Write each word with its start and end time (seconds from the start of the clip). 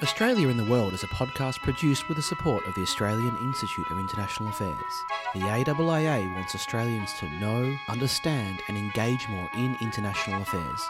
Australia 0.00 0.46
in 0.46 0.56
the 0.56 0.64
World 0.64 0.94
is 0.94 1.02
a 1.02 1.08
podcast 1.08 1.60
produced 1.62 2.06
with 2.06 2.16
the 2.16 2.22
support 2.22 2.64
of 2.68 2.74
the 2.76 2.82
Australian 2.82 3.36
Institute 3.38 3.90
of 3.90 3.98
International 3.98 4.48
Affairs. 4.48 4.76
The 5.34 5.40
AIIA 5.40 6.34
wants 6.36 6.54
Australians 6.54 7.12
to 7.18 7.28
know, 7.40 7.76
understand, 7.88 8.60
and 8.68 8.76
engage 8.76 9.28
more 9.28 9.50
in 9.56 9.76
international 9.80 10.40
affairs. 10.40 10.80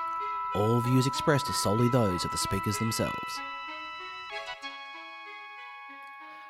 All 0.55 0.83
views 0.83 1.07
expressed 1.07 1.49
are 1.49 1.55
solely 1.55 1.89
those 1.89 2.27
of 2.27 2.33
the 2.33 2.37
speakers 2.37 2.77
themselves. 2.77 3.41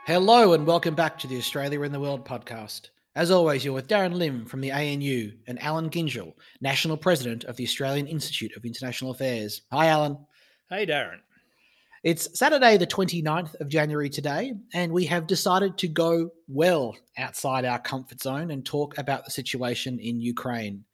Hello, 0.04 0.52
and 0.52 0.66
welcome 0.66 0.96
back 0.96 1.16
to 1.20 1.28
the 1.28 1.38
Australia 1.38 1.82
in 1.82 1.92
the 1.92 2.00
World 2.00 2.26
podcast. 2.26 2.88
As 3.14 3.30
always, 3.30 3.64
you're 3.64 3.72
with 3.72 3.86
Darren 3.86 4.14
Lim 4.14 4.46
from 4.46 4.62
the 4.62 4.72
ANU 4.72 5.30
and 5.46 5.62
Alan 5.62 5.90
Gyngell, 5.90 6.32
National 6.60 6.96
President 6.96 7.44
of 7.44 7.54
the 7.54 7.64
Australian 7.64 8.08
Institute 8.08 8.56
of 8.56 8.64
International 8.64 9.12
Affairs. 9.12 9.62
Hi, 9.70 9.86
Alan. 9.86 10.18
Hey, 10.68 10.86
Darren. 10.86 11.20
It's 12.08 12.38
Saturday, 12.38 12.78
the 12.78 12.86
29th 12.86 13.60
of 13.60 13.68
January 13.68 14.08
today, 14.08 14.54
and 14.72 14.90
we 14.90 15.04
have 15.04 15.26
decided 15.26 15.76
to 15.76 15.88
go 15.88 16.30
well 16.48 16.96
outside 17.18 17.66
our 17.66 17.78
comfort 17.78 18.22
zone 18.22 18.50
and 18.50 18.64
talk 18.64 18.96
about 18.96 19.26
the 19.26 19.30
situation 19.30 19.98
in 19.98 20.18
Ukraine. 20.18 20.84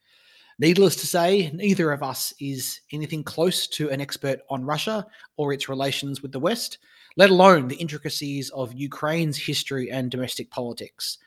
Needless 0.58 0.96
to 0.96 1.06
say, 1.06 1.52
neither 1.54 1.92
of 1.92 2.02
us 2.02 2.34
is 2.40 2.80
anything 2.90 3.22
close 3.22 3.68
to 3.68 3.90
an 3.90 4.00
expert 4.00 4.40
on 4.50 4.64
Russia 4.64 5.06
or 5.36 5.52
its 5.52 5.68
relations 5.68 6.20
with 6.20 6.32
the 6.32 6.40
West, 6.40 6.78
let 7.16 7.30
alone 7.30 7.68
the 7.68 7.76
intricacies 7.76 8.50
of 8.50 8.74
Ukraine's 8.74 9.38
history 9.38 9.92
and 9.92 10.10
domestic 10.10 10.50
politics. 10.50 11.18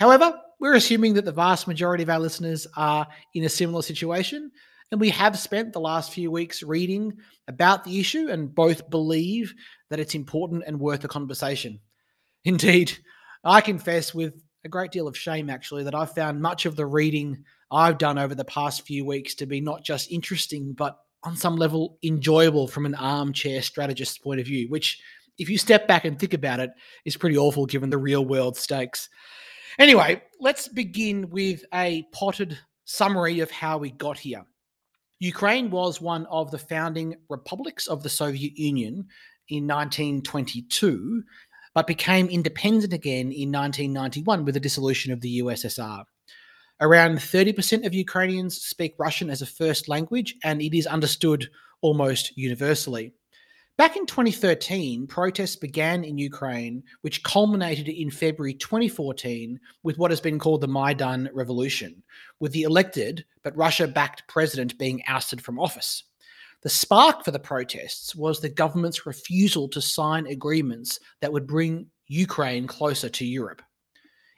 However, 0.00 0.36
we're 0.58 0.74
assuming 0.74 1.14
that 1.14 1.24
the 1.24 1.30
vast 1.30 1.68
majority 1.68 2.02
of 2.02 2.10
our 2.10 2.18
listeners 2.18 2.66
are 2.76 3.06
in 3.34 3.44
a 3.44 3.48
similar 3.48 3.82
situation, 3.82 4.50
and 4.90 5.00
we 5.00 5.10
have 5.10 5.38
spent 5.38 5.72
the 5.72 5.80
last 5.80 6.12
few 6.12 6.30
weeks 6.30 6.62
reading 6.62 7.18
about 7.46 7.84
the 7.84 8.00
issue 8.00 8.28
and 8.28 8.54
both 8.54 8.88
believe 8.88 9.54
that 9.90 10.00
it's 10.00 10.14
important 10.14 10.64
and 10.66 10.80
worth 10.80 11.04
a 11.04 11.08
conversation. 11.08 11.80
Indeed, 12.44 12.96
I 13.44 13.60
confess 13.60 14.14
with 14.14 14.34
a 14.64 14.68
great 14.68 14.90
deal 14.90 15.08
of 15.08 15.16
shame, 15.16 15.50
actually, 15.50 15.84
that 15.84 15.94
I've 15.94 16.14
found 16.14 16.40
much 16.40 16.66
of 16.66 16.76
the 16.76 16.86
reading 16.86 17.44
I've 17.70 17.98
done 17.98 18.18
over 18.18 18.34
the 18.34 18.44
past 18.44 18.86
few 18.86 19.04
weeks 19.04 19.34
to 19.36 19.46
be 19.46 19.60
not 19.60 19.84
just 19.84 20.10
interesting, 20.10 20.72
but 20.72 20.98
on 21.24 21.36
some 21.36 21.56
level 21.56 21.98
enjoyable 22.02 22.68
from 22.68 22.86
an 22.86 22.94
armchair 22.94 23.60
strategist's 23.60 24.18
point 24.18 24.40
of 24.40 24.46
view, 24.46 24.68
which, 24.68 25.00
if 25.38 25.50
you 25.50 25.58
step 25.58 25.86
back 25.86 26.04
and 26.04 26.18
think 26.18 26.32
about 26.32 26.60
it, 26.60 26.70
is 27.04 27.16
pretty 27.16 27.36
awful 27.36 27.66
given 27.66 27.90
the 27.90 27.98
real 27.98 28.24
world 28.24 28.56
stakes. 28.56 29.08
Anyway, 29.78 30.22
let's 30.40 30.68
begin 30.68 31.28
with 31.30 31.64
a 31.74 32.04
potted 32.12 32.58
summary 32.84 33.40
of 33.40 33.50
how 33.50 33.78
we 33.78 33.90
got 33.90 34.18
here. 34.18 34.44
Ukraine 35.20 35.70
was 35.70 36.00
one 36.00 36.26
of 36.26 36.50
the 36.50 36.58
founding 36.58 37.16
republics 37.28 37.88
of 37.88 38.02
the 38.02 38.08
Soviet 38.08 38.56
Union 38.56 39.06
in 39.48 39.66
1922, 39.66 41.24
but 41.74 41.88
became 41.88 42.28
independent 42.28 42.92
again 42.92 43.32
in 43.32 43.50
1991 43.50 44.44
with 44.44 44.54
the 44.54 44.60
dissolution 44.60 45.12
of 45.12 45.20
the 45.20 45.40
USSR. 45.40 46.04
Around 46.80 47.16
30% 47.16 47.84
of 47.84 47.94
Ukrainians 47.94 48.62
speak 48.62 48.94
Russian 48.98 49.28
as 49.28 49.42
a 49.42 49.46
first 49.46 49.88
language, 49.88 50.36
and 50.44 50.62
it 50.62 50.76
is 50.76 50.86
understood 50.86 51.48
almost 51.80 52.36
universally. 52.36 53.12
Back 53.78 53.96
in 53.96 54.06
2013, 54.06 55.06
protests 55.06 55.54
began 55.54 56.02
in 56.02 56.18
Ukraine, 56.18 56.82
which 57.02 57.22
culminated 57.22 57.88
in 57.88 58.10
February 58.10 58.54
2014 58.54 59.60
with 59.84 59.98
what 59.98 60.10
has 60.10 60.20
been 60.20 60.40
called 60.40 60.62
the 60.62 60.66
Maidan 60.66 61.30
Revolution, 61.32 62.02
with 62.40 62.50
the 62.50 62.64
elected 62.64 63.24
but 63.44 63.56
Russia 63.56 63.86
backed 63.86 64.26
president 64.26 64.76
being 64.78 65.04
ousted 65.06 65.40
from 65.40 65.60
office. 65.60 66.02
The 66.62 66.68
spark 66.68 67.24
for 67.24 67.30
the 67.30 67.38
protests 67.38 68.16
was 68.16 68.40
the 68.40 68.48
government's 68.48 69.06
refusal 69.06 69.68
to 69.68 69.80
sign 69.80 70.26
agreements 70.26 70.98
that 71.20 71.32
would 71.32 71.46
bring 71.46 71.86
Ukraine 72.08 72.66
closer 72.66 73.08
to 73.08 73.24
Europe. 73.24 73.62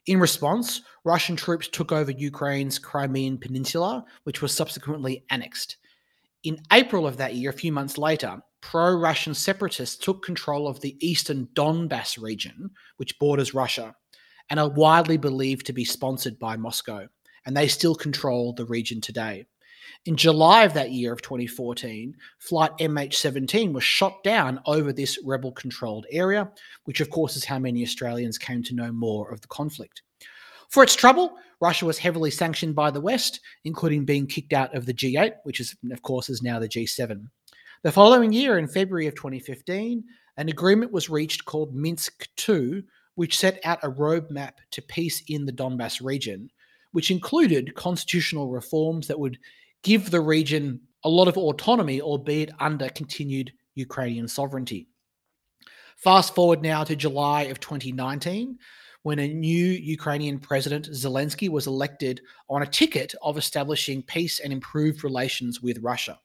In 0.04 0.20
response, 0.20 0.82
Russian 1.04 1.34
troops 1.34 1.66
took 1.66 1.92
over 1.92 2.10
Ukraine's 2.10 2.78
Crimean 2.78 3.38
Peninsula, 3.38 4.04
which 4.24 4.42
was 4.42 4.52
subsequently 4.52 5.24
annexed. 5.30 5.78
In 6.42 6.60
April 6.74 7.06
of 7.06 7.16
that 7.16 7.36
year, 7.36 7.48
a 7.48 7.54
few 7.54 7.72
months 7.72 7.96
later, 7.96 8.42
pro 8.60 8.94
Russian 8.94 9.34
separatists 9.34 9.96
took 9.96 10.22
control 10.24 10.68
of 10.68 10.80
the 10.80 10.96
eastern 11.06 11.48
Donbass 11.54 12.20
region, 12.20 12.70
which 12.96 13.18
borders 13.18 13.54
Russia, 13.54 13.94
and 14.48 14.60
are 14.60 14.68
widely 14.68 15.16
believed 15.16 15.66
to 15.66 15.72
be 15.72 15.84
sponsored 15.84 16.38
by 16.38 16.56
Moscow, 16.56 17.06
and 17.46 17.56
they 17.56 17.68
still 17.68 17.94
control 17.94 18.52
the 18.52 18.66
region 18.66 19.00
today. 19.00 19.46
In 20.06 20.16
July 20.16 20.64
of 20.64 20.74
that 20.74 20.92
year 20.92 21.12
of 21.12 21.22
2014, 21.22 22.16
Flight 22.38 22.70
MH17 22.78 23.72
was 23.72 23.84
shot 23.84 24.22
down 24.22 24.60
over 24.66 24.92
this 24.92 25.18
rebel 25.24 25.52
controlled 25.52 26.06
area, 26.10 26.50
which 26.84 27.00
of 27.00 27.10
course 27.10 27.36
is 27.36 27.44
how 27.44 27.58
many 27.58 27.82
Australians 27.82 28.38
came 28.38 28.62
to 28.62 28.74
know 28.74 28.92
more 28.92 29.30
of 29.30 29.40
the 29.40 29.48
conflict. 29.48 30.02
For 30.70 30.82
its 30.82 30.94
trouble, 30.94 31.34
Russia 31.60 31.84
was 31.84 31.98
heavily 31.98 32.30
sanctioned 32.30 32.74
by 32.74 32.90
the 32.90 33.00
West, 33.00 33.40
including 33.64 34.04
being 34.04 34.26
kicked 34.26 34.52
out 34.52 34.74
of 34.74 34.86
the 34.86 34.94
G8, 34.94 35.34
which 35.42 35.60
is, 35.60 35.76
of 35.90 36.02
course, 36.02 36.30
is 36.30 36.42
now 36.42 36.58
the 36.58 36.68
G7. 36.68 37.26
The 37.82 37.90
following 37.90 38.30
year, 38.30 38.58
in 38.58 38.68
February 38.68 39.06
of 39.06 39.14
2015, 39.14 40.04
an 40.36 40.48
agreement 40.50 40.92
was 40.92 41.08
reached 41.08 41.46
called 41.46 41.74
Minsk 41.74 42.28
II, 42.46 42.82
which 43.14 43.38
set 43.38 43.58
out 43.64 43.82
a 43.82 43.90
roadmap 43.90 44.52
to 44.72 44.82
peace 44.82 45.22
in 45.28 45.46
the 45.46 45.52
Donbass 45.52 46.04
region, 46.04 46.50
which 46.92 47.10
included 47.10 47.74
constitutional 47.74 48.50
reforms 48.50 49.06
that 49.06 49.18
would 49.18 49.38
give 49.82 50.10
the 50.10 50.20
region 50.20 50.78
a 51.04 51.08
lot 51.08 51.26
of 51.26 51.38
autonomy, 51.38 52.02
albeit 52.02 52.50
under 52.60 52.90
continued 52.90 53.50
Ukrainian 53.76 54.28
sovereignty. 54.28 54.86
Fast 55.96 56.34
forward 56.34 56.60
now 56.60 56.84
to 56.84 56.94
July 56.94 57.44
of 57.44 57.60
2019, 57.60 58.58
when 59.04 59.20
a 59.20 59.28
new 59.28 59.66
Ukrainian 59.66 60.38
president, 60.38 60.90
Zelensky, 60.90 61.48
was 61.48 61.66
elected 61.66 62.20
on 62.50 62.60
a 62.60 62.66
ticket 62.66 63.14
of 63.22 63.38
establishing 63.38 64.02
peace 64.02 64.40
and 64.40 64.52
improved 64.52 65.02
relations 65.02 65.62
with 65.62 65.78
Russia. 65.78 66.18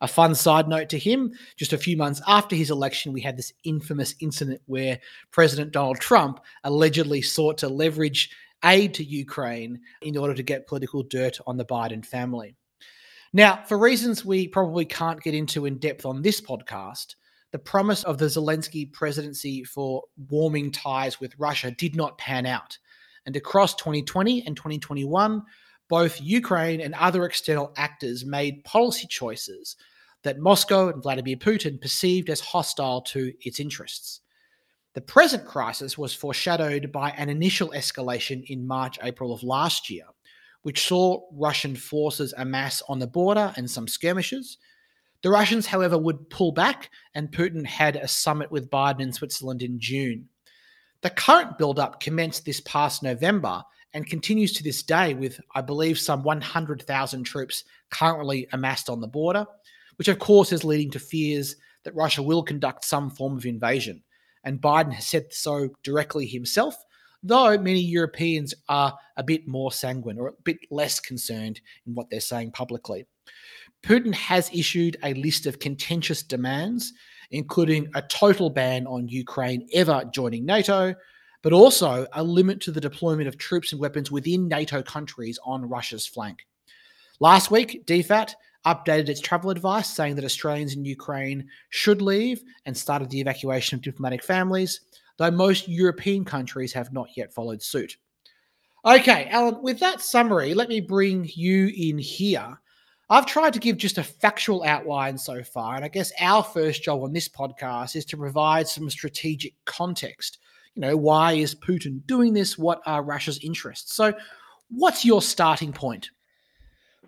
A 0.00 0.08
fun 0.08 0.34
side 0.34 0.68
note 0.68 0.88
to 0.90 0.98
him 0.98 1.32
just 1.56 1.72
a 1.72 1.78
few 1.78 1.96
months 1.96 2.20
after 2.26 2.54
his 2.54 2.70
election, 2.70 3.12
we 3.12 3.20
had 3.20 3.36
this 3.36 3.52
infamous 3.64 4.14
incident 4.20 4.60
where 4.66 4.98
President 5.30 5.72
Donald 5.72 6.00
Trump 6.00 6.40
allegedly 6.64 7.22
sought 7.22 7.58
to 7.58 7.68
leverage 7.68 8.30
aid 8.64 8.94
to 8.94 9.04
Ukraine 9.04 9.80
in 10.02 10.16
order 10.16 10.34
to 10.34 10.42
get 10.42 10.66
political 10.66 11.02
dirt 11.02 11.38
on 11.46 11.56
the 11.56 11.64
Biden 11.64 12.04
family. 12.04 12.56
Now, 13.32 13.62
for 13.66 13.78
reasons 13.78 14.24
we 14.24 14.48
probably 14.48 14.84
can't 14.84 15.22
get 15.22 15.34
into 15.34 15.66
in 15.66 15.78
depth 15.78 16.06
on 16.06 16.22
this 16.22 16.40
podcast, 16.40 17.16
the 17.52 17.58
promise 17.58 18.02
of 18.04 18.18
the 18.18 18.26
Zelensky 18.26 18.92
presidency 18.92 19.64
for 19.64 20.02
warming 20.28 20.72
ties 20.72 21.20
with 21.20 21.38
Russia 21.38 21.70
did 21.70 21.94
not 21.96 22.18
pan 22.18 22.46
out. 22.46 22.78
And 23.24 23.36
across 23.36 23.74
2020 23.76 24.46
and 24.46 24.56
2021, 24.56 25.42
both 25.88 26.20
Ukraine 26.20 26.80
and 26.80 26.94
other 26.94 27.24
external 27.24 27.72
actors 27.76 28.24
made 28.24 28.64
policy 28.64 29.06
choices 29.06 29.76
that 30.22 30.38
Moscow 30.38 30.88
and 30.88 31.02
Vladimir 31.02 31.36
Putin 31.36 31.80
perceived 31.80 32.30
as 32.30 32.40
hostile 32.40 33.00
to 33.02 33.32
its 33.40 33.60
interests. 33.60 34.20
The 34.94 35.00
present 35.00 35.44
crisis 35.46 35.96
was 35.96 36.14
foreshadowed 36.14 36.90
by 36.90 37.10
an 37.10 37.28
initial 37.28 37.68
escalation 37.70 38.44
in 38.46 38.66
March 38.66 38.98
April 39.02 39.32
of 39.32 39.42
last 39.42 39.90
year, 39.90 40.06
which 40.62 40.86
saw 40.86 41.20
Russian 41.32 41.76
forces 41.76 42.34
amass 42.36 42.82
on 42.88 42.98
the 42.98 43.06
border 43.06 43.52
and 43.56 43.70
some 43.70 43.86
skirmishes, 43.86 44.58
the 45.22 45.30
Russians, 45.30 45.66
however, 45.66 45.98
would 45.98 46.30
pull 46.30 46.52
back, 46.52 46.90
and 47.14 47.32
Putin 47.32 47.66
had 47.66 47.96
a 47.96 48.06
summit 48.06 48.50
with 48.50 48.70
Biden 48.70 49.00
in 49.00 49.12
Switzerland 49.12 49.62
in 49.62 49.80
June. 49.80 50.28
The 51.00 51.10
current 51.10 51.58
build-up 51.58 52.00
commenced 52.00 52.44
this 52.44 52.60
past 52.60 53.02
November 53.02 53.62
and 53.96 54.06
continues 54.06 54.52
to 54.52 54.62
this 54.62 54.82
day 54.82 55.14
with, 55.14 55.40
I 55.54 55.62
believe, 55.62 55.98
some 55.98 56.22
100,000 56.22 57.24
troops 57.24 57.64
currently 57.90 58.46
amassed 58.52 58.90
on 58.90 59.00
the 59.00 59.08
border, 59.08 59.46
which 59.96 60.08
of 60.08 60.18
course 60.18 60.52
is 60.52 60.64
leading 60.64 60.90
to 60.90 60.98
fears 60.98 61.56
that 61.82 61.94
Russia 61.94 62.22
will 62.22 62.42
conduct 62.42 62.84
some 62.84 63.08
form 63.08 63.38
of 63.38 63.46
invasion. 63.46 64.02
And 64.44 64.60
Biden 64.60 64.92
has 64.92 65.06
said 65.06 65.32
so 65.32 65.70
directly 65.82 66.26
himself, 66.26 66.76
though 67.22 67.56
many 67.56 67.80
Europeans 67.80 68.52
are 68.68 68.92
a 69.16 69.22
bit 69.22 69.48
more 69.48 69.72
sanguine 69.72 70.18
or 70.18 70.28
a 70.28 70.42
bit 70.44 70.58
less 70.70 71.00
concerned 71.00 71.62
in 71.86 71.94
what 71.94 72.10
they're 72.10 72.20
saying 72.20 72.50
publicly. 72.50 73.06
Putin 73.82 74.12
has 74.12 74.50
issued 74.52 74.98
a 75.04 75.14
list 75.14 75.46
of 75.46 75.58
contentious 75.58 76.22
demands, 76.22 76.92
including 77.30 77.88
a 77.94 78.02
total 78.02 78.50
ban 78.50 78.86
on 78.86 79.08
Ukraine 79.08 79.66
ever 79.72 80.04
joining 80.12 80.44
NATO, 80.44 80.94
but 81.46 81.52
also 81.52 82.08
a 82.14 82.24
limit 82.24 82.60
to 82.60 82.72
the 82.72 82.80
deployment 82.80 83.28
of 83.28 83.38
troops 83.38 83.70
and 83.70 83.80
weapons 83.80 84.10
within 84.10 84.48
NATO 84.48 84.82
countries 84.82 85.38
on 85.44 85.68
Russia's 85.68 86.04
flank. 86.04 86.44
Last 87.20 87.52
week, 87.52 87.86
DFAT 87.86 88.34
updated 88.66 89.08
its 89.08 89.20
travel 89.20 89.50
advice 89.50 89.86
saying 89.88 90.16
that 90.16 90.24
Australians 90.24 90.74
in 90.74 90.84
Ukraine 90.84 91.48
should 91.70 92.02
leave 92.02 92.42
and 92.64 92.76
started 92.76 93.10
the 93.10 93.20
evacuation 93.20 93.76
of 93.76 93.82
diplomatic 93.82 94.24
families, 94.24 94.80
though 95.18 95.30
most 95.30 95.68
European 95.68 96.24
countries 96.24 96.72
have 96.72 96.92
not 96.92 97.10
yet 97.16 97.32
followed 97.32 97.62
suit. 97.62 97.96
Okay, 98.84 99.28
Alan, 99.30 99.62
with 99.62 99.78
that 99.78 100.00
summary, 100.00 100.52
let 100.52 100.68
me 100.68 100.80
bring 100.80 101.30
you 101.32 101.70
in 101.76 101.96
here 101.96 102.58
I've 103.08 103.26
tried 103.26 103.52
to 103.52 103.60
give 103.60 103.76
just 103.76 103.98
a 103.98 104.02
factual 104.02 104.64
outline 104.64 105.16
so 105.16 105.40
far, 105.44 105.76
and 105.76 105.84
I 105.84 105.88
guess 105.88 106.10
our 106.20 106.42
first 106.42 106.82
job 106.82 107.02
on 107.04 107.12
this 107.12 107.28
podcast 107.28 107.94
is 107.94 108.04
to 108.06 108.16
provide 108.16 108.66
some 108.66 108.90
strategic 108.90 109.54
context. 109.64 110.38
You 110.76 110.82
know, 110.82 110.96
why 110.96 111.32
is 111.32 111.54
Putin 111.54 112.06
doing 112.06 112.34
this? 112.34 112.58
What 112.58 112.82
are 112.84 113.02
Russia's 113.02 113.38
interests? 113.42 113.94
So, 113.94 114.12
what's 114.68 115.06
your 115.06 115.22
starting 115.22 115.72
point? 115.72 116.10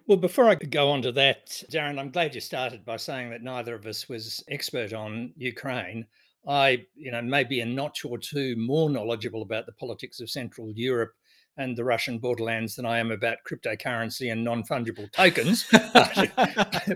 Well, 0.06 0.17
before 0.17 0.49
I 0.49 0.55
go 0.55 0.88
on 0.88 1.03
to 1.03 1.12
that, 1.12 1.49
Darren, 1.70 1.99
I'm 1.99 2.11
glad 2.11 2.35
you 2.35 2.41
started 2.41 2.82
by 2.87 2.97
saying 2.97 3.29
that 3.29 3.43
neither 3.43 3.75
of 3.75 3.85
us 3.85 4.09
was 4.09 4.43
expert 4.49 4.94
on 4.94 5.35
Ukraine. 5.37 6.06
I, 6.49 6.87
you 6.94 7.11
know, 7.11 7.20
maybe 7.20 7.61
a 7.61 7.67
notch 7.67 8.06
or 8.06 8.17
two 8.17 8.56
more 8.56 8.88
knowledgeable 8.88 9.43
about 9.43 9.67
the 9.67 9.73
politics 9.73 10.19
of 10.20 10.31
Central 10.31 10.73
Europe 10.75 11.12
and 11.58 11.76
the 11.76 11.84
Russian 11.84 12.19
borderlands 12.19 12.76
than 12.76 12.87
I 12.87 12.99
am 12.99 13.10
about 13.10 13.38
cryptocurrency 13.46 14.32
and 14.32 14.44
non-fungible 14.44 15.12
tokens. 15.12 15.66
but, 15.70 15.93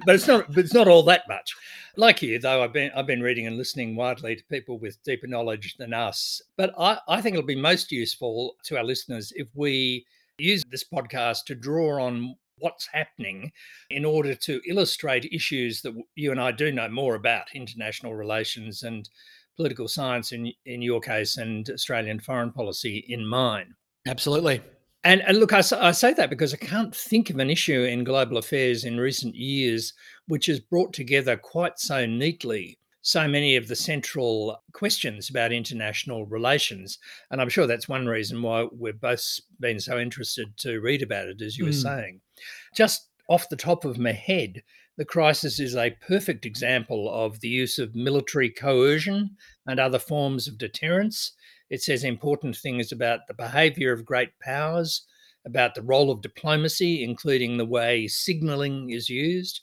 but, 0.07 0.15
it's 0.15 0.29
not 0.29 0.47
but 0.49 0.59
it's 0.59 0.73
not 0.73 0.89
all 0.89 1.03
that 1.03 1.29
much. 1.29 1.55
Like 1.97 2.23
you, 2.23 2.39
though, 2.39 2.63
I've 2.63 2.73
been 2.73 2.91
I've 2.97 3.07
been 3.07 3.23
reading 3.23 3.47
and 3.47 3.59
listening 3.59 3.97
widely 3.97 4.37
to 4.37 4.45
people 4.45 4.79
with 4.79 5.03
deeper 5.03 5.27
knowledge 5.27 5.77
than 5.79 5.93
us. 5.93 6.41
But 6.57 6.73
I, 6.79 6.99
I 7.09 7.21
think 7.21 7.35
it'll 7.35 7.47
be 7.47 7.57
most 7.57 7.93
useful 7.93 8.55
to 8.65 8.79
our 8.79 8.85
listeners 8.85 9.33
if 9.35 9.49
we 9.55 10.07
use 10.39 10.63
this 10.71 10.85
podcast 10.85 11.45
to 11.47 11.55
draw 11.55 12.03
on 12.03 12.37
what's 12.59 12.87
happening 12.87 13.51
in 13.91 14.05
order 14.05 14.35
to 14.37 14.61
illustrate 14.67 15.25
issues 15.33 15.83
that 15.83 15.93
you 16.15 16.31
and 16.31 16.41
I 16.41 16.53
do 16.53 16.71
know 16.71 16.89
more 16.89 17.17
about 17.17 17.55
international 17.55 18.15
relations 18.15 18.85
and 18.85 19.09
political 19.57 19.89
science 19.89 20.33
in 20.33 20.53
in 20.65 20.81
your 20.81 21.01
case 21.01 21.37
and 21.37 21.69
Australian 21.69 22.21
foreign 22.21 22.53
policy 22.53 23.05
in 23.09 23.27
mine. 23.27 23.75
Absolutely. 24.07 24.61
And, 25.05 25.21
and 25.23 25.39
look, 25.39 25.53
I, 25.53 25.63
I, 25.81 25.91
say 25.91 26.13
that 26.15 26.31
because 26.31 26.55
I 26.55 26.59
can't 26.59 26.95
think 26.95 27.29
of 27.29 27.39
an 27.39 27.51
issue 27.51 27.83
in 27.83 28.05
global 28.05 28.37
affairs 28.37 28.85
in 28.85 28.99
recent 28.99 29.35
years 29.35 29.95
which 30.29 30.47
has 30.47 30.61
brought 30.61 30.93
together 30.93 31.37
quite 31.37 31.79
so 31.79 32.07
neatly 32.07 32.79
so 33.03 33.27
many 33.27 33.57
of 33.57 33.67
the 33.67 33.77
central 33.77 34.63
questions 34.73 35.29
about 35.29 35.53
international 35.53 36.25
relations. 36.27 36.99
And 37.31 37.41
I'm 37.41 37.49
sure 37.49 37.67
that's 37.67 37.89
one 37.89 38.07
reason 38.07 38.41
why 38.43 38.69
we've 38.73 39.01
both 39.01 39.41
been 39.59 39.81
so 39.81 39.99
interested 39.99 40.57
to 40.59 40.81
read 40.81 41.03
about 41.03 41.27
it, 41.27 41.43
as 41.43 41.59
you 41.59 41.65
mm. 41.65 41.69
were 41.69 41.73
saying. 41.73 42.21
Just 42.75 43.09
off 43.29 43.49
the 43.49 43.57
top 43.57 43.85
of 43.85 43.99
my 43.99 44.13
head, 44.13 44.63
the 44.97 45.05
crisis 45.05 45.59
is 45.59 45.75
a 45.75 45.97
perfect 46.07 46.47
example 46.47 47.13
of 47.13 47.41
the 47.41 47.49
use 47.49 47.79
of 47.79 47.97
military 47.97 48.51
coercion 48.51 49.37
and 49.67 49.81
other 49.81 49.99
forms 49.99 50.47
of 50.47 50.59
deterrence 50.59 51.33
it 51.73 51.83
says 51.83 52.05
important 52.05 52.55
things 52.55 52.93
about 52.93 53.27
the 53.27 53.35
behavior 53.35 53.93
of 53.93 54.05
great 54.05 54.39
powers, 54.41 55.07
about 55.47 55.75
the 55.75 55.81
role 55.81 56.11
of 56.11 56.21
diplomacy, 56.21 57.03
including 57.03 57.57
the 57.57 57.65
way 57.65 58.07
signaling 58.07 58.91
is 58.91 59.09
used, 59.09 59.63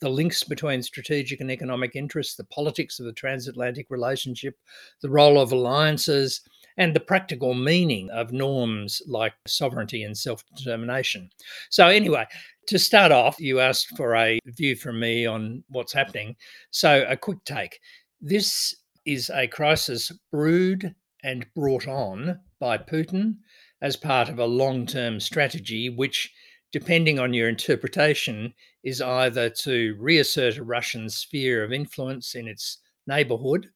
the 0.00 0.08
links 0.08 0.42
between 0.42 0.82
strategic 0.82 1.42
and 1.42 1.50
economic 1.50 1.94
interests, 1.94 2.34
the 2.34 2.44
politics 2.44 2.98
of 2.98 3.04
the 3.04 3.12
transatlantic 3.12 3.86
relationship, 3.90 4.56
the 5.02 5.10
role 5.10 5.38
of 5.38 5.52
alliances, 5.52 6.40
and 6.78 6.96
the 6.96 7.00
practical 7.00 7.52
meaning 7.52 8.08
of 8.08 8.32
norms 8.32 9.02
like 9.06 9.34
sovereignty 9.46 10.04
and 10.04 10.16
self 10.16 10.42
determination. 10.56 11.28
So, 11.68 11.88
anyway, 11.88 12.24
to 12.68 12.78
start 12.78 13.12
off, 13.12 13.38
you 13.38 13.60
asked 13.60 13.98
for 13.98 14.16
a 14.16 14.38
view 14.46 14.76
from 14.76 14.98
me 14.98 15.26
on 15.26 15.62
what's 15.68 15.92
happening. 15.92 16.36
So, 16.70 17.04
a 17.06 17.18
quick 17.18 17.44
take. 17.44 17.78
This 18.22 18.74
is 19.04 19.30
a 19.34 19.46
crisis 19.46 20.10
brewed 20.32 20.94
and 21.22 21.46
brought 21.54 21.86
on 21.86 22.40
by 22.58 22.78
Putin 22.78 23.36
as 23.82 23.96
part 23.96 24.28
of 24.28 24.38
a 24.38 24.46
long 24.46 24.86
term 24.86 25.20
strategy, 25.20 25.88
which, 25.88 26.32
depending 26.72 27.18
on 27.18 27.34
your 27.34 27.48
interpretation, 27.48 28.54
is 28.82 29.00
either 29.00 29.50
to 29.50 29.96
reassert 29.98 30.56
a 30.56 30.64
Russian 30.64 31.08
sphere 31.08 31.64
of 31.64 31.72
influence 31.72 32.34
in 32.34 32.48
its 32.48 32.78
neighbourhood 33.06 33.68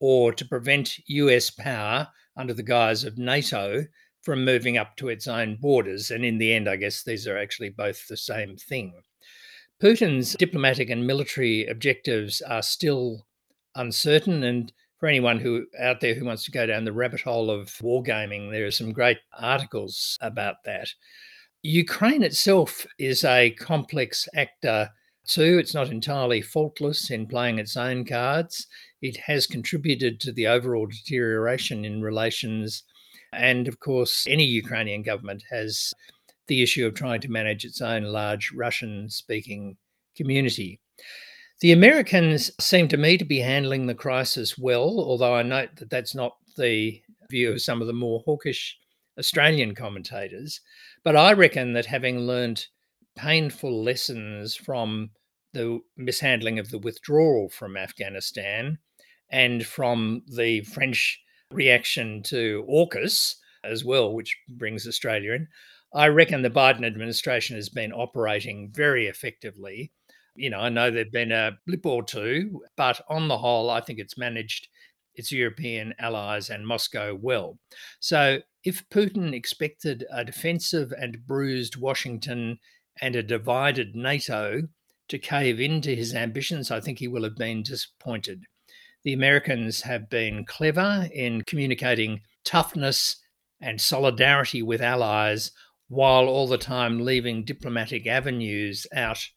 or 0.00 0.32
to 0.32 0.44
prevent 0.44 0.98
US 1.08 1.50
power 1.50 2.08
under 2.36 2.54
the 2.54 2.62
guise 2.62 3.04
of 3.04 3.18
NATO 3.18 3.84
from 4.22 4.44
moving 4.44 4.76
up 4.76 4.96
to 4.96 5.08
its 5.08 5.26
own 5.26 5.56
borders. 5.56 6.10
And 6.10 6.24
in 6.24 6.38
the 6.38 6.52
end, 6.52 6.68
I 6.68 6.76
guess 6.76 7.02
these 7.02 7.26
are 7.26 7.38
actually 7.38 7.70
both 7.70 8.06
the 8.08 8.16
same 8.16 8.56
thing. 8.56 8.94
Putin's 9.82 10.34
diplomatic 10.34 10.90
and 10.90 11.06
military 11.06 11.66
objectives 11.66 12.40
are 12.42 12.62
still 12.62 13.26
uncertain 13.74 14.42
and 14.42 14.72
for 14.98 15.08
anyone 15.08 15.38
who 15.38 15.66
out 15.78 16.00
there 16.00 16.14
who 16.14 16.24
wants 16.24 16.44
to 16.44 16.50
go 16.50 16.66
down 16.66 16.84
the 16.84 16.92
rabbit 16.92 17.20
hole 17.20 17.50
of 17.50 17.68
wargaming, 17.82 18.50
there 18.50 18.66
are 18.66 18.70
some 18.70 18.92
great 18.92 19.18
articles 19.38 20.18
about 20.20 20.56
that. 20.64 20.88
Ukraine 21.62 22.22
itself 22.22 22.86
is 22.98 23.24
a 23.24 23.50
complex 23.50 24.28
actor 24.34 24.90
too. 25.26 25.58
It's 25.58 25.74
not 25.74 25.90
entirely 25.90 26.40
faultless 26.40 27.10
in 27.10 27.26
playing 27.26 27.58
its 27.58 27.76
own 27.76 28.04
cards. 28.04 28.66
It 29.02 29.16
has 29.18 29.46
contributed 29.46 30.20
to 30.20 30.32
the 30.32 30.46
overall 30.46 30.86
deterioration 30.86 31.84
in 31.84 32.02
relations. 32.02 32.82
And 33.32 33.68
of 33.68 33.78
course, 33.80 34.24
any 34.28 34.44
Ukrainian 34.44 35.02
government 35.02 35.44
has 35.50 35.92
the 36.46 36.62
issue 36.62 36.86
of 36.86 36.94
trying 36.94 37.20
to 37.20 37.30
manage 37.30 37.64
its 37.64 37.80
own 37.80 38.04
large 38.04 38.52
Russian 38.52 39.10
speaking 39.10 39.76
community. 40.16 40.80
The 41.60 41.72
Americans 41.72 42.52
seem 42.60 42.86
to 42.88 42.96
me 42.96 43.18
to 43.18 43.24
be 43.24 43.40
handling 43.40 43.86
the 43.86 43.94
crisis 43.94 44.56
well, 44.56 45.00
although 45.00 45.34
I 45.34 45.42
note 45.42 45.70
that 45.76 45.90
that's 45.90 46.14
not 46.14 46.36
the 46.56 47.02
view 47.28 47.50
of 47.50 47.60
some 47.60 47.80
of 47.80 47.88
the 47.88 47.92
more 47.92 48.20
hawkish 48.20 48.78
Australian 49.18 49.74
commentators. 49.74 50.60
But 51.02 51.16
I 51.16 51.32
reckon 51.32 51.72
that 51.72 51.86
having 51.86 52.20
learned 52.20 52.64
painful 53.16 53.82
lessons 53.82 54.54
from 54.54 55.10
the 55.52 55.80
mishandling 55.96 56.60
of 56.60 56.70
the 56.70 56.78
withdrawal 56.78 57.48
from 57.48 57.76
Afghanistan 57.76 58.78
and 59.28 59.66
from 59.66 60.22
the 60.28 60.60
French 60.60 61.20
reaction 61.50 62.22
to 62.24 62.64
AUKUS 62.68 63.34
as 63.64 63.84
well, 63.84 64.12
which 64.12 64.36
brings 64.48 64.86
Australia 64.86 65.32
in, 65.32 65.48
I 65.92 66.06
reckon 66.06 66.42
the 66.42 66.50
Biden 66.50 66.86
administration 66.86 67.56
has 67.56 67.68
been 67.68 67.92
operating 67.92 68.70
very 68.72 69.08
effectively 69.08 69.90
you 70.38 70.50
know, 70.50 70.60
I 70.60 70.68
know 70.68 70.90
there've 70.90 71.10
been 71.10 71.32
a 71.32 71.58
blip 71.66 71.84
or 71.84 72.02
two, 72.02 72.62
but 72.76 73.00
on 73.08 73.28
the 73.28 73.38
whole, 73.38 73.70
I 73.70 73.80
think 73.80 73.98
it's 73.98 74.16
managed 74.16 74.68
its 75.14 75.32
European 75.32 75.94
allies 75.98 76.48
and 76.48 76.66
Moscow 76.66 77.14
well. 77.14 77.58
So 78.00 78.40
if 78.64 78.88
Putin 78.88 79.34
expected 79.34 80.04
a 80.12 80.24
defensive 80.24 80.92
and 80.92 81.26
bruised 81.26 81.76
Washington 81.76 82.58
and 83.00 83.16
a 83.16 83.22
divided 83.22 83.96
NATO 83.96 84.62
to 85.08 85.18
cave 85.18 85.60
into 85.60 85.94
his 85.94 86.14
ambitions, 86.14 86.70
I 86.70 86.80
think 86.80 86.98
he 86.98 87.08
will 87.08 87.24
have 87.24 87.36
been 87.36 87.62
disappointed. 87.62 88.44
The 89.04 89.12
Americans 89.12 89.82
have 89.82 90.08
been 90.08 90.44
clever 90.44 91.08
in 91.12 91.42
communicating 91.42 92.20
toughness 92.44 93.16
and 93.60 93.80
solidarity 93.80 94.62
with 94.62 94.80
allies 94.80 95.50
while 95.88 96.26
all 96.26 96.46
the 96.46 96.58
time 96.58 97.00
leaving 97.04 97.44
diplomatic 97.44 98.06
avenues 98.06 98.86
out 98.94 99.28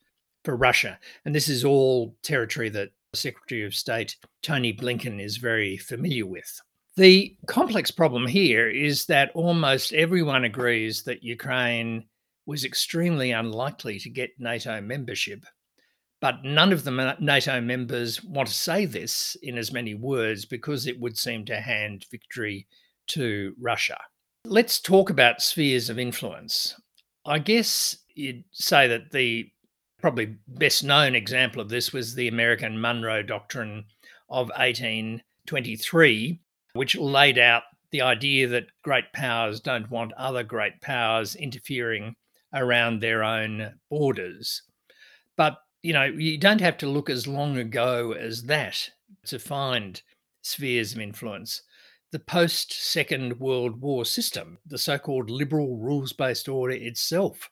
for 0.44 0.56
Russia. 0.56 1.00
And 1.26 1.36
this 1.36 1.50
is 1.50 1.64
all 1.64 2.16
territory 2.24 2.70
that 2.70 2.92
Secretary 3.14 3.66
of 3.66 3.76
State 3.76 4.16
Tony 4.42 4.74
Blinken 4.74 5.22
is 5.22 5.38
very 5.38 5.78
familiar 5.78 6.26
with. 6.26 6.62
The 6.98 7.36
complex 7.48 7.92
problem 7.92 8.28
here 8.28 8.70
is 8.70 9.06
that 9.06 9.32
almost 9.34 9.94
everyone 9.94 10.44
agrees 10.44 11.04
that 11.04 11.24
Ukraine 11.24 12.06
was 12.46 12.66
extremely 12.66 13.32
unlikely 13.32 14.00
to 14.00 14.10
get 14.10 14.40
NATO 14.40 14.82
membership. 14.82 15.46
But 16.20 16.44
none 16.44 16.72
of 16.72 16.84
the 16.84 17.16
NATO 17.20 17.62
members 17.62 18.24
want 18.24 18.48
to 18.48 18.54
say 18.54 18.86
this 18.86 19.36
in 19.42 19.58
as 19.58 19.72
many 19.72 19.96
words 19.96 20.46
because 20.46 20.86
it 20.86 21.00
would 21.00 21.18
seem 21.18 21.46
to 21.46 21.60
hand 21.60 22.06
victory 22.12 22.68
to 23.08 23.56
Russia. 23.60 24.00
Let's 24.46 24.80
talk 24.80 25.10
about 25.10 25.42
spheres 25.42 25.90
of 25.90 25.98
influence. 25.98 26.80
I 27.26 27.40
guess 27.40 27.98
you'd 28.14 28.44
say 28.52 28.88
that 28.88 29.12
the 29.12 29.51
probably 30.02 30.36
best 30.48 30.84
known 30.84 31.16
example 31.16 31.62
of 31.62 31.70
this 31.70 31.94
was 31.94 32.16
the 32.16 32.28
American 32.28 32.80
Monroe 32.80 33.24
Doctrine 33.24 33.86
of 34.30 34.48
1823, 34.58 36.40
which 36.74 36.96
laid 36.96 37.38
out 37.38 37.64
the 37.92 38.02
idea 38.02 38.48
that 38.48 38.68
great 38.84 39.12
powers 39.14 39.60
don't 39.60 39.90
want 39.92 40.14
other 40.14 40.44
great 40.44 40.82
powers 40.82 41.36
interfering 41.36 42.16
around 42.54 43.00
their 43.00 43.24
own 43.24 43.74
borders. 43.90 44.64
But, 45.38 45.58
you 45.84 45.94
know, 45.94 46.06
you 46.06 46.38
don't 46.38 46.62
have 46.62 46.78
to 46.80 46.88
look 46.88 47.10
as 47.10 47.28
long 47.28 47.58
ago 47.58 48.14
as 48.14 48.44
that 48.44 48.90
to 49.26 49.40
find 49.40 50.02
spheres 50.42 50.94
of 50.94 51.00
influence. 51.00 51.62
The 52.12 52.20
post 52.20 52.74
Second 52.74 53.40
World 53.40 53.80
War 53.80 54.06
system, 54.06 54.58
the 54.66 54.78
so 54.78 54.98
called 54.98 55.30
liberal 55.30 55.78
rules 55.78 56.12
based 56.14 56.50
order 56.50 56.74
itself, 56.74 57.50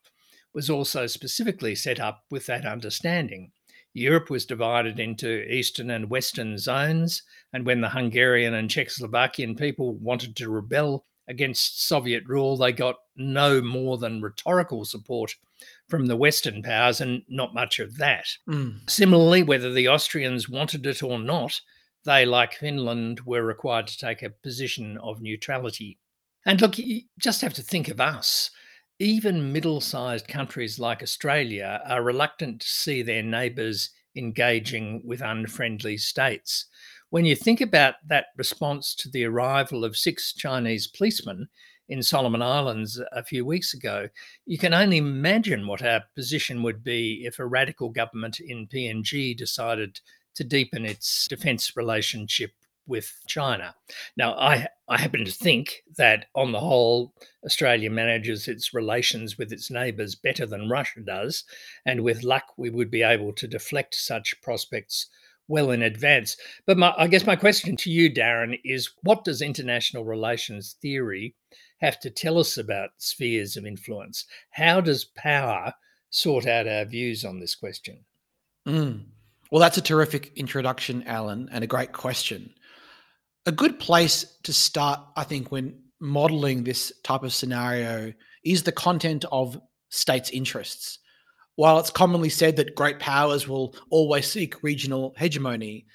was 0.54 0.70
also 0.70 1.08
specifically 1.08 1.76
set 1.76 2.00
up 2.00 2.24
with 2.32 2.46
that 2.48 2.66
understanding. 2.66 3.52
Europe 3.94 4.30
was 4.30 4.46
divided 4.46 5.00
into 5.00 5.44
Eastern 5.52 5.90
and 5.90 6.10
Western 6.10 6.58
zones, 6.58 7.24
and 7.52 7.66
when 7.66 7.82
the 7.82 7.90
Hungarian 7.90 8.54
and 8.54 8.70
Czechoslovakian 8.70 9.58
people 9.58 9.96
wanted 9.96 10.36
to 10.36 10.50
rebel 10.50 11.06
against 11.28 11.88
Soviet 11.88 12.24
rule, 12.28 12.58
they 12.58 12.72
got 12.72 12.96
no 13.16 13.62
more 13.62 13.98
than 13.98 14.22
rhetorical 14.22 14.86
support 14.86 15.36
from 15.88 16.08
the 16.08 16.18
Western 16.18 16.64
powers 16.64 17.02
and 17.02 17.24
not 17.28 17.54
much 17.54 17.80
of 17.80 17.98
that. 17.98 18.26
Mm. 18.48 18.90
Similarly, 18.90 19.44
whether 19.44 19.72
the 19.72 19.88
Austrians 19.88 20.50
wanted 20.50 20.86
it 20.86 21.04
or 21.04 21.20
not, 21.20 21.62
they, 22.06 22.26
like 22.26 22.54
Finland, 22.54 23.22
were 23.22 23.44
required 23.44 23.88
to 23.88 23.98
take 23.98 24.24
a 24.24 24.30
position 24.30 24.98
of 25.00 25.22
neutrality. 25.22 26.00
And 26.46 26.62
look, 26.62 26.78
you 26.78 27.02
just 27.20 27.42
have 27.42 27.54
to 27.56 27.62
think 27.62 27.90
of 27.90 28.00
us. 28.00 28.50
Even 29.02 29.54
middle 29.54 29.80
sized 29.80 30.28
countries 30.28 30.78
like 30.78 31.02
Australia 31.02 31.82
are 31.86 32.04
reluctant 32.04 32.60
to 32.60 32.68
see 32.68 33.02
their 33.02 33.24
neighbours 33.24 33.92
engaging 34.18 35.02
with 35.06 35.22
unfriendly 35.22 35.96
states. 35.96 36.66
When 37.10 37.24
you 37.24 37.34
think 37.34 37.62
about 37.62 37.96
that 38.08 38.26
response 38.36 38.94
to 38.96 39.10
the 39.10 39.24
arrival 39.24 39.86
of 39.86 39.96
six 39.96 40.34
Chinese 40.34 40.86
policemen 40.86 41.48
in 41.88 42.04
Solomon 42.04 42.42
Islands 42.42 43.02
a 43.14 43.24
few 43.24 43.46
weeks 43.46 43.74
ago, 43.74 44.10
you 44.46 44.58
can 44.58 44.74
only 44.74 44.98
imagine 44.98 45.66
what 45.66 45.82
our 45.82 46.04
position 46.14 46.62
would 46.64 46.84
be 46.84 47.24
if 47.26 47.40
a 47.40 47.48
radical 47.48 47.90
government 47.90 48.42
in 48.42 48.68
PNG 48.68 49.36
decided 49.36 50.02
to 50.36 50.44
deepen 50.44 50.86
its 50.86 51.26
defence 51.30 51.78
relationship 51.78 52.52
with 52.90 53.14
China. 53.28 53.76
Now, 54.18 54.34
I, 54.34 54.68
I 54.90 54.98
happen 54.98 55.24
to 55.24 55.32
think 55.32 55.84
that 55.98 56.26
on 56.36 56.52
the 56.52 56.60
whole, 56.60 57.14
Australia 57.46 57.90
manages 57.90 58.48
its 58.48 58.74
relations 58.74 59.38
with 59.38 59.54
its 59.54 59.72
neighbours 59.72 60.16
better 60.16 60.46
than 60.46 60.68
Russia 60.68 61.00
does. 61.00 61.46
And 61.86 62.02
with 62.02 62.24
luck, 62.24 62.44
we 62.58 62.70
would 62.70 62.92
be 62.92 63.04
able 63.04 63.32
to 63.34 63.48
deflect 63.48 63.96
such 63.96 64.42
prospects 64.42 65.08
well 65.48 65.72
in 65.72 65.84
advance. 65.84 66.36
But 66.66 66.78
my, 66.78 66.94
I 66.98 67.08
guess 67.08 67.26
my 67.26 67.36
question 67.36 67.76
to 67.78 67.92
you, 67.92 68.12
Darren, 68.12 68.60
is 68.66 68.92
what 69.04 69.24
does 69.24 69.42
international 69.42 70.04
relations 70.04 70.76
theory 70.82 71.36
have 71.82 72.00
to 72.02 72.10
tell 72.10 72.38
us 72.38 72.58
about 72.58 72.90
spheres 72.98 73.56
of 73.56 73.66
influence? 73.66 74.26
How 74.52 74.82
does 74.82 75.06
power 75.06 75.74
sort 76.10 76.48
out 76.48 76.68
our 76.68 76.86
views 76.86 77.24
on 77.24 77.40
this 77.40 77.56
question? 77.56 78.04
Mm. 78.68 79.06
Well, 79.52 79.62
that's 79.62 79.78
a 79.78 79.82
terrific 79.82 80.32
introduction, 80.36 81.04
Alan, 81.08 81.50
and 81.52 81.64
a 81.64 81.68
great 81.68 81.92
question. 81.92 82.54
A 83.46 83.52
good 83.52 83.80
place 83.80 84.38
to 84.44 84.54
start, 84.54 85.00
I 85.16 85.24
think, 85.24 85.52
when 85.52 85.82
modeling 86.00 86.64
this 86.64 86.92
type 87.04 87.24
of 87.24 87.34
scenario 87.34 88.14
is 88.44 88.64
the 88.64 88.72
content 88.72 89.26
of 89.32 89.60
states' 89.90 90.30
interests. 90.30 91.00
While 91.56 91.80
it's 91.80 91.90
commonly 91.90 92.30
said 92.30 92.56
that 92.56 92.76
great 92.76 93.00
powers 93.00 93.48
will 93.48 93.76
always 93.90 94.30
seek 94.30 94.64
regional 94.64 95.14
hegemony, 95.18 95.86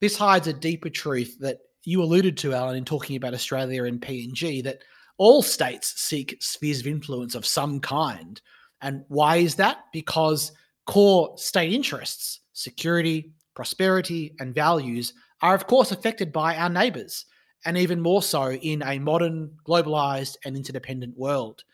this 0.00 0.16
hides 0.16 0.46
a 0.46 0.52
deeper 0.52 0.90
truth 0.90 1.36
that 1.40 1.58
you 1.84 2.02
alluded 2.02 2.36
to, 2.38 2.54
Alan, 2.54 2.76
in 2.76 2.84
talking 2.84 3.16
about 3.16 3.34
Australia 3.34 3.84
and 3.84 4.00
PNG, 4.00 4.62
that 4.64 4.82
all 5.16 5.42
states 5.42 6.00
seek 6.00 6.36
spheres 6.40 6.80
of 6.80 6.86
influence 6.86 7.34
of 7.34 7.46
some 7.46 7.80
kind. 7.80 8.40
And 8.80 9.04
why 9.08 9.36
is 9.36 9.56
that? 9.56 9.78
Because 9.92 10.52
core 10.86 11.36
state 11.36 11.72
interests, 11.72 12.40
security, 12.52 13.32
prosperity, 13.54 14.34
and 14.38 14.54
values 14.54 15.14
are, 15.40 15.54
of 15.54 15.66
course, 15.66 15.92
affected 15.92 16.32
by 16.32 16.56
our 16.56 16.68
neighbours, 16.68 17.26
and 17.64 17.76
even 17.76 18.00
more 18.00 18.22
so 18.22 18.52
in 18.52 18.82
a 18.82 18.98
modern, 18.98 19.50
globalised, 19.66 20.36
and 20.44 20.56
interdependent 20.56 21.16
world. 21.16 21.64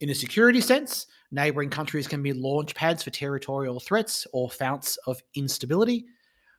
In 0.00 0.10
a 0.10 0.14
security 0.14 0.60
sense, 0.60 1.06
neighbouring 1.30 1.70
countries 1.70 2.06
can 2.06 2.22
be 2.22 2.32
launch 2.32 2.74
pads 2.74 3.02
for 3.02 3.10
territorial 3.10 3.80
threats 3.80 4.26
or 4.32 4.50
founts 4.50 4.96
of 5.06 5.22
instability. 5.34 6.04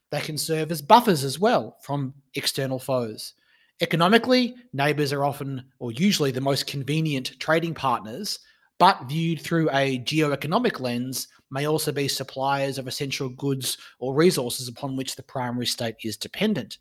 They 0.09 0.21
can 0.21 0.37
serve 0.37 0.71
as 0.71 0.81
buffers 0.81 1.23
as 1.23 1.39
well 1.39 1.77
from 1.81 2.13
external 2.35 2.79
foes. 2.79 3.33
Economically, 3.79 4.55
neighbours 4.73 5.13
are 5.13 5.23
often 5.23 5.63
or 5.79 5.91
usually 5.91 6.31
the 6.31 6.41
most 6.41 6.65
convenient 6.65 7.39
trading 7.39 7.75
partners, 7.75 8.39
but 8.79 9.07
viewed 9.07 9.41
through 9.41 9.69
a 9.71 9.97
geo-economic 9.99 10.79
lens, 10.79 11.27
may 11.49 11.65
also 11.65 11.91
be 11.91 12.07
suppliers 12.07 12.77
of 12.77 12.87
essential 12.87 13.29
goods 13.29 13.77
or 13.99 14.13
resources 14.13 14.67
upon 14.67 14.95
which 14.95 15.15
the 15.15 15.23
primary 15.23 15.65
state 15.65 15.95
is 16.03 16.17
dependent. 16.17 16.77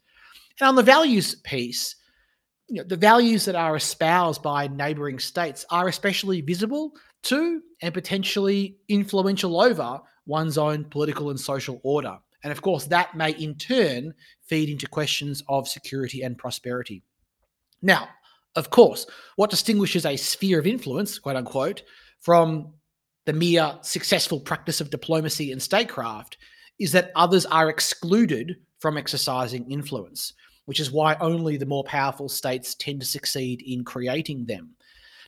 And 0.60 0.68
on 0.68 0.74
the 0.74 0.82
values 0.82 1.34
piece, 1.36 1.96
you 2.68 2.76
know, 2.76 2.84
the 2.84 2.96
values 2.96 3.44
that 3.44 3.54
are 3.54 3.76
espoused 3.76 4.42
by 4.42 4.66
neighboring 4.66 5.18
states 5.18 5.64
are 5.70 5.88
especially 5.88 6.40
visible 6.40 6.92
to 7.22 7.62
and 7.80 7.94
potentially 7.94 8.76
influential 8.88 9.60
over 9.60 10.00
one's 10.26 10.58
own 10.58 10.84
political 10.84 11.30
and 11.30 11.38
social 11.38 11.80
order. 11.84 12.18
And 12.42 12.52
of 12.52 12.62
course, 12.62 12.86
that 12.86 13.16
may 13.16 13.30
in 13.32 13.54
turn 13.56 14.14
feed 14.42 14.68
into 14.68 14.88
questions 14.88 15.42
of 15.48 15.68
security 15.68 16.22
and 16.22 16.36
prosperity. 16.36 17.02
Now, 17.82 18.08
of 18.56 18.70
course, 18.70 19.06
what 19.36 19.50
distinguishes 19.50 20.04
a 20.04 20.16
sphere 20.16 20.58
of 20.58 20.66
influence, 20.66 21.18
quote 21.18 21.36
unquote, 21.36 21.82
from 22.20 22.72
the 23.26 23.32
mere 23.32 23.78
successful 23.82 24.40
practice 24.40 24.80
of 24.80 24.90
diplomacy 24.90 25.52
and 25.52 25.60
statecraft 25.62 26.38
is 26.78 26.92
that 26.92 27.12
others 27.16 27.46
are 27.46 27.68
excluded 27.68 28.56
from 28.78 28.96
exercising 28.96 29.70
influence, 29.70 30.34
which 30.66 30.80
is 30.80 30.92
why 30.92 31.16
only 31.20 31.56
the 31.56 31.66
more 31.66 31.84
powerful 31.84 32.28
states 32.28 32.74
tend 32.74 33.00
to 33.00 33.06
succeed 33.06 33.62
in 33.62 33.84
creating 33.84 34.46
them. 34.46 34.74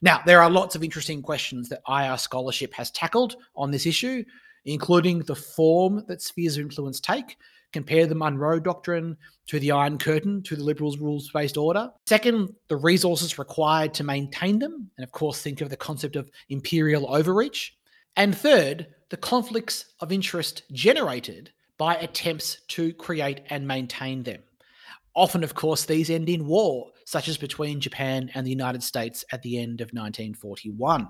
Now, 0.01 0.23
there 0.25 0.41
are 0.41 0.51
lots 0.51 0.77
of 0.77 0.85
interesting 0.85 1.23
questions 1.23 1.69
that 1.69 1.83
IR 1.89 2.17
scholarship 2.19 2.73
has 2.75 2.91
tackled 2.91 3.37
on 3.57 3.71
this 3.71 3.87
issue, 3.87 4.25
including 4.65 5.21
the 5.21 5.35
form 5.35 6.05
that 6.07 6.23
spheres 6.23 6.57
of 6.57 6.65
influence 6.65 7.01
take. 7.01 7.37
Compare 7.73 8.07
the 8.07 8.15
Monroe 8.15 8.61
Doctrine 8.61 9.17
to 9.47 9.61
the 9.61 9.73
Iron 9.73 9.99
Curtain 9.99 10.43
to 10.45 10.57
the 10.57 10.65
Liberals' 10.65 10.99
rules 10.99 11.31
based 11.33 11.57
order. 11.57 11.91
Second, 12.07 12.55
the 12.69 12.77
resources 12.77 13.39
required 13.39 13.93
to 13.95 14.05
maintain 14.05 14.59
them. 14.59 14.91
And 14.97 15.05
of 15.05 15.13
course, 15.13 15.43
think 15.43 15.61
of 15.61 15.71
the 15.71 15.77
concept 15.77 16.17
of 16.17 16.31
imperial 16.49 17.15
overreach. 17.15 17.77
And 18.17 18.37
third, 18.37 18.89
the 19.11 19.17
conflicts 19.17 19.87
of 20.01 20.13
interest 20.13 20.63
generated 20.73 21.53
by 21.79 21.97
attempts 21.97 22.59
to 22.69 22.93
create 22.95 23.43
and 23.51 23.67
maintain 23.67 24.23
them. 24.23 24.43
Often, 25.15 25.45
of 25.45 25.55
course, 25.55 25.85
these 25.85 26.11
end 26.11 26.29
in 26.29 26.47
war, 26.47 26.91
such 27.05 27.29
as 27.29 27.37
between 27.37 27.81
Japan 27.81 28.31
and 28.35 28.47
the 28.47 28.51
United 28.51 28.83
States 28.83 29.25
at 29.33 29.43
the 29.43 29.59
end 29.59 29.81
of 29.81 29.89
1941. 29.89 31.09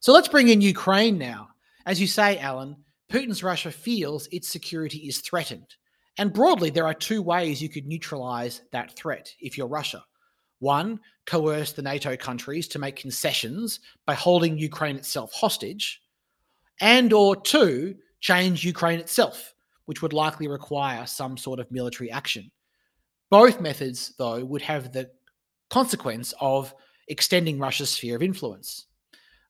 So 0.00 0.12
let's 0.12 0.28
bring 0.28 0.48
in 0.48 0.60
Ukraine 0.60 1.18
now. 1.18 1.48
As 1.84 2.00
you 2.00 2.06
say, 2.06 2.38
Alan, 2.38 2.76
Putin's 3.10 3.42
Russia 3.42 3.70
feels 3.70 4.26
its 4.32 4.48
security 4.48 4.98
is 4.98 5.18
threatened. 5.18 5.76
And 6.18 6.32
broadly, 6.32 6.70
there 6.70 6.86
are 6.86 6.94
two 6.94 7.22
ways 7.22 7.62
you 7.62 7.68
could 7.68 7.86
neutralize 7.86 8.62
that 8.72 8.96
threat 8.96 9.32
if 9.40 9.56
you're 9.56 9.66
Russia. 9.66 10.04
One, 10.58 11.00
coerce 11.26 11.72
the 11.72 11.82
NATO 11.82 12.16
countries 12.16 12.66
to 12.68 12.78
make 12.78 12.96
concessions 12.96 13.80
by 14.06 14.14
holding 14.14 14.58
Ukraine 14.58 14.96
itself 14.96 15.32
hostage, 15.32 16.00
and 16.80 17.12
or 17.12 17.36
two, 17.36 17.96
change 18.20 18.64
Ukraine 18.64 18.98
itself, 18.98 19.54
which 19.84 20.02
would 20.02 20.12
likely 20.12 20.48
require 20.48 21.06
some 21.06 21.36
sort 21.36 21.60
of 21.60 21.70
military 21.70 22.10
action. 22.10 22.50
Both 23.30 23.60
methods, 23.60 24.14
though, 24.18 24.44
would 24.44 24.62
have 24.62 24.92
the 24.92 25.10
consequence 25.68 26.32
of 26.40 26.74
extending 27.08 27.58
Russia's 27.58 27.90
sphere 27.90 28.16
of 28.16 28.22
influence. 28.22 28.86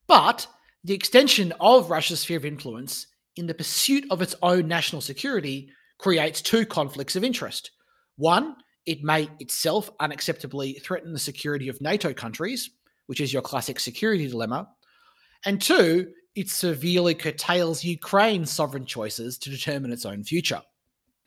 But 0.06 0.46
the 0.84 0.94
extension 0.94 1.52
of 1.60 1.90
Russia's 1.90 2.20
sphere 2.20 2.38
of 2.38 2.44
influence 2.44 3.06
in 3.36 3.46
the 3.46 3.54
pursuit 3.54 4.04
of 4.10 4.22
its 4.22 4.34
own 4.42 4.66
national 4.66 5.02
security 5.02 5.68
creates 5.98 6.42
two 6.42 6.66
conflicts 6.66 7.16
of 7.16 7.24
interest. 7.24 7.70
One, 8.16 8.56
it 8.86 9.02
may 9.02 9.28
itself 9.40 9.90
unacceptably 9.98 10.82
threaten 10.82 11.12
the 11.12 11.18
security 11.18 11.68
of 11.68 11.80
NATO 11.80 12.12
countries, 12.12 12.70
which 13.06 13.20
is 13.20 13.32
your 13.32 13.42
classic 13.42 13.80
security 13.80 14.28
dilemma. 14.28 14.68
And 15.44 15.60
two, 15.60 16.12
it 16.34 16.48
severely 16.48 17.14
curtails 17.14 17.84
Ukraine's 17.84 18.50
sovereign 18.50 18.86
choices 18.86 19.38
to 19.38 19.50
determine 19.50 19.92
its 19.92 20.06
own 20.06 20.24
future. 20.24 20.62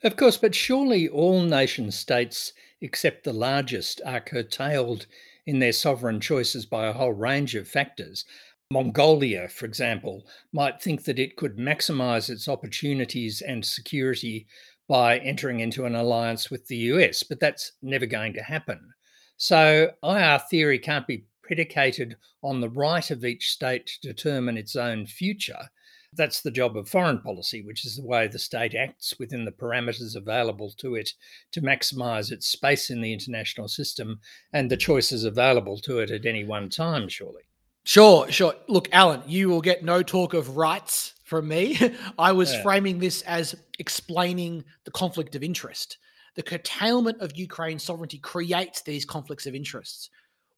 Of 0.02 0.16
course, 0.16 0.36
but 0.36 0.54
surely 0.54 1.08
all 1.08 1.42
nation 1.42 1.90
states, 1.90 2.52
except 2.80 3.24
the 3.24 3.32
largest, 3.32 4.00
are 4.06 4.20
curtailed 4.20 5.06
in 5.46 5.58
their 5.58 5.72
sovereign 5.72 6.20
choices 6.20 6.64
by 6.64 6.86
a 6.86 6.92
whole 6.92 7.12
range 7.12 7.54
of 7.54 7.68
factors. 7.68 8.24
Mongolia, 8.72 9.48
for 9.48 9.66
example, 9.66 10.24
might 10.52 10.80
think 10.80 11.02
that 11.02 11.18
it 11.18 11.34
could 11.34 11.56
maximize 11.56 12.30
its 12.30 12.46
opportunities 12.46 13.42
and 13.42 13.64
security 13.64 14.46
by 14.86 15.18
entering 15.18 15.58
into 15.58 15.86
an 15.86 15.96
alliance 15.96 16.52
with 16.52 16.68
the 16.68 16.76
US, 16.76 17.24
but 17.24 17.40
that's 17.40 17.72
never 17.82 18.06
going 18.06 18.32
to 18.34 18.42
happen. 18.44 18.92
So 19.36 19.90
IR 20.04 20.38
theory 20.48 20.78
can't 20.78 21.06
be 21.08 21.24
predicated 21.42 22.16
on 22.44 22.60
the 22.60 22.68
right 22.68 23.10
of 23.10 23.24
each 23.24 23.50
state 23.50 23.86
to 23.86 24.08
determine 24.08 24.56
its 24.56 24.76
own 24.76 25.04
future. 25.04 25.68
That's 26.12 26.40
the 26.40 26.52
job 26.52 26.76
of 26.76 26.88
foreign 26.88 27.18
policy, 27.22 27.62
which 27.62 27.84
is 27.84 27.96
the 27.96 28.06
way 28.06 28.28
the 28.28 28.38
state 28.38 28.76
acts 28.76 29.18
within 29.18 29.44
the 29.44 29.50
parameters 29.50 30.14
available 30.14 30.70
to 30.78 30.94
it 30.94 31.14
to 31.50 31.60
maximize 31.60 32.30
its 32.30 32.46
space 32.46 32.88
in 32.88 33.00
the 33.00 33.12
international 33.12 33.66
system 33.66 34.20
and 34.52 34.70
the 34.70 34.76
choices 34.76 35.24
available 35.24 35.78
to 35.78 35.98
it 35.98 36.12
at 36.12 36.24
any 36.24 36.44
one 36.44 36.68
time, 36.68 37.08
surely. 37.08 37.42
Sure, 37.90 38.30
sure. 38.30 38.54
Look, 38.68 38.88
Alan, 38.92 39.20
you 39.26 39.48
will 39.48 39.60
get 39.60 39.82
no 39.82 40.00
talk 40.00 40.32
of 40.32 40.56
rights 40.56 41.14
from 41.24 41.48
me. 41.48 41.76
I 42.20 42.30
was 42.30 42.52
Yeah. 42.52 42.62
framing 42.62 43.00
this 43.00 43.22
as 43.22 43.56
explaining 43.80 44.64
the 44.84 44.92
conflict 44.92 45.34
of 45.34 45.42
interest. 45.42 45.98
The 46.36 46.44
curtailment 46.44 47.20
of 47.20 47.36
Ukraine's 47.36 47.82
sovereignty 47.82 48.18
creates 48.18 48.82
these 48.82 49.04
conflicts 49.04 49.44
of 49.48 49.56
interests 49.56 50.08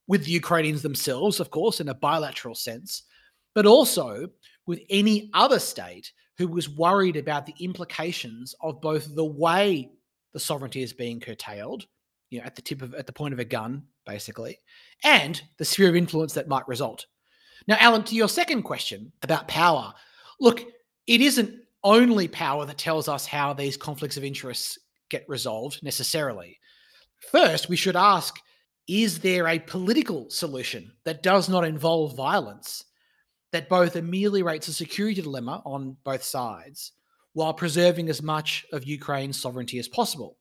with 0.07 0.27
the 0.27 0.31
Ukrainians 0.33 0.83
themselves, 0.83 1.41
of 1.41 1.51
course, 1.51 1.81
in 1.81 1.89
a 1.89 1.95
bilateral 1.95 2.55
sense, 2.55 3.05
but 3.55 3.65
also 3.65 4.29
with 4.67 4.81
any 4.91 5.31
other 5.33 5.59
state 5.59 6.13
who 6.37 6.47
was 6.47 6.69
worried 6.69 7.17
about 7.17 7.47
the 7.47 7.55
implications 7.61 8.55
of 8.61 8.83
both 8.83 9.09
the 9.15 9.25
way 9.25 9.91
the 10.35 10.39
sovereignty 10.39 10.83
is 10.83 10.93
being 10.93 11.19
curtailed, 11.19 11.87
you 12.29 12.41
know, 12.41 12.45
at 12.45 12.57
the 12.57 12.63
tip 12.63 12.83
of 12.83 12.93
at 12.93 13.07
the 13.07 13.13
point 13.15 13.33
of 13.33 13.41
a 13.41 13.45
gun, 13.47 13.85
basically, 14.05 14.59
and 15.03 15.41
the 15.57 15.65
sphere 15.65 15.89
of 15.89 15.97
influence 15.97 16.35
that 16.35 16.47
might 16.47 16.69
result. 16.69 17.07
Now, 17.69 17.77
Alan, 17.79 18.05
to 18.05 18.15
your 18.15 18.29
second 18.29 18.63
question 18.63 19.13
about 19.23 19.49
power, 19.49 19.93
look, 20.41 20.63
it 21.07 21.21
isn't 21.21 21.61
only 21.85 22.29
power 22.29 22.65
that 22.67 22.79
tells 22.79 23.09
us 23.09 23.27
how 23.27 23.53
these 23.53 23.77
conflicts 23.77 24.17
of 24.17 24.25
interests 24.25 24.79
get 25.11 25.25
resolved 25.29 25.83
necessarily. 25.83 26.59
First, 27.31 27.69
we 27.69 27.77
should 27.77 27.97
ask 27.97 28.39
is 28.89 29.21
there 29.21 29.47
a 29.47 29.61
political 29.61 30.29
solution 30.29 30.93
that 31.05 31.23
does 31.23 31.49
not 31.49 31.65
involve 31.65 32.17
violence 32.17 32.85
that 33.53 33.69
both 33.69 33.95
ameliorates 33.95 34.67
the 34.67 34.73
security 34.73 35.23
dilemma 35.23 35.63
on 35.65 35.97
both 36.03 36.23
sides 36.23 36.93
while 37.33 37.55
preserving 37.55 38.09
as 38.09 38.23
much 38.23 38.67
of 38.73 38.85
Ukraine's 38.85 39.41
sovereignty 39.41 39.79
as 39.79 39.89
possible? 39.89 40.37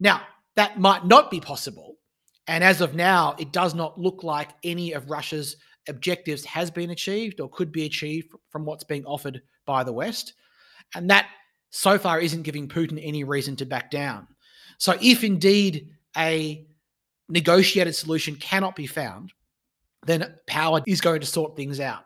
Now, 0.00 0.22
that 0.56 0.80
might 0.80 1.06
not 1.06 1.30
be 1.30 1.40
possible. 1.40 1.96
And 2.46 2.62
as 2.64 2.80
of 2.80 2.94
now, 2.94 3.36
it 3.38 3.52
does 3.52 3.74
not 3.74 3.98
look 3.98 4.22
like 4.22 4.50
any 4.64 4.92
of 4.92 5.10
Russia's 5.10 5.56
objectives 5.88 6.44
has 6.44 6.70
been 6.70 6.90
achieved 6.90 7.40
or 7.40 7.48
could 7.48 7.72
be 7.72 7.84
achieved 7.84 8.32
from 8.50 8.64
what's 8.64 8.84
being 8.84 9.04
offered 9.04 9.42
by 9.66 9.84
the 9.84 9.92
West. 9.92 10.34
And 10.94 11.10
that 11.10 11.26
so 11.70 11.98
far 11.98 12.20
isn't 12.20 12.42
giving 12.42 12.68
Putin 12.68 13.00
any 13.02 13.24
reason 13.24 13.56
to 13.56 13.66
back 13.66 13.90
down. 13.90 14.28
So, 14.78 14.96
if 15.00 15.24
indeed 15.24 15.90
a 16.16 16.66
negotiated 17.28 17.94
solution 17.94 18.36
cannot 18.36 18.76
be 18.76 18.86
found, 18.86 19.32
then 20.06 20.34
power 20.46 20.82
is 20.86 21.00
going 21.00 21.20
to 21.20 21.26
sort 21.26 21.56
things 21.56 21.80
out. 21.80 22.04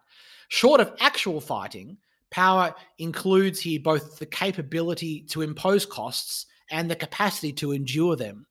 Short 0.48 0.80
of 0.80 0.94
actual 1.00 1.40
fighting, 1.40 1.98
power 2.30 2.74
includes 2.98 3.60
here 3.60 3.80
both 3.80 4.18
the 4.18 4.26
capability 4.26 5.22
to 5.30 5.42
impose 5.42 5.84
costs 5.84 6.46
and 6.70 6.90
the 6.90 6.96
capacity 6.96 7.52
to 7.54 7.72
endure 7.72 8.16
them. 8.16 8.46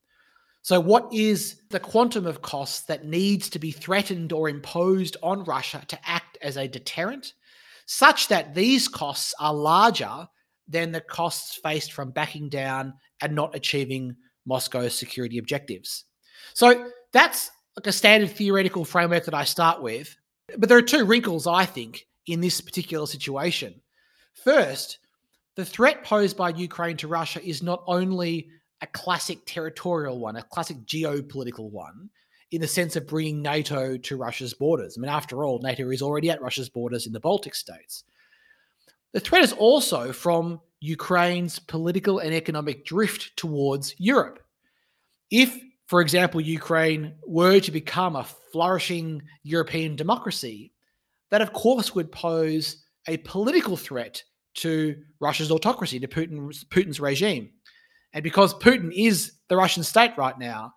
So, 0.68 0.78
what 0.78 1.10
is 1.14 1.62
the 1.70 1.80
quantum 1.80 2.26
of 2.26 2.42
costs 2.42 2.82
that 2.88 3.06
needs 3.06 3.48
to 3.48 3.58
be 3.58 3.70
threatened 3.70 4.34
or 4.34 4.50
imposed 4.50 5.16
on 5.22 5.44
Russia 5.44 5.82
to 5.88 5.98
act 6.06 6.36
as 6.42 6.58
a 6.58 6.68
deterrent, 6.68 7.32
such 7.86 8.28
that 8.28 8.54
these 8.54 8.86
costs 8.86 9.32
are 9.40 9.54
larger 9.54 10.28
than 10.68 10.92
the 10.92 11.00
costs 11.00 11.58
faced 11.62 11.94
from 11.94 12.10
backing 12.10 12.50
down 12.50 12.92
and 13.22 13.34
not 13.34 13.56
achieving 13.56 14.14
Moscow's 14.44 14.92
security 14.92 15.38
objectives? 15.38 16.04
So, 16.52 16.90
that's 17.14 17.50
like 17.74 17.86
a 17.86 17.92
standard 17.92 18.32
theoretical 18.32 18.84
framework 18.84 19.24
that 19.24 19.32
I 19.32 19.44
start 19.44 19.82
with. 19.82 20.14
But 20.58 20.68
there 20.68 20.76
are 20.76 20.82
two 20.82 21.06
wrinkles, 21.06 21.46
I 21.46 21.64
think, 21.64 22.06
in 22.26 22.42
this 22.42 22.60
particular 22.60 23.06
situation. 23.06 23.80
First, 24.34 24.98
the 25.56 25.64
threat 25.64 26.04
posed 26.04 26.36
by 26.36 26.50
Ukraine 26.50 26.98
to 26.98 27.08
Russia 27.08 27.42
is 27.42 27.62
not 27.62 27.82
only 27.86 28.50
a 28.80 28.86
classic 28.86 29.40
territorial 29.46 30.18
one, 30.18 30.36
a 30.36 30.42
classic 30.42 30.78
geopolitical 30.86 31.70
one, 31.70 32.10
in 32.50 32.60
the 32.60 32.66
sense 32.66 32.96
of 32.96 33.06
bringing 33.06 33.42
NATO 33.42 33.96
to 33.96 34.16
Russia's 34.16 34.54
borders. 34.54 34.96
I 34.96 35.00
mean, 35.00 35.10
after 35.10 35.44
all, 35.44 35.60
NATO 35.60 35.90
is 35.90 36.02
already 36.02 36.30
at 36.30 36.40
Russia's 36.40 36.68
borders 36.68 37.06
in 37.06 37.12
the 37.12 37.20
Baltic 37.20 37.54
states. 37.54 38.04
The 39.12 39.20
threat 39.20 39.42
is 39.44 39.52
also 39.52 40.12
from 40.12 40.60
Ukraine's 40.80 41.58
political 41.58 42.18
and 42.18 42.32
economic 42.32 42.84
drift 42.84 43.36
towards 43.36 43.94
Europe. 43.98 44.40
If, 45.30 45.60
for 45.86 46.00
example, 46.00 46.40
Ukraine 46.40 47.14
were 47.26 47.60
to 47.60 47.70
become 47.70 48.16
a 48.16 48.24
flourishing 48.52 49.22
European 49.42 49.96
democracy, 49.96 50.72
that 51.30 51.42
of 51.42 51.52
course 51.52 51.94
would 51.94 52.12
pose 52.12 52.84
a 53.06 53.16
political 53.18 53.76
threat 53.76 54.22
to 54.54 54.96
Russia's 55.20 55.50
autocracy, 55.50 56.00
to 56.00 56.08
Putin's, 56.08 56.64
Putin's 56.64 57.00
regime. 57.00 57.50
And 58.12 58.22
because 58.22 58.54
Putin 58.54 58.92
is 58.94 59.32
the 59.48 59.56
Russian 59.56 59.82
state 59.82 60.12
right 60.16 60.38
now, 60.38 60.74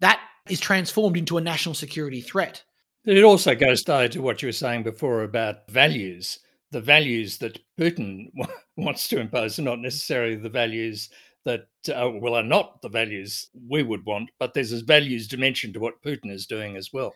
that 0.00 0.20
is 0.48 0.60
transformed 0.60 1.16
into 1.16 1.38
a 1.38 1.40
national 1.40 1.74
security 1.74 2.20
threat. 2.20 2.62
It 3.04 3.22
also 3.24 3.54
goes 3.54 3.82
though 3.82 4.08
to 4.08 4.22
what 4.22 4.42
you 4.42 4.48
were 4.48 4.52
saying 4.52 4.82
before 4.82 5.22
about 5.22 5.68
values. 5.68 6.38
The 6.70 6.80
values 6.80 7.38
that 7.38 7.58
Putin 7.78 8.30
wants 8.76 9.08
to 9.08 9.20
impose 9.20 9.58
are 9.58 9.62
not 9.62 9.80
necessarily 9.80 10.36
the 10.36 10.48
values 10.48 11.10
that, 11.44 11.66
uh, 11.88 12.10
well, 12.12 12.34
are 12.34 12.42
not 12.42 12.82
the 12.82 12.88
values 12.88 13.48
we 13.68 13.82
would 13.82 14.04
want, 14.04 14.30
but 14.38 14.52
there's 14.52 14.72
a 14.72 14.84
values 14.84 15.26
dimension 15.26 15.72
to 15.72 15.80
what 15.80 16.02
Putin 16.02 16.30
is 16.30 16.46
doing 16.46 16.76
as 16.76 16.92
well. 16.92 17.14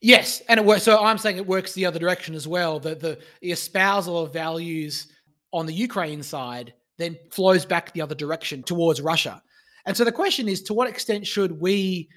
Yes, 0.00 0.42
and 0.48 0.58
it 0.58 0.66
works. 0.66 0.82
So 0.82 1.02
I'm 1.02 1.18
saying 1.18 1.38
it 1.38 1.46
works 1.46 1.72
the 1.72 1.86
other 1.86 1.98
direction 1.98 2.34
as 2.34 2.46
well. 2.46 2.78
The, 2.78 2.94
the 2.94 3.18
the 3.40 3.52
espousal 3.52 4.22
of 4.22 4.32
values 4.32 5.08
on 5.52 5.66
the 5.66 5.72
Ukraine 5.72 6.22
side 6.22 6.74
then 6.98 7.16
flows 7.30 7.64
back 7.64 7.92
the 7.92 8.00
other 8.00 8.14
direction 8.14 8.62
towards 8.62 9.00
Russia. 9.00 9.42
And 9.86 9.96
so 9.96 10.04
the 10.04 10.12
question 10.12 10.48
is 10.48 10.62
to 10.62 10.74
what 10.74 10.88
extent 10.88 11.26
should 11.26 11.60
we, 11.60 12.08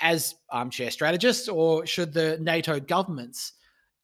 as 0.00 0.34
armchair 0.50 0.90
strategists, 0.90 1.48
or 1.48 1.86
should 1.86 2.12
the 2.12 2.38
NATO 2.40 2.80
governments 2.80 3.52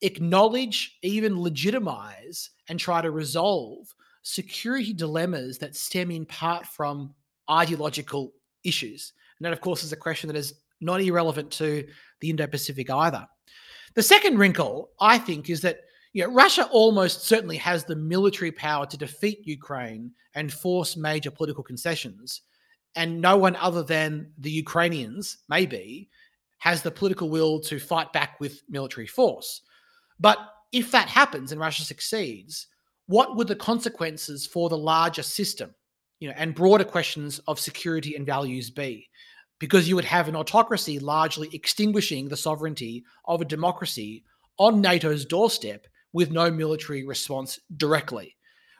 acknowledge, 0.02 0.98
even 1.02 1.40
legitimize, 1.40 2.50
and 2.68 2.78
try 2.78 3.00
to 3.00 3.10
resolve 3.10 3.92
security 4.22 4.92
dilemmas 4.92 5.58
that 5.58 5.74
stem 5.74 6.10
in 6.10 6.26
part 6.26 6.66
from 6.66 7.14
ideological 7.50 8.32
issues? 8.64 9.12
And 9.38 9.46
that, 9.46 9.52
of 9.52 9.60
course, 9.60 9.82
is 9.82 9.92
a 9.92 9.96
question 9.96 10.28
that 10.28 10.36
is 10.36 10.54
not 10.80 11.00
irrelevant 11.00 11.50
to 11.52 11.86
the 12.20 12.30
Indo 12.30 12.46
Pacific 12.46 12.90
either. 12.90 13.26
The 13.94 14.02
second 14.02 14.38
wrinkle, 14.38 14.90
I 15.00 15.18
think, 15.18 15.50
is 15.50 15.60
that 15.62 15.80
you 16.18 16.24
know, 16.24 16.32
Russia 16.32 16.68
almost 16.72 17.26
certainly 17.26 17.56
has 17.58 17.84
the 17.84 17.94
military 17.94 18.50
power 18.50 18.84
to 18.86 18.96
defeat 18.96 19.46
Ukraine 19.46 20.10
and 20.34 20.52
force 20.52 20.96
major 20.96 21.30
political 21.30 21.62
concessions. 21.62 22.42
And 22.96 23.20
no 23.20 23.36
one 23.36 23.54
other 23.54 23.84
than 23.84 24.32
the 24.36 24.50
Ukrainians, 24.50 25.38
maybe, 25.48 26.08
has 26.58 26.82
the 26.82 26.90
political 26.90 27.30
will 27.30 27.60
to 27.60 27.78
fight 27.78 28.12
back 28.12 28.40
with 28.40 28.64
military 28.68 29.06
force. 29.06 29.62
But 30.18 30.38
if 30.72 30.90
that 30.90 31.06
happens 31.06 31.52
and 31.52 31.60
Russia 31.60 31.84
succeeds, 31.84 32.66
what 33.06 33.36
would 33.36 33.46
the 33.46 33.54
consequences 33.54 34.44
for 34.44 34.68
the 34.68 34.76
larger 34.76 35.22
system, 35.22 35.72
you 36.18 36.28
know, 36.28 36.34
and 36.36 36.52
broader 36.52 36.82
questions 36.82 37.38
of 37.46 37.60
security 37.60 38.16
and 38.16 38.26
values 38.26 38.70
be? 38.70 39.08
Because 39.60 39.88
you 39.88 39.94
would 39.94 40.04
have 40.04 40.26
an 40.26 40.34
autocracy 40.34 40.98
largely 40.98 41.48
extinguishing 41.52 42.26
the 42.26 42.36
sovereignty 42.36 43.04
of 43.26 43.40
a 43.40 43.44
democracy 43.44 44.24
on 44.58 44.80
NATO's 44.80 45.24
doorstep 45.24 45.86
with 46.12 46.30
no 46.30 46.50
military 46.50 47.04
response 47.04 47.60
directly. 47.76 48.36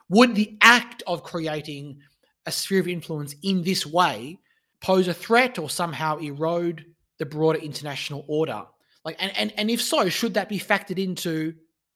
Would 0.09 0.35
the 0.35 0.57
act 0.61 1.03
of 1.05 1.23
creating 1.23 1.99
a 2.45 2.51
sphere 2.51 2.79
of 2.79 2.87
influence 2.87 3.35
in 3.43 3.63
this 3.63 3.85
way 3.85 4.39
pose 4.81 5.07
a 5.07 5.13
threat 5.13 5.59
or 5.59 5.69
somehow 5.69 6.17
erode 6.17 6.85
the 7.19 7.25
broader 7.25 7.59
international 7.59 8.25
order? 8.27 8.63
Like, 9.05 9.17
and, 9.19 9.31
and, 9.37 9.53
and 9.57 9.69
if 9.69 9.81
so, 9.81 10.09
should 10.09 10.33
that 10.33 10.49
be 10.49 10.59
factored 10.59 11.01
into 11.01 11.53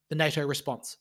the 0.10 0.16
NATO 0.16 0.46
response? 0.46 0.98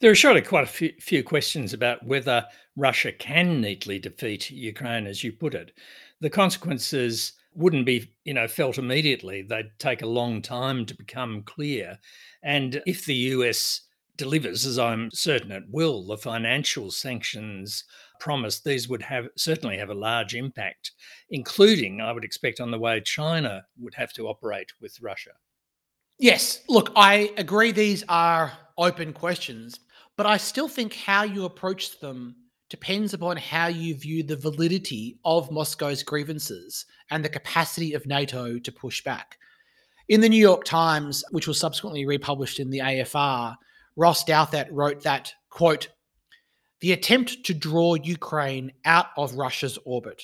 There 0.00 0.10
are 0.10 0.14
surely 0.14 0.42
quite 0.42 0.64
a 0.64 0.68
few, 0.68 0.92
few, 1.00 1.24
questions 1.24 1.72
about 1.72 2.06
whether 2.06 2.46
Russia 2.76 3.10
can 3.10 3.60
neatly 3.60 3.98
defeat 3.98 4.50
Ukraine, 4.50 5.06
as 5.06 5.24
you 5.24 5.32
put 5.32 5.54
it. 5.54 5.72
The 6.20 6.30
consequences 6.30 7.32
wouldn't 7.54 7.86
be, 7.86 8.14
you 8.24 8.34
know, 8.34 8.46
felt 8.46 8.78
immediately. 8.78 9.42
They'd 9.42 9.70
take 9.78 10.02
a 10.02 10.06
long 10.06 10.42
time 10.42 10.86
to 10.86 10.96
become 10.96 11.42
clear. 11.42 11.98
And 12.42 12.82
if 12.86 13.04
the 13.04 13.14
US 13.14 13.82
delivers, 14.16 14.66
as 14.66 14.78
I'm 14.78 15.10
certain 15.12 15.52
it 15.52 15.64
will, 15.70 16.04
the 16.04 16.18
financial 16.18 16.90
sanctions 16.90 17.84
promised, 18.20 18.64
these 18.64 18.88
would 18.88 19.02
have 19.02 19.28
certainly 19.36 19.78
have 19.78 19.90
a 19.90 19.94
large 19.94 20.34
impact, 20.34 20.92
including, 21.30 22.00
I 22.00 22.12
would 22.12 22.24
expect, 22.24 22.60
on 22.60 22.70
the 22.70 22.78
way 22.78 23.00
China 23.00 23.64
would 23.78 23.94
have 23.94 24.12
to 24.14 24.28
operate 24.28 24.72
with 24.80 25.00
Russia. 25.00 25.30
Yes, 26.18 26.62
look, 26.68 26.90
I 26.96 27.32
agree 27.36 27.70
these 27.70 28.02
are 28.08 28.52
open 28.76 29.12
questions, 29.12 29.78
but 30.16 30.26
I 30.26 30.36
still 30.36 30.68
think 30.68 30.94
how 30.94 31.22
you 31.22 31.44
approach 31.44 32.00
them 32.00 32.34
depends 32.68 33.14
upon 33.14 33.36
how 33.36 33.66
you 33.66 33.94
view 33.94 34.22
the 34.22 34.36
validity 34.36 35.18
of 35.24 35.50
Moscow's 35.50 36.02
grievances 36.02 36.84
and 37.10 37.24
the 37.24 37.28
capacity 37.28 37.94
of 37.94 38.06
NATO 38.06 38.58
to 38.58 38.72
push 38.72 39.02
back. 39.02 39.38
In 40.08 40.20
the 40.20 40.28
New 40.28 40.40
York 40.40 40.64
Times, 40.64 41.24
which 41.30 41.46
was 41.46 41.58
subsequently 41.58 42.06
republished 42.06 42.60
in 42.60 42.70
the 42.70 42.78
AFR, 42.78 43.56
Ross 43.96 44.24
Douthat 44.24 44.68
wrote 44.70 45.02
that, 45.02 45.32
quote, 45.50 45.88
the 46.80 46.92
attempt 46.92 47.44
to 47.44 47.54
draw 47.54 47.94
Ukraine 47.94 48.72
out 48.84 49.06
of 49.16 49.34
Russia's 49.34 49.78
orbit, 49.84 50.22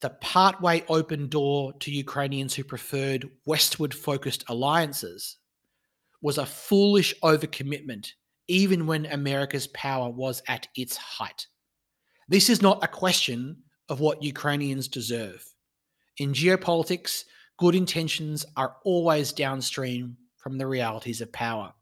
the 0.00 0.10
partway 0.20 0.84
open 0.88 1.28
door 1.28 1.72
to 1.80 1.90
Ukrainians 1.90 2.54
who 2.54 2.64
preferred 2.64 3.28
westward 3.46 3.94
focused 3.94 4.44
alliances, 4.48 5.38
was 6.22 6.38
a 6.38 6.44
foolish 6.44 7.14
overcommitment 7.22 8.12
even 8.50 8.86
when 8.86 9.06
America's 9.06 9.68
power 9.68 10.10
was 10.10 10.42
at 10.48 10.66
its 10.74 10.96
height. 10.96 11.46
This 12.28 12.50
is 12.50 12.60
not 12.60 12.82
a 12.82 12.88
question 12.88 13.62
of 13.88 14.00
what 14.00 14.22
Ukrainians 14.22 14.88
deserve. 14.88 15.44
In 16.18 16.32
geopolitics, 16.32 17.24
good 17.58 17.74
intentions 17.74 18.44
are 18.56 18.76
always 18.84 19.32
downstream 19.32 20.16
from 20.36 20.58
the 20.58 20.66
realities 20.66 21.20
of 21.20 21.32
power. 21.32 21.72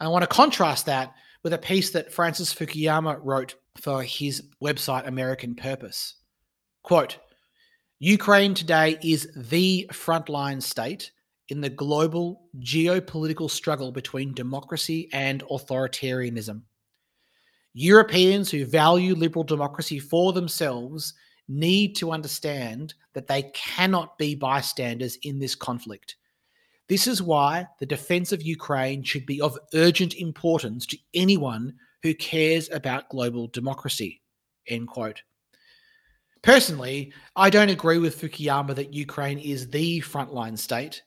I 0.00 0.08
want 0.08 0.22
to 0.22 0.26
contrast 0.26 0.86
that 0.86 1.12
with 1.42 1.52
a 1.52 1.58
piece 1.58 1.90
that 1.90 2.12
Francis 2.12 2.54
Fukuyama 2.54 3.20
wrote 3.22 3.54
for 3.80 4.02
his 4.02 4.42
website 4.62 5.06
American 5.06 5.54
Purpose. 5.54 6.16
Quote 6.82 7.18
Ukraine 7.98 8.54
today 8.54 8.98
is 9.02 9.28
the 9.36 9.90
frontline 9.92 10.62
state 10.62 11.12
in 11.50 11.60
the 11.60 11.70
global 11.70 12.42
geopolitical 12.60 13.50
struggle 13.50 13.92
between 13.92 14.34
democracy 14.34 15.08
and 15.12 15.42
authoritarianism. 15.44 16.62
Europeans 17.72 18.50
who 18.50 18.64
value 18.64 19.14
liberal 19.14 19.44
democracy 19.44 19.98
for 19.98 20.32
themselves 20.32 21.14
need 21.48 21.94
to 21.96 22.12
understand 22.12 22.94
that 23.12 23.26
they 23.26 23.42
cannot 23.54 24.16
be 24.18 24.34
bystanders 24.34 25.16
in 25.22 25.38
this 25.38 25.54
conflict. 25.54 26.16
This 26.88 27.06
is 27.06 27.22
why 27.22 27.66
the 27.78 27.86
defense 27.86 28.32
of 28.32 28.42
Ukraine 28.42 29.02
should 29.02 29.26
be 29.26 29.40
of 29.40 29.58
urgent 29.74 30.14
importance 30.14 30.86
to 30.86 30.98
anyone 31.14 31.74
who 32.02 32.14
cares 32.14 32.68
about 32.70 33.08
global 33.10 33.46
democracy. 33.48 34.22
End 34.66 34.88
quote. 34.88 35.22
Personally, 36.42 37.12
I 37.36 37.50
don't 37.50 37.68
agree 37.68 37.98
with 37.98 38.20
Fukuyama 38.20 38.74
that 38.76 38.94
Ukraine 38.94 39.38
is 39.38 39.68
the 39.68 40.00
frontline 40.00 40.56
state, 40.56 41.02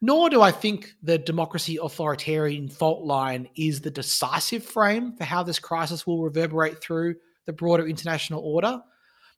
nor 0.00 0.30
do 0.30 0.40
I 0.40 0.50
think 0.50 0.94
the 1.02 1.18
democracy 1.18 1.78
authoritarian 1.82 2.68
fault 2.68 3.04
line 3.04 3.48
is 3.56 3.80
the 3.80 3.90
decisive 3.90 4.64
frame 4.64 5.14
for 5.16 5.24
how 5.24 5.42
this 5.42 5.58
crisis 5.58 6.06
will 6.06 6.22
reverberate 6.22 6.80
through 6.80 7.16
the 7.46 7.52
broader 7.52 7.86
international 7.86 8.42
order. 8.42 8.80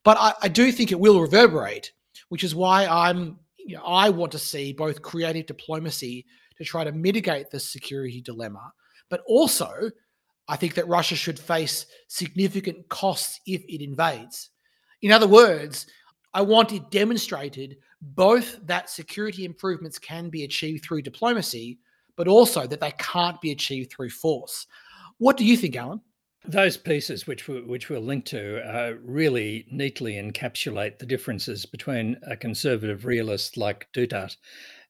But 0.04 0.18
I, 0.18 0.34
I 0.42 0.48
do 0.48 0.70
think 0.70 0.92
it 0.92 1.00
will 1.00 1.20
reverberate, 1.20 1.92
which 2.28 2.44
is 2.44 2.54
why 2.54 2.86
I'm 2.86 3.38
you 3.64 3.76
know, 3.76 3.84
I 3.84 4.10
want 4.10 4.32
to 4.32 4.38
see 4.38 4.72
both 4.72 5.02
creative 5.02 5.46
diplomacy 5.46 6.26
to 6.56 6.64
try 6.64 6.84
to 6.84 6.92
mitigate 6.92 7.50
the 7.50 7.60
security 7.60 8.20
dilemma, 8.20 8.72
but 9.08 9.22
also 9.26 9.90
I 10.48 10.56
think 10.56 10.74
that 10.74 10.88
Russia 10.88 11.16
should 11.16 11.38
face 11.38 11.86
significant 12.08 12.88
costs 12.88 13.40
if 13.46 13.62
it 13.68 13.82
invades. 13.82 14.50
In 15.00 15.12
other 15.12 15.28
words, 15.28 15.86
I 16.34 16.42
want 16.42 16.72
it 16.72 16.90
demonstrated 16.90 17.76
both 18.02 18.58
that 18.66 18.90
security 18.90 19.44
improvements 19.44 19.98
can 19.98 20.28
be 20.28 20.42
achieved 20.42 20.84
through 20.84 21.02
diplomacy, 21.02 21.78
but 22.16 22.26
also 22.28 22.66
that 22.66 22.80
they 22.80 22.92
can't 22.98 23.40
be 23.40 23.52
achieved 23.52 23.92
through 23.92 24.10
force. 24.10 24.66
What 25.18 25.36
do 25.36 25.44
you 25.44 25.56
think, 25.56 25.76
Alan? 25.76 26.00
Those 26.44 26.76
pieces, 26.76 27.28
which 27.28 27.46
we, 27.46 27.62
which 27.62 27.88
we'll 27.88 28.00
link 28.00 28.24
to, 28.26 28.60
uh, 28.68 28.94
really 29.00 29.64
neatly 29.70 30.14
encapsulate 30.14 30.98
the 30.98 31.06
differences 31.06 31.64
between 31.64 32.16
a 32.24 32.36
conservative 32.36 33.04
realist 33.04 33.56
like 33.56 33.86
Douthat 33.94 34.36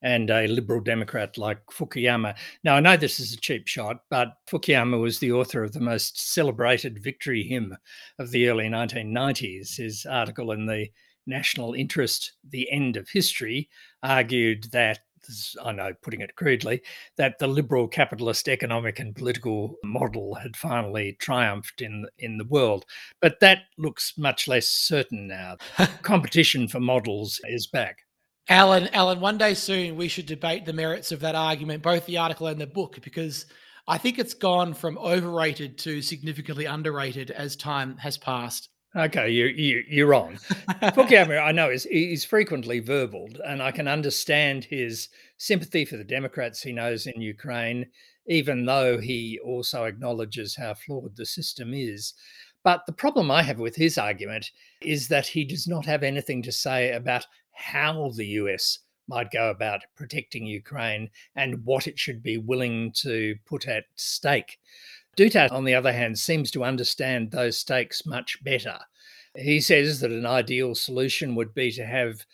and 0.00 0.30
a 0.30 0.46
liberal 0.46 0.80
Democrat 0.80 1.36
like 1.36 1.58
Fukuyama. 1.66 2.34
Now, 2.64 2.76
I 2.76 2.80
know 2.80 2.96
this 2.96 3.20
is 3.20 3.34
a 3.34 3.36
cheap 3.36 3.68
shot, 3.68 3.98
but 4.08 4.32
Fukuyama 4.50 4.98
was 4.98 5.18
the 5.18 5.32
author 5.32 5.62
of 5.62 5.72
the 5.72 5.80
most 5.80 6.32
celebrated 6.32 7.02
victory 7.02 7.42
hymn 7.42 7.76
of 8.18 8.30
the 8.30 8.48
early 8.48 8.68
1990s. 8.68 9.76
His 9.76 10.06
article 10.06 10.52
in 10.52 10.64
the 10.64 10.88
National 11.26 11.74
Interest, 11.74 12.32
The 12.48 12.70
End 12.70 12.96
of 12.96 13.10
History, 13.10 13.68
argued 14.02 14.70
that 14.72 15.00
I 15.62 15.72
know, 15.72 15.92
putting 16.02 16.20
it 16.20 16.34
crudely, 16.34 16.82
that 17.16 17.38
the 17.38 17.46
liberal 17.46 17.88
capitalist 17.88 18.48
economic 18.48 18.98
and 18.98 19.14
political 19.14 19.76
model 19.84 20.34
had 20.34 20.56
finally 20.56 21.16
triumphed 21.20 21.80
in 21.80 22.06
in 22.18 22.38
the 22.38 22.44
world. 22.44 22.84
But 23.20 23.40
that 23.40 23.64
looks 23.78 24.14
much 24.18 24.48
less 24.48 24.68
certain 24.68 25.28
now. 25.28 25.58
Competition 26.02 26.68
for 26.68 26.80
models 26.80 27.40
is 27.44 27.66
back. 27.66 27.98
Alan, 28.48 28.88
Alan, 28.88 29.20
one 29.20 29.38
day 29.38 29.54
soon 29.54 29.96
we 29.96 30.08
should 30.08 30.26
debate 30.26 30.64
the 30.64 30.72
merits 30.72 31.12
of 31.12 31.20
that 31.20 31.36
argument, 31.36 31.82
both 31.82 32.06
the 32.06 32.18
article 32.18 32.48
and 32.48 32.60
the 32.60 32.66
book, 32.66 32.98
because 33.02 33.46
I 33.86 33.98
think 33.98 34.18
it's 34.18 34.34
gone 34.34 34.74
from 34.74 34.98
overrated 34.98 35.78
to 35.78 36.02
significantly 36.02 36.64
underrated 36.64 37.30
as 37.30 37.54
time 37.54 37.96
has 37.98 38.18
passed. 38.18 38.68
Okay, 38.94 39.30
you, 39.30 39.46
you, 39.46 39.84
you're 39.88 40.06
wrong. 40.06 40.36
Fukuyama, 40.82 41.42
I 41.42 41.52
know, 41.52 41.70
is, 41.70 41.86
is 41.86 42.26
frequently 42.26 42.82
verbaled, 42.82 43.40
and 43.46 43.62
I 43.62 43.70
can 43.70 43.88
understand 43.88 44.64
his 44.64 45.08
sympathy 45.38 45.86
for 45.86 45.96
the 45.96 46.04
Democrats 46.04 46.60
he 46.60 46.72
knows 46.72 47.06
in 47.06 47.22
Ukraine, 47.22 47.86
even 48.26 48.66
though 48.66 48.98
he 48.98 49.38
also 49.42 49.84
acknowledges 49.84 50.56
how 50.56 50.74
flawed 50.74 51.16
the 51.16 51.24
system 51.24 51.72
is. 51.72 52.12
But 52.64 52.82
the 52.86 52.92
problem 52.92 53.30
I 53.30 53.42
have 53.42 53.58
with 53.58 53.76
his 53.76 53.96
argument 53.96 54.50
is 54.82 55.08
that 55.08 55.26
he 55.26 55.44
does 55.44 55.66
not 55.66 55.86
have 55.86 56.02
anything 56.02 56.42
to 56.42 56.52
say 56.52 56.92
about 56.92 57.26
how 57.52 58.10
the 58.14 58.26
US 58.26 58.80
might 59.08 59.30
go 59.30 59.50
about 59.50 59.80
protecting 59.96 60.46
Ukraine 60.46 61.10
and 61.34 61.64
what 61.64 61.86
it 61.86 61.98
should 61.98 62.22
be 62.22 62.36
willing 62.36 62.92
to 62.96 63.36
put 63.46 63.66
at 63.66 63.84
stake. 63.96 64.58
Douthat, 65.16 65.52
on 65.52 65.64
the 65.64 65.74
other 65.74 65.92
hand, 65.92 66.18
seems 66.18 66.50
to 66.52 66.64
understand 66.64 67.30
those 67.30 67.58
stakes 67.58 68.06
much 68.06 68.42
better. 68.42 68.78
He 69.36 69.60
says 69.60 70.00
that 70.00 70.10
an 70.10 70.26
ideal 70.26 70.74
solution 70.74 71.34
would 71.34 71.54
be 71.54 71.70
to 71.72 71.84
have 71.84 72.24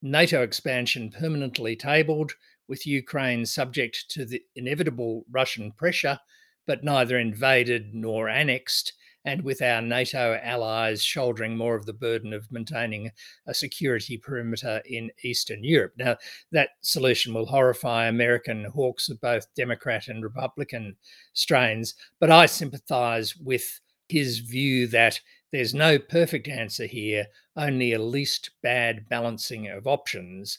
NATO 0.00 0.42
expansion 0.42 1.10
permanently 1.10 1.76
tabled, 1.76 2.32
with 2.68 2.86
Ukraine 2.86 3.44
subject 3.44 4.06
to 4.10 4.24
the 4.24 4.42
inevitable 4.56 5.24
Russian 5.30 5.72
pressure, 5.72 6.18
but 6.66 6.82
neither 6.82 7.18
invaded 7.18 7.92
nor 7.92 8.28
annexed, 8.28 8.94
and 9.24 9.42
with 9.42 9.62
our 9.62 9.80
NATO 9.80 10.38
allies 10.42 11.02
shouldering 11.02 11.56
more 11.56 11.76
of 11.76 11.86
the 11.86 11.92
burden 11.92 12.32
of 12.32 12.50
maintaining 12.50 13.10
a 13.46 13.54
security 13.54 14.16
perimeter 14.16 14.82
in 14.86 15.10
Eastern 15.22 15.62
Europe. 15.62 15.92
Now, 15.96 16.16
that 16.50 16.70
solution 16.80 17.32
will 17.32 17.46
horrify 17.46 18.06
American 18.06 18.64
hawks 18.64 19.08
of 19.08 19.20
both 19.20 19.52
Democrat 19.54 20.08
and 20.08 20.22
Republican 20.22 20.96
strains, 21.34 21.94
but 22.18 22.30
I 22.30 22.46
sympathise 22.46 23.36
with 23.36 23.80
his 24.08 24.40
view 24.40 24.86
that 24.88 25.20
there's 25.52 25.74
no 25.74 25.98
perfect 25.98 26.48
answer 26.48 26.86
here, 26.86 27.26
only 27.56 27.92
a 27.92 28.02
least 28.02 28.50
bad 28.62 29.08
balancing 29.08 29.68
of 29.68 29.86
options. 29.86 30.58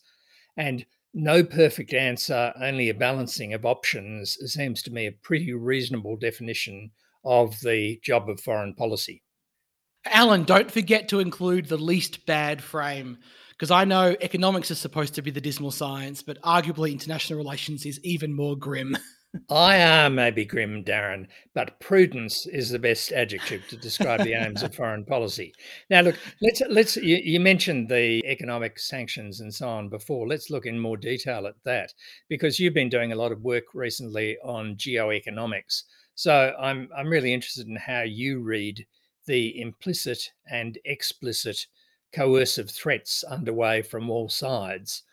And 0.56 0.86
no 1.14 1.44
perfect 1.44 1.94
answer, 1.94 2.54
only 2.62 2.90
a 2.90 2.94
balancing 2.94 3.54
of 3.54 3.66
options 3.66 4.38
seems 4.52 4.82
to 4.84 4.92
me 4.92 5.08
a 5.08 5.12
pretty 5.12 5.54
reasonable 5.54 6.16
definition 6.16 6.92
of 7.24 7.60
the 7.62 8.00
job 8.04 8.30
of 8.30 8.40
foreign 8.40 8.74
policy. 8.74 9.24
Alan, 10.06 10.44
don't 10.44 10.70
forget 10.70 11.08
to 11.10 11.20
include 11.20 11.68
the 11.68 11.78
least 11.78 12.26
bad 12.26 12.62
frame, 12.62 13.18
because 13.52 13.72
I 13.72 13.86
know 13.86 14.16
economics 14.20 14.70
is 14.70 14.80
supposed 14.80 15.16
to 15.16 15.22
be 15.22 15.32
the 15.32 15.40
dismal 15.40 15.72
science, 15.72 16.22
but 16.22 16.42
arguably 16.42 16.92
international 16.92 17.40
relations 17.40 17.86
is 17.86 18.00
even 18.04 18.36
more 18.36 18.58
grim. 18.58 18.98
I 19.50 19.78
am 19.78 20.16
maybe 20.16 20.46
grim, 20.46 20.84
Darren, 20.84 21.26
but 21.56 21.80
prudence 21.80 22.46
is 22.46 22.70
the 22.70 22.78
best 22.78 23.12
adjective 23.12 23.68
to 23.70 23.78
describe 23.78 24.24
the 24.24 24.34
aims 24.34 24.62
of 24.62 24.76
foreign 24.76 25.06
policy. 25.06 25.54
Now, 25.90 26.02
look, 26.02 26.20
let's 26.42 26.62
let's 26.70 26.98
you, 26.98 27.18
you, 27.18 27.40
mentioned 27.40 27.90
the 27.90 28.24
economic 28.28 28.78
sanctions 28.78 29.40
and 29.40 29.52
so 29.52 29.68
on 29.68 29.90
before. 29.90 30.28
Let's 30.28 30.52
look 30.52 30.68
in 30.68 30.78
more 30.78 30.98
detail 30.98 31.48
at 31.48 31.56
that 31.66 31.94
because 32.30 32.60
you've 32.60 32.76
been 32.76 32.90
doing 32.90 33.12
a 33.12 33.16
lot 33.16 33.32
of 33.32 33.42
work 33.42 33.64
recently 33.74 34.38
on 34.44 34.76
geoeconomics. 34.76 35.82
So 36.16 36.54
I'm 36.60 36.90
I'm 36.96 37.10
really 37.10 37.34
interested 37.34 37.68
in 37.68 37.76
how 37.76 38.02
you 38.02 38.40
read 38.40 38.86
the 39.26 39.60
implicit 39.60 40.32
and 40.50 40.78
explicit 40.86 41.66
coercive 42.14 42.70
threats 42.70 43.24
underway 43.24 43.82
from 43.82 44.10
all 44.10 44.30
sides. 44.30 45.04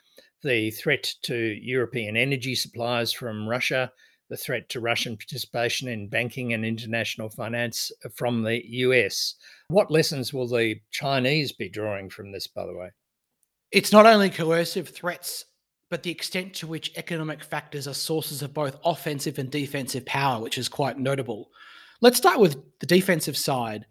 The 0.43 0.71
threat 0.71 1.13
to 1.23 1.37
European 1.37 2.17
energy 2.17 2.55
supplies 2.55 3.13
from 3.13 3.49
Russia, 3.49 3.93
the 4.29 4.37
threat 4.37 4.69
to 4.71 4.81
Russian 4.81 5.17
participation 5.17 5.89
in 5.89 6.09
banking 6.09 6.53
and 6.53 6.65
international 6.65 7.29
finance 7.29 7.91
uh, 8.05 8.09
from 8.15 8.43
the 8.43 8.63
US. 8.65 9.35
What 9.69 9.91
lessons 9.91 10.33
will 10.33 10.49
the 10.49 10.81
Chinese 10.91 11.53
be 11.53 11.69
drawing 11.69 12.09
from 12.11 12.33
this, 12.33 12.47
by 12.47 12.65
the 12.67 12.77
way? 12.77 12.91
It's 13.73 13.93
not 13.93 14.07
only 14.07 14.31
coercive 14.31 14.89
threats 14.89 15.47
but 15.91 16.05
the 16.05 16.11
extent 16.11 16.55
to 16.55 16.67
which 16.69 16.97
economic 16.97 17.43
factors 17.43 17.87
are 17.87 17.95
sources 17.95 18.43
of 18.43 18.55
both 18.55 18.79
offensive 18.85 19.39
and 19.39 19.51
defensive 19.51 20.07
power, 20.07 20.41
which 20.41 20.57
is 20.57 20.69
quite 20.69 20.99
notable. 20.99 21.51
Let's 22.01 22.17
start 22.17 22.39
with 22.39 22.57
the 22.79 22.87
defensive 22.87 23.37
side. 23.37 23.85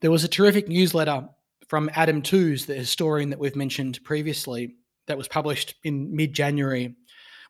There 0.00 0.12
was 0.12 0.24
a 0.24 0.28
terrific 0.28 0.68
newsletter 0.68 1.28
from 1.66 1.90
Adam 1.94 2.22
Tooze, 2.22 2.66
the 2.66 2.74
historian 2.74 3.30
that 3.30 3.38
we've 3.38 3.56
mentioned 3.56 4.02
previously, 4.04 4.76
that 5.06 5.18
was 5.18 5.28
published 5.28 5.74
in 5.82 6.14
mid 6.14 6.32
January, 6.32 6.94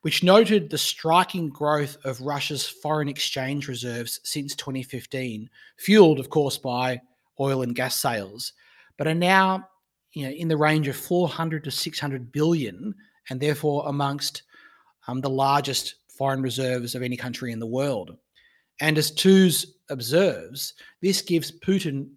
which 0.01 0.23
noted 0.23 0.69
the 0.69 0.77
striking 0.77 1.47
growth 1.47 1.95
of 2.03 2.21
Russia's 2.21 2.67
foreign 2.67 3.07
exchange 3.07 3.67
reserves 3.67 4.19
since 4.23 4.55
2015, 4.55 5.47
fueled, 5.77 6.19
of 6.19 6.29
course, 6.31 6.57
by 6.57 6.99
oil 7.39 7.61
and 7.61 7.75
gas 7.75 7.95
sales, 7.95 8.53
but 8.97 9.07
are 9.07 9.13
now 9.13 9.67
you 10.13 10.25
know, 10.25 10.31
in 10.31 10.47
the 10.47 10.57
range 10.57 10.87
of 10.87 10.95
400 10.95 11.63
to 11.63 11.71
600 11.71 12.31
billion 12.31 12.95
and 13.31 13.39
therefore 13.39 13.87
amongst 13.87 14.43
um, 15.07 15.21
the 15.21 15.29
largest 15.29 15.95
foreign 16.09 16.41
reserves 16.41 16.95
of 16.95 17.01
any 17.01 17.15
country 17.15 17.53
in 17.53 17.59
the 17.59 17.65
world. 17.65 18.17
And 18.81 18.97
as 18.97 19.09
Tooze 19.09 19.77
observes, 19.89 20.73
this 21.01 21.21
gives 21.21 21.57
Putin 21.59 22.09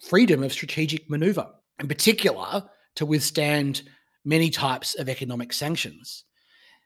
freedom 0.00 0.42
of 0.42 0.54
strategic 0.54 1.08
maneuver, 1.10 1.46
in 1.80 1.86
particular 1.86 2.64
to 2.94 3.04
withstand 3.04 3.82
many 4.24 4.48
types 4.48 4.94
of 4.94 5.10
economic 5.10 5.52
sanctions. 5.52 6.24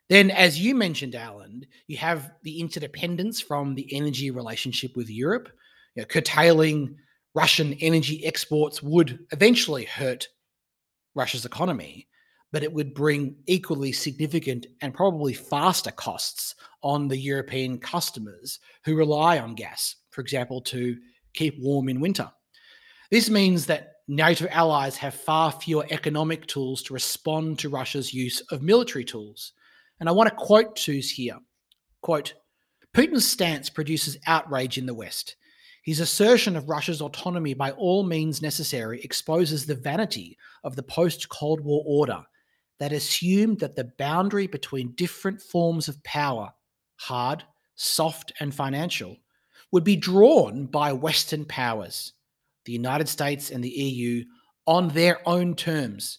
Then, 0.09 0.33
as 0.33 0.59
you 0.59 0.75
mentioned, 0.75 1.15
Alan, 1.15 1.65
you 1.87 1.99
have 1.99 2.33
the 2.43 2.59
interdependence 2.59 3.41
from 3.41 3.77
the 3.77 3.87
energy 3.95 4.33
relationship 4.33 4.97
with 4.97 5.09
Europe. 5.09 5.51
You 5.95 6.03
know, 6.03 6.07
curtailing 6.07 6.97
Russian 7.33 7.75
energy 7.75 8.27
exports 8.27 8.83
would 8.83 9.21
eventually 9.31 9.85
hurt 9.85 10.27
Russia's 11.15 11.45
economy, 11.45 12.09
but 12.53 12.63
it 12.63 12.73
would 12.73 12.95
bring 12.95 13.37
equally 13.47 13.93
significant 13.93 14.67
and 14.81 14.95
probably 14.95 15.35
faster 15.35 15.91
costs 15.91 16.55
on 16.83 17.09
the 17.09 17.17
European 17.17 17.79
customers 17.79 18.59
who 18.85 18.97
rely 18.97 19.39
on 19.39 19.55
gas, 19.55 19.97
for 20.11 20.21
example, 20.21 20.61
to 20.63 20.97
keep 21.35 21.59
warm 21.61 21.89
in 21.89 22.01
winter. 22.01 22.31
This 23.11 23.29
means 23.29 23.67
that 23.67 23.93
NATO 24.09 24.47
allies 24.49 24.97
have 24.97 25.15
far 25.15 25.53
fewer 25.53 25.87
economic 25.91 26.47
tools 26.47 26.83
to 26.85 26.95
respond 26.95 27.59
to 27.59 27.69
Russia's 27.69 28.15
use 28.15 28.41
of 28.51 28.63
military 28.63 29.05
tools. 29.05 29.53
And 30.01 30.09
I 30.09 30.13
want 30.13 30.31
to 30.31 30.35
quote 30.35 30.77
Tooze 30.77 31.11
here. 31.11 31.39
Quote, 32.01 32.35
Putin's 32.95 33.31
stance 33.31 33.69
produces 33.69 34.17
outrage 34.27 34.79
in 34.79 34.87
the 34.87 34.95
West. 34.95 35.37
His 35.85 36.01
assertion 36.01 36.57
of 36.57 36.69
Russia's 36.69 37.01
autonomy 37.03 37.55
by 37.55 37.73
all 37.73 38.03
means 38.03 38.43
necessary 38.43 39.01
exposes 39.03 39.67
the 39.67 39.75
vanity 39.75 40.37
of 40.65 40.77
the 40.77 40.83
post 40.83 41.29
Cold 41.29 41.61
War 41.61 41.83
order 41.87 42.25
that 42.79 42.93
assumed 42.93 43.59
that 43.61 43.77
the 43.77 43.93
boundary 43.99 44.47
between 44.47 44.93
different 44.93 45.41
forms 45.41 45.89
of 45.89 46.03
power, 46.05 46.53
hard, 46.97 47.45
soft, 47.75 48.33
and 48.41 48.55
financial, 48.55 49.17
would 49.73 49.85
be 49.85 49.97
drawn 49.97 50.67
by 50.67 50.93
Western 50.93 51.45
powers, 51.45 52.13
the 52.65 52.73
United 52.73 53.09
States 53.09 53.51
and 53.51 53.63
the 53.63 53.69
EU, 53.69 54.25
on 54.67 54.89
their 54.89 55.27
own 55.27 55.55
terms 55.55 56.19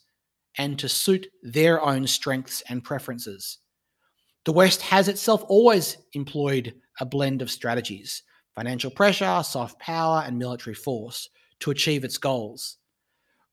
and 0.58 0.78
to 0.80 0.90
suit 0.90 1.28
their 1.44 1.82
own 1.82 2.06
strengths 2.08 2.62
and 2.68 2.84
preferences. 2.84 3.60
The 4.46 4.54
West 4.54 4.82
has 4.82 5.08
itself 5.08 5.44
always 5.48 5.98
employed 6.14 6.74
a 7.00 7.06
blend 7.06 7.42
of 7.42 7.52
strategies 7.52 8.24
financial 8.56 8.92
pressure, 8.92 9.42
soft 9.42 9.80
power, 9.80 10.22
and 10.26 10.38
military 10.38 10.74
force 10.74 11.30
to 11.62 11.72
achieve 11.72 12.04
its 12.04 12.18
goals. 12.18 12.79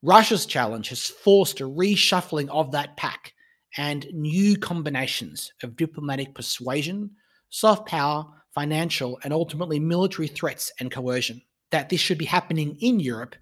Russia's 0.02 0.46
challenge 0.46 0.88
has 0.90 1.06
forced 1.06 1.60
a 1.60 1.64
reshuffling 1.64 2.48
of 2.48 2.72
that 2.72 2.96
pack 2.96 3.32
and 3.76 4.06
new 4.12 4.56
combinations 4.56 5.52
of 5.62 5.76
diplomatic 5.76 6.34
persuasion, 6.34 7.10
soft 7.48 7.86
power, 7.88 8.24
financial, 8.54 9.18
and 9.24 9.32
ultimately 9.32 9.78
military 9.78 10.28
threats 10.28 10.72
and 10.80 10.90
coercion. 10.90 11.42
That 11.70 11.88
this 11.88 12.00
should 12.00 12.18
be 12.18 12.24
happening 12.24 12.76
in 12.80 13.00
Europe 13.00 13.34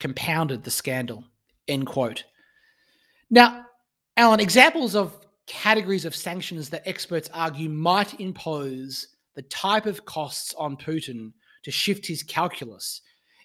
compounded 0.00 0.64
the 0.64 0.70
scandal. 0.70 1.24
End 1.68 1.86
quote. 1.86 2.24
Now, 3.30 3.66
Alan, 4.16 4.40
examples 4.40 4.94
of 4.94 5.26
categories 5.46 6.04
of 6.04 6.14
sanctions 6.14 6.68
that 6.70 6.86
experts 6.86 7.30
argue 7.32 7.68
might 7.68 8.20
impose 8.20 9.08
the 9.34 9.42
type 9.42 9.86
of 9.86 10.04
costs 10.04 10.54
on 10.58 10.76
Putin 10.76 11.32
to 11.62 11.70
shift 11.70 12.06
his 12.06 12.22
calculus 12.22 13.00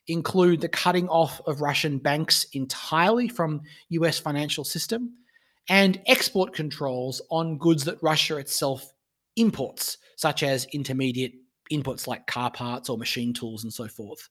include 0.07 0.61
the 0.61 0.69
cutting 0.69 1.07
off 1.09 1.41
of 1.47 1.61
Russian 1.61 1.97
banks 1.97 2.45
entirely 2.53 3.27
from 3.27 3.61
US 3.89 4.19
financial 4.19 4.63
system 4.63 5.13
and 5.69 6.01
export 6.07 6.53
controls 6.53 7.21
on 7.29 7.57
goods 7.57 7.85
that 7.85 8.01
Russia 8.03 8.37
itself 8.37 8.91
imports, 9.35 9.97
such 10.17 10.43
as 10.43 10.65
intermediate 10.73 11.33
inputs 11.71 12.05
like 12.07 12.27
car 12.27 12.51
parts 12.51 12.89
or 12.89 12.97
machine 12.97 13.33
tools 13.33 13.63
and 13.63 13.73
so 13.73 13.87
forth. 13.87 14.29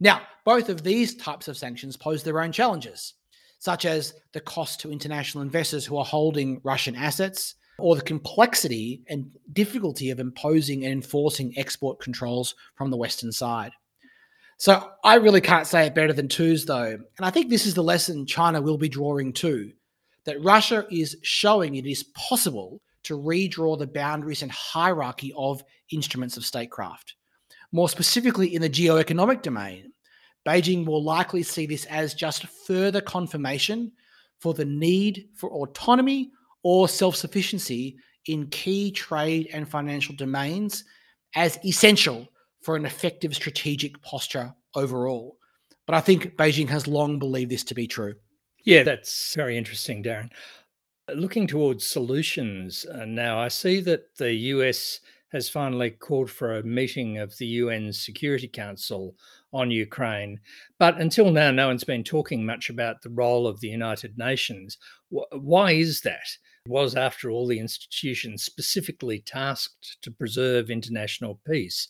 Now, 0.00 0.22
both 0.44 0.68
of 0.68 0.82
these 0.82 1.14
types 1.14 1.48
of 1.48 1.56
sanctions 1.56 1.96
pose 1.96 2.22
their 2.22 2.40
own 2.40 2.52
challenges 2.52 3.14
such 3.62 3.84
as 3.84 4.14
the 4.32 4.40
cost 4.40 4.80
to 4.80 4.90
international 4.90 5.40
investors 5.40 5.86
who 5.86 5.96
are 5.96 6.04
holding 6.04 6.60
Russian 6.64 6.96
assets, 6.96 7.54
or 7.78 7.94
the 7.94 8.02
complexity 8.02 9.04
and 9.08 9.30
difficulty 9.52 10.10
of 10.10 10.18
imposing 10.18 10.82
and 10.84 10.92
enforcing 10.92 11.56
export 11.56 12.00
controls 12.00 12.56
from 12.74 12.90
the 12.90 12.96
Western 12.96 13.30
side. 13.30 13.70
So 14.62 14.90
I 15.02 15.16
really 15.16 15.40
can't 15.40 15.66
say 15.66 15.86
it 15.86 15.94
better 15.96 16.12
than 16.12 16.28
Tooze, 16.28 16.64
though. 16.64 16.92
And 16.92 17.26
I 17.26 17.30
think 17.30 17.50
this 17.50 17.66
is 17.66 17.74
the 17.74 17.82
lesson 17.82 18.26
China 18.26 18.62
will 18.62 18.78
be 18.78 18.88
drawing 18.88 19.32
too 19.32 19.72
that 20.24 20.40
Russia 20.40 20.86
is 20.88 21.16
showing 21.24 21.74
it 21.74 21.84
is 21.84 22.04
possible 22.14 22.80
to 23.02 23.18
redraw 23.18 23.76
the 23.76 23.88
boundaries 23.88 24.40
and 24.40 24.52
hierarchy 24.52 25.32
of 25.36 25.64
instruments 25.90 26.36
of 26.36 26.44
statecraft. 26.44 27.16
More 27.72 27.88
specifically, 27.88 28.54
in 28.54 28.62
the 28.62 28.68
geo-economic 28.68 29.42
domain, 29.42 29.92
Beijing 30.46 30.86
will 30.86 31.02
likely 31.02 31.42
see 31.42 31.66
this 31.66 31.84
as 31.86 32.14
just 32.14 32.46
further 32.46 33.00
confirmation 33.00 33.90
for 34.38 34.54
the 34.54 34.64
need 34.64 35.28
for 35.34 35.50
autonomy 35.50 36.30
or 36.62 36.88
self 36.88 37.16
sufficiency 37.16 37.96
in 38.26 38.46
key 38.46 38.92
trade 38.92 39.48
and 39.52 39.68
financial 39.68 40.14
domains 40.14 40.84
as 41.34 41.58
essential 41.64 42.28
for 42.62 42.76
an 42.76 42.86
effective 42.86 43.34
strategic 43.34 44.00
posture 44.02 44.54
overall. 44.74 45.36
But 45.86 45.94
I 45.94 46.00
think 46.00 46.36
Beijing 46.36 46.68
has 46.68 46.86
long 46.86 47.18
believed 47.18 47.50
this 47.50 47.64
to 47.64 47.74
be 47.74 47.86
true. 47.86 48.14
Yeah, 48.64 48.84
that's 48.84 49.34
very 49.34 49.58
interesting, 49.58 50.02
Darren. 50.02 50.30
Looking 51.12 51.46
towards 51.46 51.84
solutions 51.84 52.86
uh, 52.86 53.04
now, 53.04 53.38
I 53.38 53.48
see 53.48 53.80
that 53.80 54.16
the 54.16 54.32
US 54.32 55.00
has 55.32 55.48
finally 55.48 55.90
called 55.90 56.30
for 56.30 56.58
a 56.58 56.62
meeting 56.62 57.18
of 57.18 57.36
the 57.38 57.46
UN 57.46 57.92
Security 57.92 58.46
Council 58.46 59.16
on 59.52 59.70
Ukraine. 59.70 60.38
But 60.78 61.00
until 61.00 61.30
now, 61.30 61.50
no 61.50 61.68
one's 61.68 61.84
been 61.84 62.04
talking 62.04 62.44
much 62.44 62.70
about 62.70 63.02
the 63.02 63.10
role 63.10 63.46
of 63.46 63.60
the 63.60 63.68
United 63.68 64.18
Nations. 64.18 64.78
Why 65.08 65.72
is 65.72 66.02
that? 66.02 66.28
Was, 66.68 66.94
after 66.94 67.30
all, 67.30 67.48
the 67.48 67.58
institution 67.58 68.38
specifically 68.38 69.20
tasked 69.20 69.96
to 70.02 70.12
preserve 70.12 70.70
international 70.70 71.40
peace? 71.46 71.88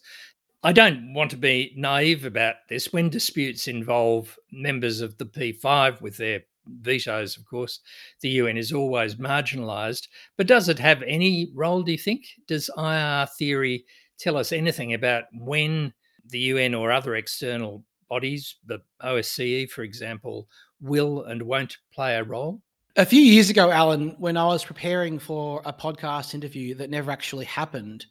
I 0.64 0.72
don't 0.72 1.12
want 1.12 1.32
to 1.32 1.36
be 1.36 1.72
naive 1.76 2.24
about 2.24 2.54
this. 2.68 2.92
When 2.92 3.08
disputes 3.08 3.66
involve 3.66 4.38
members 4.52 5.00
of 5.00 5.18
the 5.18 5.26
P5 5.26 6.00
with 6.00 6.16
their 6.16 6.42
vetoes, 6.66 7.36
of 7.36 7.44
course, 7.44 7.80
the 8.20 8.28
UN 8.30 8.56
is 8.56 8.72
always 8.72 9.16
marginalised. 9.16 10.06
But 10.36 10.46
does 10.46 10.68
it 10.68 10.78
have 10.78 11.02
any 11.02 11.50
role, 11.52 11.82
do 11.82 11.90
you 11.90 11.98
think? 11.98 12.26
Does 12.46 12.70
IR 12.78 13.26
theory 13.36 13.84
tell 14.18 14.36
us 14.36 14.52
anything 14.52 14.94
about 14.94 15.24
when 15.32 15.92
the 16.26 16.38
UN 16.38 16.74
or 16.74 16.92
other 16.92 17.16
external 17.16 17.82
bodies, 18.08 18.54
the 18.64 18.80
OSCE, 19.02 19.68
for 19.68 19.82
example, 19.82 20.48
will 20.80 21.24
and 21.24 21.42
won't 21.42 21.78
play 21.92 22.14
a 22.14 22.22
role? 22.22 22.62
A 22.94 23.06
few 23.06 23.22
years 23.22 23.50
ago, 23.50 23.70
Alan, 23.70 24.14
when 24.18 24.36
I 24.36 24.44
was 24.44 24.64
preparing 24.64 25.18
for 25.18 25.60
a 25.64 25.72
podcast 25.72 26.34
interview 26.34 26.76
that 26.76 26.90
never 26.90 27.10
actually 27.10 27.46
happened, 27.46 28.06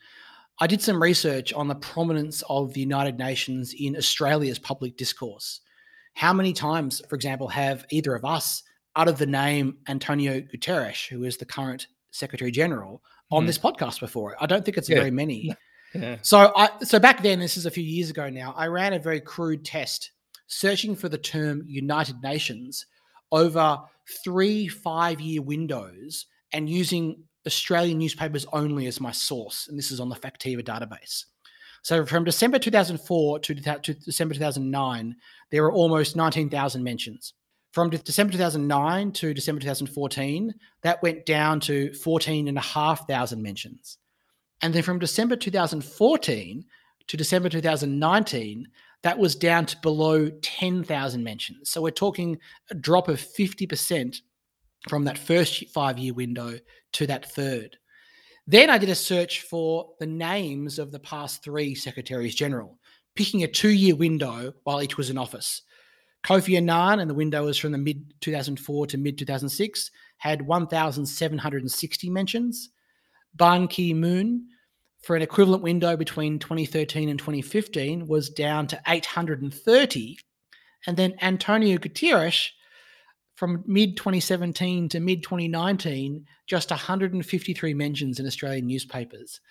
I 0.60 0.68
did 0.68 0.82
some 0.82 1.02
research 1.02 1.54
on 1.54 1.68
the 1.68 1.76
prominence 1.76 2.44
of 2.48 2.74
the 2.74 2.82
United 2.82 3.18
Nations 3.18 3.74
in 3.78 3.96
Australia's 3.96 4.60
public 4.60 4.96
discourse. 4.98 5.62
How 6.14 6.34
many 6.34 6.54
times, 6.54 7.02
for 7.10 7.16
example, 7.16 7.48
have 7.48 7.86
either 7.90 8.14
of 8.14 8.26
us 8.26 8.64
uttered 8.96 9.18
the 9.18 9.26
name 9.26 9.78
Antonio 9.88 10.42
Guterres, 10.42 11.08
who 11.08 11.24
is 11.24 11.38
the 11.38 11.46
current 11.46 11.88
Secretary 12.12 12.52
General, 12.52 13.02
on 13.32 13.44
mm. 13.44 13.48
this 13.48 13.58
podcast 13.58 14.00
before? 14.00 14.36
I 14.40 14.46
don't 14.46 14.64
think 14.64 14.78
it's 14.78 14.90
yeah. 14.90 14.98
very 14.98 15.12
many. 15.12 15.56
Yeah. 15.94 16.20
So 16.22 16.54
I 16.56 16.70
so 16.84 17.00
back 17.00 17.22
then, 17.22 17.40
this 17.40 17.58
is 17.58 17.66
a 17.66 17.70
few 17.70 17.84
years 17.84 18.10
ago 18.10 18.30
now, 18.30 18.54
I 18.56 18.68
ran 18.68 18.94
a 18.94 19.00
very 19.00 19.20
crude 19.20 19.66
test 19.66 20.12
searching 20.48 20.96
for 20.96 21.10
the 21.10 21.18
term 21.18 21.64
United 21.68 22.24
Nations 22.24 22.86
over 23.30 23.78
three 24.24 24.70
five-year 24.70 25.42
windows 25.42 26.28
and 26.54 26.70
using 26.70 27.24
Australian 27.46 27.98
newspapers 27.98 28.46
only 28.54 28.88
as 28.88 29.02
my 29.02 29.12
source. 29.12 29.68
And 29.68 29.78
this 29.78 29.92
is 29.92 30.00
on 30.00 30.10
the 30.10 30.16
Factiva 30.16 30.64
database. 30.64 31.26
So 31.84 32.06
from 32.06 32.24
December 32.24 32.60
2004 32.60 33.40
to, 33.40 33.56
to 33.56 33.94
December 33.94 34.36
2009, 34.36 35.16
there 35.50 35.64
were 35.64 35.72
almost 35.72 36.16
19,000 36.16 36.84
mentions. 36.84 37.34
From 37.72 37.90
December 37.90 38.34
2009 38.34 39.12
to 39.14 39.34
December 39.34 39.62
2014, 39.62 40.54
that 40.84 41.02
went 41.02 41.26
down 41.26 41.60
to 41.62 41.94
14,500 41.94 43.38
mentions. 43.40 43.98
And 44.62 44.74
then 44.74 44.84
from 44.84 45.00
December 45.00 45.36
2014 45.36 46.66
to 47.08 47.18
December 47.18 47.50
2019, 47.50 48.68
that 49.04 49.18
was 49.18 49.36
down 49.36 49.66
to 49.66 49.78
below 49.82 50.30
10,000 50.30 51.24
mentions. 51.24 51.70
So 51.70 51.82
we're 51.82 51.92
talking 51.92 52.38
a 52.70 52.76
drop 52.76 53.08
of 53.08 53.20
50% 53.20 54.22
from 54.90 55.04
that 55.06 55.18
first 55.18 55.70
five 55.70 55.98
year 55.98 56.14
window 56.14 56.58
to 56.94 57.08
that 57.08 57.32
third. 57.32 57.78
Then 58.48 58.70
I 58.70 58.78
did 58.78 58.90
a 58.90 58.96
search 58.96 59.42
for 59.42 59.94
the 60.00 60.08
names 60.08 60.80
of 60.80 60.92
the 60.92 61.00
past 61.00 61.44
three 61.44 61.76
secretaries 61.76 62.36
general, 62.36 62.80
picking 63.16 63.44
a 63.44 63.48
two 63.48 63.70
year 63.70 63.96
window 63.96 64.54
while 64.64 64.82
each 64.82 64.98
was 64.98 65.10
in 65.10 65.18
office. 65.18 65.62
Kofi 66.24 66.58
Annan, 66.58 67.00
and 67.00 67.10
the 67.10 67.16
window 67.16 67.46
was 67.46 67.58
from 67.58 67.72
the 67.72 67.78
mid 67.78 68.14
2004 68.22 68.88
to 68.88 68.98
mid 68.98 69.18
2006, 69.18 69.92
had 70.18 70.42
1,760 70.44 72.10
mentions. 72.10 72.70
Ban 73.34 73.68
Ki 73.68 73.94
moon, 73.94 74.48
for 75.02 75.16
an 75.16 75.22
equivalent 75.22 75.64
window 75.64 75.98
between 75.98 76.38
2013 76.38 77.10
and 77.10 77.18
2015, 77.18 78.08
was 78.08 78.30
down 78.30 78.68
to 78.68 78.80
830. 78.88 80.20
And 80.86 80.98
then 80.98 81.16
Antonio 81.22 81.78
Guterres, 81.78 82.50
from 83.42 83.64
mid 83.66 83.98
2017 83.98 84.88
to 84.90 85.00
mid 85.00 85.24
2019, 85.24 86.28
just 86.46 86.70
153 86.70 87.74
mentions 87.74 88.20
in 88.20 88.28
Australian 88.28 88.68
newspapers. 88.68 89.42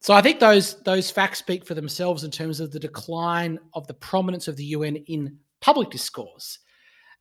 So 0.00 0.12
I 0.12 0.20
think 0.20 0.40
those 0.40 0.82
those 0.82 1.10
facts 1.10 1.38
speak 1.38 1.64
for 1.64 1.72
themselves 1.72 2.22
in 2.22 2.30
terms 2.30 2.60
of 2.60 2.70
the 2.70 2.78
decline 2.78 3.60
of 3.72 3.86
the 3.86 3.94
prominence 3.94 4.46
of 4.46 4.56
the 4.56 4.64
UN 4.76 4.96
in 4.96 5.38
public 5.62 5.88
discourse. 5.88 6.58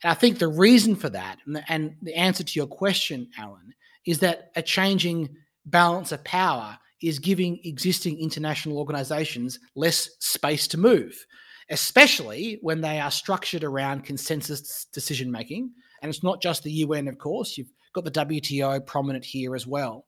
And 0.03 0.11
I 0.11 0.13
think 0.13 0.39
the 0.39 0.49
reason 0.49 0.93
for 0.93 1.07
that, 1.07 1.37
and 1.45 1.55
the, 1.55 1.71
and 1.71 1.95
the 2.01 2.15
answer 2.15 2.43
to 2.43 2.59
your 2.59 2.67
question, 2.67 3.29
Alan, 3.37 3.73
is 4.05 4.19
that 4.19 4.51
a 4.57 4.61
changing 4.61 5.29
balance 5.67 6.11
of 6.11 6.21
power 6.25 6.77
is 7.01 7.17
giving 7.17 7.61
existing 7.63 8.19
international 8.19 8.77
organizations 8.77 9.57
less 9.73 10.09
space 10.19 10.67
to 10.67 10.77
move, 10.77 11.25
especially 11.69 12.59
when 12.61 12.81
they 12.81 12.99
are 12.99 13.11
structured 13.11 13.63
around 13.63 14.05
consensus 14.05 14.85
decision 14.93 15.31
making. 15.31 15.71
And 16.01 16.09
it's 16.09 16.23
not 16.23 16.41
just 16.41 16.63
the 16.63 16.71
UN, 16.71 17.07
of 17.07 17.17
course, 17.17 17.57
you've 17.57 17.71
got 17.93 18.05
the 18.05 18.11
WTO 18.11 18.85
prominent 18.85 19.25
here 19.25 19.55
as 19.55 19.67
well. 19.67 20.05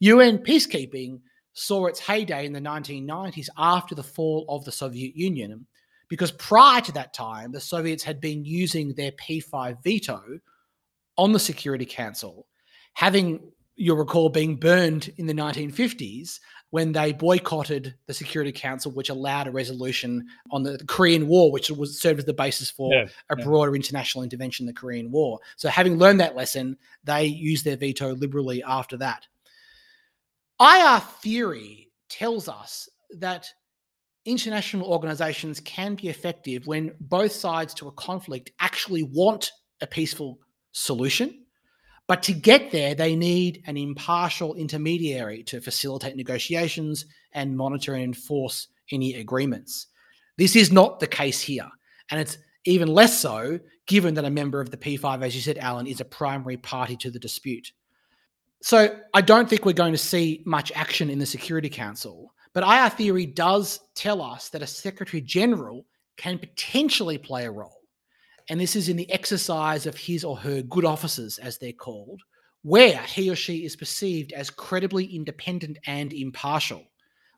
UN 0.00 0.38
peacekeeping 0.38 1.20
saw 1.52 1.86
its 1.86 2.00
heyday 2.00 2.46
in 2.46 2.52
the 2.52 2.60
1990s 2.60 3.48
after 3.56 3.94
the 3.94 4.02
fall 4.02 4.44
of 4.48 4.64
the 4.64 4.72
Soviet 4.72 5.14
Union, 5.16 5.66
because 6.08 6.32
prior 6.32 6.80
to 6.80 6.92
that 6.92 7.14
time, 7.14 7.52
the 7.52 7.60
Soviets 7.60 8.02
had 8.02 8.20
been 8.20 8.44
using 8.44 8.94
their 8.94 9.12
P5 9.12 9.82
veto 9.82 10.22
on 11.16 11.32
the 11.32 11.38
Security 11.38 11.84
Council, 11.84 12.46
having 12.94 13.40
you'll 13.76 13.96
recall 13.96 14.28
being 14.28 14.56
burned 14.56 15.10
in 15.16 15.26
the 15.26 15.32
1950s 15.32 16.38
when 16.70 16.92
they 16.92 17.12
boycotted 17.12 17.94
the 18.06 18.14
Security 18.14 18.52
Council, 18.52 18.92
which 18.92 19.08
allowed 19.08 19.48
a 19.48 19.50
resolution 19.50 20.26
on 20.50 20.62
the 20.62 20.78
Korean 20.86 21.26
War, 21.26 21.50
which 21.50 21.70
was 21.70 22.00
served 22.00 22.20
as 22.20 22.24
the 22.24 22.32
basis 22.32 22.70
for 22.70 22.92
yeah, 22.92 23.06
a 23.28 23.36
yeah. 23.36 23.44
broader 23.44 23.74
international 23.74 24.24
intervention 24.24 24.64
in 24.64 24.66
the 24.68 24.80
Korean 24.80 25.10
War. 25.10 25.40
So, 25.56 25.68
having 25.68 25.98
learned 25.98 26.20
that 26.20 26.36
lesson, 26.36 26.76
they 27.04 27.24
used 27.24 27.64
their 27.64 27.76
veto 27.76 28.14
liberally 28.14 28.62
after 28.62 28.96
that. 28.98 29.26
IR 30.60 31.00
theory 31.22 31.90
tells 32.08 32.48
us 32.48 32.88
that 33.18 33.48
international 34.26 34.86
organizations 34.86 35.58
can 35.60 35.94
be 35.94 36.08
effective 36.08 36.66
when 36.66 36.92
both 37.00 37.32
sides 37.32 37.74
to 37.74 37.88
a 37.88 37.92
conflict 37.92 38.50
actually 38.60 39.02
want 39.02 39.50
a 39.80 39.86
peaceful 39.86 40.38
solution 40.72 41.39
but 42.10 42.24
to 42.24 42.32
get 42.32 42.72
there, 42.72 42.92
they 42.92 43.14
need 43.14 43.62
an 43.68 43.76
impartial 43.76 44.56
intermediary 44.56 45.44
to 45.44 45.60
facilitate 45.60 46.16
negotiations 46.16 47.06
and 47.34 47.56
monitor 47.56 47.94
and 47.94 48.02
enforce 48.02 48.66
any 48.90 49.14
agreements. 49.14 49.86
This 50.36 50.56
is 50.56 50.72
not 50.72 50.98
the 50.98 51.06
case 51.06 51.40
here. 51.40 51.68
And 52.10 52.20
it's 52.20 52.38
even 52.64 52.88
less 52.88 53.16
so 53.16 53.60
given 53.86 54.14
that 54.14 54.24
a 54.24 54.30
member 54.30 54.60
of 54.60 54.72
the 54.72 54.76
P5, 54.76 55.22
as 55.22 55.36
you 55.36 55.40
said, 55.40 55.58
Alan, 55.58 55.86
is 55.86 56.00
a 56.00 56.04
primary 56.04 56.56
party 56.56 56.96
to 56.96 57.12
the 57.12 57.18
dispute. 57.20 57.70
So 58.60 58.98
I 59.14 59.20
don't 59.20 59.48
think 59.48 59.64
we're 59.64 59.72
going 59.72 59.92
to 59.92 59.96
see 59.96 60.42
much 60.44 60.72
action 60.74 61.10
in 61.10 61.20
the 61.20 61.26
Security 61.26 61.68
Council. 61.68 62.34
But 62.54 62.64
IR 62.64 62.90
theory 62.90 63.26
does 63.26 63.78
tell 63.94 64.20
us 64.20 64.48
that 64.48 64.62
a 64.62 64.66
Secretary 64.66 65.20
General 65.20 65.86
can 66.16 66.40
potentially 66.40 67.18
play 67.18 67.44
a 67.44 67.52
role 67.52 67.79
and 68.50 68.60
this 68.60 68.74
is 68.74 68.88
in 68.88 68.96
the 68.96 69.10
exercise 69.12 69.86
of 69.86 69.96
his 69.96 70.24
or 70.24 70.36
her 70.36 70.60
good 70.60 70.84
offices, 70.84 71.38
as 71.38 71.56
they're 71.56 71.72
called, 71.72 72.20
where 72.62 72.98
he 72.98 73.30
or 73.30 73.36
she 73.36 73.64
is 73.64 73.76
perceived 73.76 74.32
as 74.32 74.50
credibly 74.50 75.04
independent 75.04 75.78
and 75.86 76.12
impartial. 76.12 76.82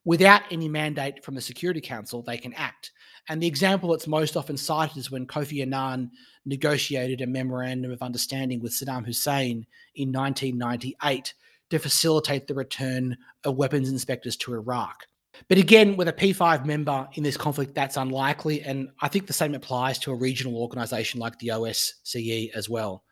Without 0.06 0.40
any 0.50 0.70
mandate 0.70 1.22
from 1.22 1.34
the 1.34 1.42
Security 1.42 1.82
Council, 1.82 2.22
they 2.22 2.38
can 2.38 2.54
act. 2.54 2.92
And 3.28 3.42
the 3.42 3.46
example 3.46 3.90
that's 3.90 4.08
most 4.08 4.38
often 4.38 4.56
cited 4.56 4.96
is 4.96 5.10
when 5.10 5.26
Kofi 5.26 5.60
Annan 5.60 6.10
negotiated 6.46 7.20
a 7.20 7.26
memorandum 7.26 7.92
of 7.92 8.00
understanding 8.00 8.60
with 8.60 8.72
Saddam 8.72 9.04
Hussein 9.04 9.66
in 9.94 10.12
1998 10.12 11.34
to 11.68 11.78
facilitate 11.78 12.46
the 12.46 12.54
return 12.54 13.18
of 13.44 13.56
weapons 13.56 13.90
inspectors 13.90 14.36
to 14.38 14.54
Iraq. 14.54 15.04
But 15.48 15.58
again, 15.58 15.96
with 15.96 16.08
a 16.08 16.12
P5 16.12 16.66
member 16.66 17.08
in 17.14 17.22
this 17.22 17.36
conflict, 17.36 17.74
that's 17.74 17.96
unlikely. 17.96 18.62
And 18.62 18.90
I 19.00 19.08
think 19.08 19.26
the 19.26 19.32
same 19.32 19.54
applies 19.54 19.98
to 20.00 20.12
a 20.12 20.14
regional 20.14 20.56
organization 20.56 21.20
like 21.20 21.38
the 21.38 21.48
OSCE 21.48 22.50
as 22.54 22.68
well. 22.68 23.02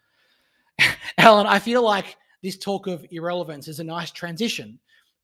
Alan, 1.18 1.46
I 1.46 1.58
feel 1.58 1.82
like 1.82 2.16
this 2.42 2.58
talk 2.58 2.86
of 2.86 3.04
irrelevance 3.10 3.68
is 3.68 3.80
a 3.80 3.84
nice 3.84 4.10
transition 4.10 4.78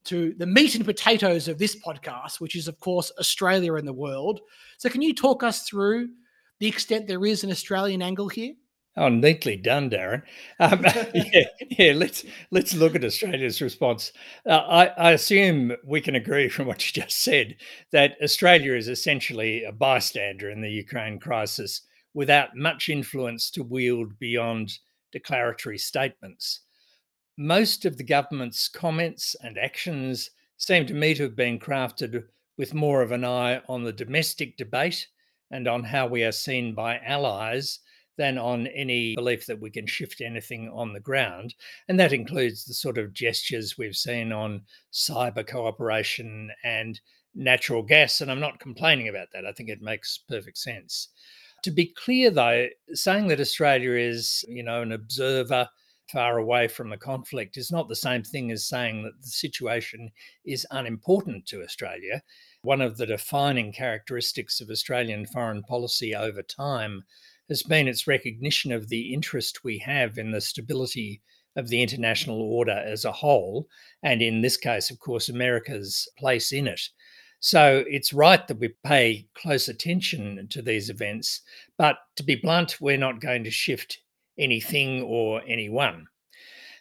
to 0.04 0.34
the 0.38 0.46
meat 0.46 0.74
and 0.74 0.84
potatoes 0.84 1.48
of 1.48 1.58
this 1.58 1.76
podcast, 1.76 2.40
which 2.40 2.56
is, 2.56 2.68
of 2.68 2.78
course, 2.80 3.10
Australia 3.18 3.74
and 3.74 3.86
the 3.86 3.92
world. 3.92 4.40
So, 4.78 4.88
can 4.88 5.02
you 5.02 5.14
talk 5.14 5.42
us 5.42 5.62
through 5.68 6.08
the 6.60 6.68
extent 6.68 7.06
there 7.06 7.26
is 7.26 7.44
an 7.44 7.50
Australian 7.50 8.02
angle 8.02 8.28
here? 8.28 8.54
Oh, 8.98 9.10
neatly 9.10 9.56
done, 9.56 9.90
Darren. 9.90 10.22
Um, 10.58 10.82
yeah, 11.14 11.44
yeah. 11.70 11.92
Let's 11.94 12.24
let's 12.50 12.74
look 12.74 12.94
at 12.94 13.04
Australia's 13.04 13.60
response. 13.60 14.12
Uh, 14.46 14.56
I, 14.56 14.86
I, 14.86 15.12
assume 15.12 15.76
we 15.84 16.00
can 16.00 16.14
agree 16.14 16.48
from 16.50 16.66
what 16.66 16.86
you 16.86 17.02
just 17.02 17.22
said 17.22 17.56
that 17.92 18.16
Australia 18.22 18.74
is 18.74 18.88
essentially 18.88 19.64
a 19.64 19.72
bystander 19.72 20.48
in 20.48 20.62
the 20.62 20.70
Ukraine 20.70 21.18
crisis, 21.18 21.82
without 22.14 22.56
much 22.56 22.88
influence 22.88 23.50
to 23.50 23.62
wield 23.62 24.18
beyond 24.18 24.78
declaratory 25.12 25.78
statements. 25.78 26.60
Most 27.36 27.84
of 27.84 27.98
the 27.98 28.04
government's 28.04 28.66
comments 28.66 29.36
and 29.42 29.58
actions 29.58 30.30
seem 30.56 30.86
to 30.86 30.94
me 30.94 31.12
to 31.12 31.24
have 31.24 31.36
been 31.36 31.58
crafted 31.58 32.24
with 32.56 32.72
more 32.72 33.02
of 33.02 33.12
an 33.12 33.26
eye 33.26 33.60
on 33.68 33.84
the 33.84 33.92
domestic 33.92 34.56
debate 34.56 35.06
and 35.50 35.68
on 35.68 35.84
how 35.84 36.06
we 36.06 36.24
are 36.24 36.32
seen 36.32 36.74
by 36.74 36.98
allies 37.00 37.80
than 38.16 38.38
on 38.38 38.66
any 38.68 39.14
belief 39.14 39.46
that 39.46 39.60
we 39.60 39.70
can 39.70 39.86
shift 39.86 40.20
anything 40.20 40.70
on 40.74 40.92
the 40.92 41.00
ground. 41.00 41.54
And 41.88 41.98
that 42.00 42.12
includes 42.12 42.64
the 42.64 42.74
sort 42.74 42.98
of 42.98 43.12
gestures 43.12 43.76
we've 43.76 43.96
seen 43.96 44.32
on 44.32 44.62
cyber 44.92 45.46
cooperation 45.46 46.50
and 46.64 47.00
natural 47.34 47.82
gas. 47.82 48.20
And 48.20 48.30
I'm 48.30 48.40
not 48.40 48.60
complaining 48.60 49.08
about 49.08 49.28
that. 49.32 49.46
I 49.46 49.52
think 49.52 49.68
it 49.68 49.82
makes 49.82 50.18
perfect 50.28 50.58
sense. 50.58 51.08
To 51.62 51.70
be 51.70 51.92
clear, 51.96 52.30
though, 52.30 52.68
saying 52.92 53.28
that 53.28 53.40
Australia 53.40 53.92
is, 53.92 54.44
you 54.48 54.62
know, 54.62 54.82
an 54.82 54.92
observer 54.92 55.68
far 56.12 56.38
away 56.38 56.68
from 56.68 56.88
the 56.88 56.96
conflict 56.96 57.56
is 57.56 57.72
not 57.72 57.88
the 57.88 57.96
same 57.96 58.22
thing 58.22 58.50
as 58.50 58.68
saying 58.68 59.02
that 59.02 59.20
the 59.20 59.28
situation 59.28 60.10
is 60.44 60.66
unimportant 60.70 61.46
to 61.46 61.62
Australia. 61.62 62.22
One 62.62 62.80
of 62.80 62.96
the 62.96 63.06
defining 63.06 63.72
characteristics 63.72 64.60
of 64.60 64.70
Australian 64.70 65.26
foreign 65.26 65.62
policy 65.62 66.14
over 66.14 66.42
time 66.42 67.02
has 67.48 67.62
been 67.62 67.88
its 67.88 68.06
recognition 68.06 68.72
of 68.72 68.88
the 68.88 69.14
interest 69.14 69.64
we 69.64 69.78
have 69.78 70.18
in 70.18 70.30
the 70.30 70.40
stability 70.40 71.22
of 71.56 71.68
the 71.68 71.82
international 71.82 72.42
order 72.42 72.82
as 72.86 73.04
a 73.04 73.12
whole, 73.12 73.66
and 74.02 74.20
in 74.20 74.42
this 74.42 74.56
case, 74.56 74.90
of 74.90 74.98
course, 74.98 75.28
America's 75.28 76.08
place 76.18 76.52
in 76.52 76.66
it. 76.66 76.80
So 77.40 77.84
it's 77.86 78.12
right 78.12 78.46
that 78.48 78.58
we 78.58 78.74
pay 78.84 79.26
close 79.34 79.68
attention 79.68 80.48
to 80.50 80.62
these 80.62 80.90
events, 80.90 81.42
but 81.78 81.98
to 82.16 82.22
be 82.22 82.36
blunt, 82.36 82.80
we're 82.80 82.96
not 82.96 83.20
going 83.20 83.44
to 83.44 83.50
shift 83.50 84.00
anything 84.38 85.02
or 85.02 85.42
anyone. 85.46 86.06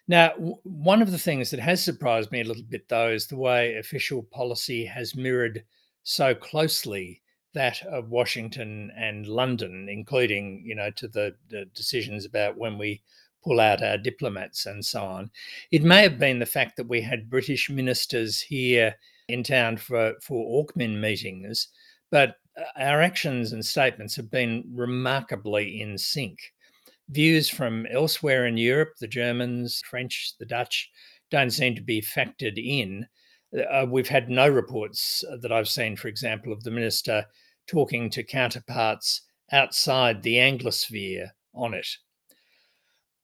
Now, 0.07 0.31
one 0.63 1.01
of 1.01 1.11
the 1.11 1.17
things 1.17 1.49
that 1.51 1.59
has 1.59 1.83
surprised 1.83 2.31
me 2.31 2.41
a 2.41 2.45
little 2.45 2.63
bit, 2.63 2.87
though, 2.89 3.09
is 3.09 3.27
the 3.27 3.37
way 3.37 3.75
official 3.75 4.23
policy 4.23 4.85
has 4.85 5.15
mirrored 5.15 5.63
so 6.03 6.35
closely 6.35 7.21
that 7.55 7.81
of 7.87 8.11
Washington 8.11 8.91
and 8.95 9.25
London, 9.27 9.87
including, 9.89 10.61
you 10.63 10.75
know, 10.75 10.91
to 10.91 11.07
the, 11.07 11.35
the, 11.49 11.65
decisions 11.73 12.25
about 12.25 12.57
when 12.57 12.77
we 12.77 13.01
pull 13.43 13.59
out 13.59 13.81
our 13.81 13.97
diplomats 13.97 14.65
and 14.65 14.85
so 14.85 15.03
on. 15.03 15.31
It 15.71 15.83
may 15.83 16.01
have 16.03 16.19
been 16.19 16.39
the 16.39 16.45
fact 16.45 16.77
that 16.77 16.87
we 16.87 17.01
had 17.01 17.29
British 17.29 17.69
ministers 17.69 18.41
here 18.41 18.95
in 19.27 19.41
town 19.43 19.77
for, 19.77 20.13
for 20.21 20.63
AUKMIN 20.63 20.99
meetings, 20.99 21.69
but 22.11 22.35
uh, 22.57 22.63
our 22.77 23.01
actions 23.01 23.53
and 23.53 23.65
statements 23.65 24.15
have 24.15 24.29
been 24.29 24.63
remarkably 24.71 25.81
in 25.81 25.97
sync. 25.97 26.39
Views 27.09 27.49
from 27.49 27.85
elsewhere 27.87 28.47
in 28.47 28.57
Europe, 28.57 28.93
the 28.99 29.07
Germans, 29.07 29.81
French, 29.89 30.33
the 30.39 30.45
Dutch, 30.45 30.89
don't 31.31 31.51
seem 31.51 31.75
to 31.75 31.81
be 31.81 32.01
factored 32.01 32.57
in. 32.57 33.07
Uh, 33.71 33.85
we've 33.87 34.07
had 34.07 34.29
no 34.29 34.49
reports 34.49 35.23
that 35.41 35.51
I've 35.51 35.69
seen, 35.69 35.95
for 35.95 36.07
example, 36.07 36.51
of 36.51 36.63
the 36.63 36.71
minister 36.71 37.25
talking 37.67 38.09
to 38.11 38.23
counterparts 38.23 39.21
outside 39.51 40.23
the 40.23 40.35
Anglosphere 40.35 41.29
on 41.53 41.73
it. 41.73 41.87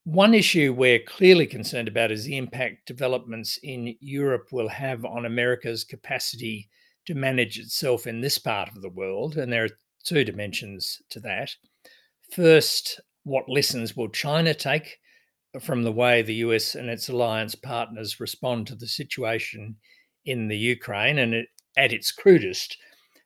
One 0.03 0.33
issue 0.33 0.73
we're 0.73 0.99
clearly 0.99 1.45
concerned 1.45 1.87
about 1.87 2.11
is 2.11 2.23
the 2.23 2.37
impact 2.37 2.87
developments 2.87 3.59
in 3.61 3.95
Europe 3.99 4.47
will 4.51 4.69
have 4.69 5.05
on 5.05 5.25
America's 5.25 5.83
capacity 5.83 6.69
to 7.05 7.13
manage 7.13 7.59
itself 7.59 8.07
in 8.07 8.21
this 8.21 8.37
part 8.37 8.69
of 8.69 8.81
the 8.81 8.89
world. 8.89 9.37
And 9.37 9.53
there 9.53 9.65
are 9.65 9.77
two 10.03 10.23
dimensions 10.23 11.01
to 11.11 11.19
that. 11.19 11.51
First, 12.31 12.99
what 13.23 13.47
lessons 13.47 13.95
will 13.95 14.09
China 14.09 14.53
take 14.53 14.97
from 15.59 15.83
the 15.83 15.91
way 15.91 16.21
the 16.21 16.35
US 16.35 16.75
and 16.75 16.89
its 16.89 17.09
alliance 17.09 17.53
partners 17.53 18.19
respond 18.19 18.67
to 18.67 18.75
the 18.75 18.87
situation 18.87 19.75
in 20.25 20.47
the 20.47 20.57
Ukraine? 20.57 21.19
And 21.19 21.45
at 21.77 21.93
its 21.93 22.11
crudest, 22.11 22.77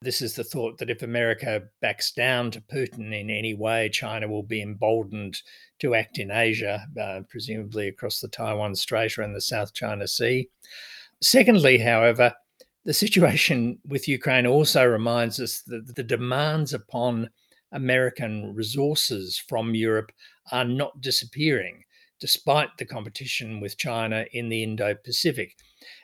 This 0.02 0.22
is 0.22 0.36
the 0.36 0.44
thought 0.44 0.78
that 0.78 0.90
if 0.90 1.02
America 1.02 1.64
backs 1.82 2.12
down 2.12 2.52
to 2.52 2.62
Putin 2.62 3.14
in 3.20 3.30
any 3.30 3.54
way, 3.54 3.90
China 3.90 4.28
will 4.28 4.44
be 4.44 4.62
emboldened 4.62 5.42
to 5.80 5.96
act 5.96 6.20
in 6.20 6.32
Asia, 6.32 6.86
uh, 7.02 7.22
presumably 7.30 7.88
across 7.88 8.20
the 8.20 8.28
Taiwan 8.28 8.76
Strait 8.76 9.18
and 9.18 9.36
the 9.36 9.42
South 9.42 9.74
China 9.74 10.08
Sea. 10.08 10.50
Secondly, 11.22 11.78
however, 11.78 12.34
the 12.84 12.94
situation 12.94 13.80
with 13.86 14.08
Ukraine 14.08 14.46
also 14.46 14.86
reminds 14.86 15.40
us 15.40 15.62
that 15.68 15.96
the 15.96 16.04
demands 16.04 16.74
upon 16.74 17.30
American 17.72 18.54
resources 18.54 19.38
from 19.38 19.76
Europe 19.76 20.12
are 20.52 20.66
not 20.66 21.02
disappearing 21.02 21.85
despite 22.26 22.76
the 22.80 22.86
competition 22.86 23.60
with 23.60 23.78
China 23.78 24.26
in 24.32 24.50
the 24.50 24.64
Indo 24.64 24.96
Pacific. 24.96 25.56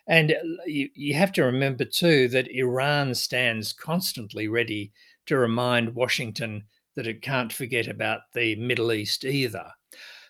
And 0.06 0.34
uh, 0.34 0.36
you, 0.68 0.88
you 0.94 1.16
have 1.16 1.32
to 1.32 1.44
remember 1.44 1.84
too 1.84 2.28
that 2.28 2.56
Iran 2.56 3.16
stands 3.16 3.74
constantly 3.74 4.48
ready 4.48 4.92
to 5.26 5.40
remind 5.40 5.96
Washington 5.96 6.66
that 6.96 7.08
it 7.08 7.24
can't 7.24 7.52
forget 7.52 7.88
about 7.88 8.20
the 8.36 8.56
Middle 8.58 8.94
East 8.94 9.26
either. 9.26 9.66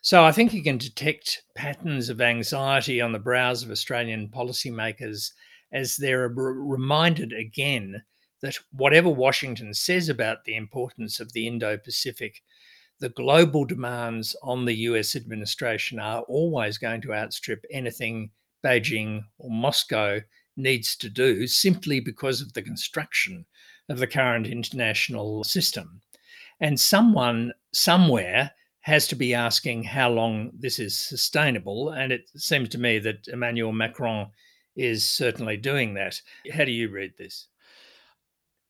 So 0.01 0.23
I 0.23 0.31
think 0.31 0.53
you 0.53 0.63
can 0.63 0.77
detect 0.77 1.43
patterns 1.57 2.07
of 2.07 2.21
anxiety 2.21 3.01
on 3.01 3.11
the 3.11 3.19
brows 3.19 3.61
of 3.61 3.69
Australian 3.69 4.29
policymakers 4.29 5.31
as 5.73 5.97
they're 5.97 6.29
reminded 6.29 7.33
again 7.33 8.01
that 8.41 8.57
whatever 8.71 9.09
Washington 9.09 9.73
says 9.73 10.07
about 10.07 10.45
the 10.45 10.55
importance 10.55 11.19
of 11.19 11.33
the 11.33 11.47
Indo 11.47 11.77
Pacific, 11.77 12.41
the 13.01 13.09
global 13.09 13.65
demands 13.65 14.35
on 14.43 14.63
the 14.63 14.75
US 14.75 15.15
administration 15.15 15.99
are 15.99 16.21
always 16.21 16.77
going 16.77 17.01
to 17.01 17.13
outstrip 17.13 17.65
anything 17.71 18.29
Beijing 18.63 19.23
or 19.39 19.49
Moscow 19.49 20.19
needs 20.55 20.95
to 20.97 21.09
do 21.09 21.47
simply 21.47 21.99
because 21.99 22.41
of 22.41 22.53
the 22.53 22.61
construction 22.61 23.45
of 23.89 23.97
the 23.97 24.05
current 24.05 24.45
international 24.45 25.43
system. 25.43 26.01
And 26.59 26.79
someone 26.79 27.53
somewhere 27.73 28.51
has 28.81 29.07
to 29.07 29.15
be 29.15 29.33
asking 29.33 29.83
how 29.83 30.11
long 30.11 30.51
this 30.57 30.77
is 30.77 30.95
sustainable. 30.95 31.89
And 31.89 32.11
it 32.11 32.29
seems 32.35 32.69
to 32.69 32.77
me 32.77 32.99
that 32.99 33.27
Emmanuel 33.27 33.71
Macron 33.71 34.27
is 34.75 35.07
certainly 35.07 35.57
doing 35.57 35.95
that. 35.95 36.21
How 36.53 36.65
do 36.65 36.71
you 36.71 36.89
read 36.89 37.13
this? 37.17 37.47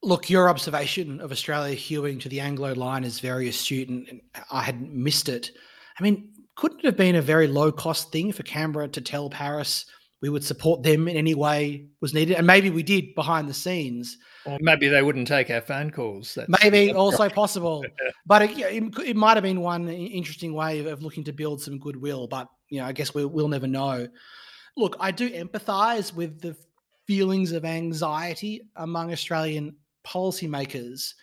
Look, 0.03 0.29
your 0.29 0.49
observation 0.49 1.21
of 1.21 1.31
Australia 1.31 1.75
hewing 1.75 2.17
to 2.19 2.29
the 2.29 2.39
Anglo 2.39 2.73
line 2.73 3.03
is 3.03 3.19
very 3.19 3.47
astute, 3.47 3.89
and 3.89 4.21
I 4.51 4.63
hadn't 4.63 4.91
missed 4.91 5.29
it. 5.29 5.51
I 5.99 6.03
mean, 6.03 6.31
couldn't 6.55 6.79
it 6.79 6.85
have 6.85 6.97
been 6.97 7.15
a 7.15 7.21
very 7.21 7.47
low 7.47 7.71
cost 7.71 8.11
thing 8.11 8.31
for 8.31 8.43
Canberra 8.43 8.87
to 8.89 9.01
tell 9.01 9.29
Paris 9.29 9.85
we 10.21 10.29
would 10.29 10.43
support 10.43 10.83
them 10.83 11.07
in 11.07 11.17
any 11.17 11.35
way 11.35 11.87
was 12.01 12.15
needed? 12.15 12.37
And 12.37 12.47
maybe 12.47 12.71
we 12.71 12.81
did 12.81 13.13
behind 13.13 13.47
the 13.47 13.53
scenes. 13.53 14.17
Or 14.45 14.57
maybe 14.59 14.87
they 14.87 15.03
wouldn't 15.03 15.27
take 15.27 15.51
our 15.51 15.61
phone 15.61 15.91
calls. 15.91 16.33
That's 16.33 16.49
maybe 16.63 16.91
also 16.95 17.29
possible, 17.29 17.85
but 18.25 18.41
it, 18.41 18.57
it, 18.57 18.99
it, 19.05 19.15
might 19.15 19.37
have 19.37 19.43
been 19.43 19.61
one 19.61 19.87
interesting 19.87 20.53
way 20.53 20.85
of 20.85 21.03
looking 21.03 21.23
to 21.25 21.31
build 21.31 21.61
some 21.61 21.77
goodwill. 21.77 22.25
But 22.27 22.47
you 22.69 22.79
know, 22.79 22.87
I 22.87 22.91
guess 22.91 23.13
we, 23.13 23.23
we'll 23.25 23.47
never 23.47 23.67
know. 23.67 24.07
Look, 24.77 24.95
I 24.99 25.11
do 25.11 25.29
empathise 25.29 26.13
with 26.13 26.41
the 26.41 26.55
feelings 27.05 27.51
of 27.51 27.65
anxiety 27.65 28.61
among 28.75 29.11
Australian 29.11 29.75
policymakers. 30.05 31.13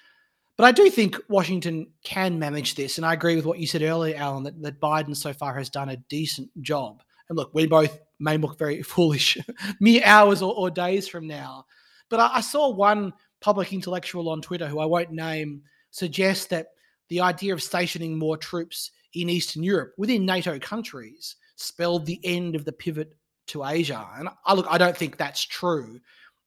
But 0.56 0.64
I 0.64 0.72
do 0.72 0.90
think 0.90 1.16
Washington 1.28 1.86
can 2.02 2.38
manage 2.38 2.74
this. 2.74 2.98
And 2.98 3.06
I 3.06 3.12
agree 3.12 3.36
with 3.36 3.46
what 3.46 3.58
you 3.58 3.66
said 3.66 3.82
earlier, 3.82 4.16
Alan, 4.16 4.42
that, 4.44 4.60
that 4.62 4.80
Biden 4.80 5.16
so 5.16 5.32
far 5.32 5.54
has 5.54 5.70
done 5.70 5.90
a 5.90 5.96
decent 6.08 6.50
job. 6.62 7.02
And 7.28 7.38
look, 7.38 7.54
we 7.54 7.66
both 7.66 7.98
may 8.18 8.36
look 8.36 8.58
very 8.58 8.82
foolish 8.94 9.38
mere 9.80 10.02
hours 10.04 10.42
or, 10.42 10.54
or 10.54 10.70
days 10.70 11.06
from 11.06 11.26
now. 11.26 11.64
But 12.08 12.20
I, 12.20 12.36
I 12.36 12.40
saw 12.40 12.70
one 12.70 13.12
public 13.40 13.72
intellectual 13.72 14.28
on 14.28 14.42
Twitter, 14.42 14.66
who 14.66 14.80
I 14.80 14.86
won't 14.86 15.12
name, 15.12 15.62
suggest 15.90 16.50
that 16.50 16.68
the 17.08 17.20
idea 17.20 17.52
of 17.52 17.62
stationing 17.62 18.18
more 18.18 18.36
troops 18.36 18.90
in 19.14 19.30
Eastern 19.30 19.62
Europe 19.62 19.94
within 19.96 20.26
NATO 20.26 20.58
countries 20.58 21.36
spelled 21.56 22.06
the 22.06 22.20
end 22.24 22.54
of 22.54 22.64
the 22.64 22.72
pivot 22.72 23.14
to 23.48 23.64
Asia. 23.64 24.06
And 24.16 24.28
I 24.44 24.54
look, 24.54 24.66
I 24.68 24.78
don't 24.78 24.96
think 24.96 25.16
that's 25.16 25.42
true. 25.42 26.00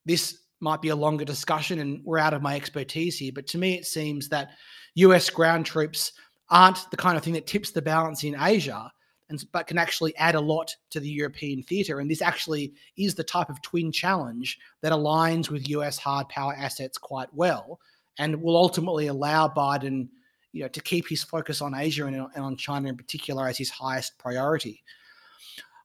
This 0.06 0.38
might 0.62 0.82
be 0.82 0.90
a 0.90 0.96
longer 0.96 1.26
discussion 1.26 1.80
and 1.80 2.02
we're 2.04 2.20
out 2.20 2.34
of 2.34 2.42
my 2.42 2.56
expertise 2.56 3.18
here, 3.18 3.32
but 3.34 3.48
to 3.48 3.58
me 3.58 3.76
it 3.76 3.86
seems 3.86 4.30
that 4.30 4.52
US 4.96 5.30
ground 5.30 5.66
troops 5.66 6.14
aren't 6.50 6.90
the 6.92 6.98
kind 6.98 7.18
of 7.18 7.24
thing 7.24 7.34
that 7.34 7.48
tips 7.48 7.72
the 7.72 7.82
balance 7.82 8.24
in 8.24 8.36
Asia 8.40 8.92
and 9.30 9.44
but 9.54 9.68
can 9.68 9.78
actually 9.78 10.16
add 10.18 10.36
a 10.36 10.40
lot 10.40 10.76
to 10.90 11.00
the 11.00 11.10
European 11.10 11.64
theater 11.64 12.00
and 12.00 12.12
this 12.12 12.22
actually 12.22 12.74
is 12.98 13.16
the 13.16 13.24
type 13.24 13.50
of 13.50 13.62
twin 13.62 13.92
challenge 13.92 14.60
that 14.82 14.92
aligns 14.92 15.50
with 15.50 15.70
US 15.70 15.98
hard 15.98 16.28
power 16.30 16.54
assets 16.58 16.98
quite 16.98 17.34
well 17.34 17.80
and 18.20 18.42
will 18.42 18.58
ultimately 18.58 19.08
allow 19.08 19.48
Biden 19.48 20.10
you 20.52 20.62
know 20.62 20.68
to 20.68 20.82
keep 20.82 21.08
his 21.08 21.24
focus 21.24 21.62
on 21.62 21.74
Asia 21.74 22.06
and, 22.06 22.16
and 22.16 22.44
on 22.44 22.58
China 22.58 22.90
in 22.90 22.98
particular 22.98 23.48
as 23.48 23.58
his 23.58 23.70
highest 23.70 24.18
priority. 24.18 24.84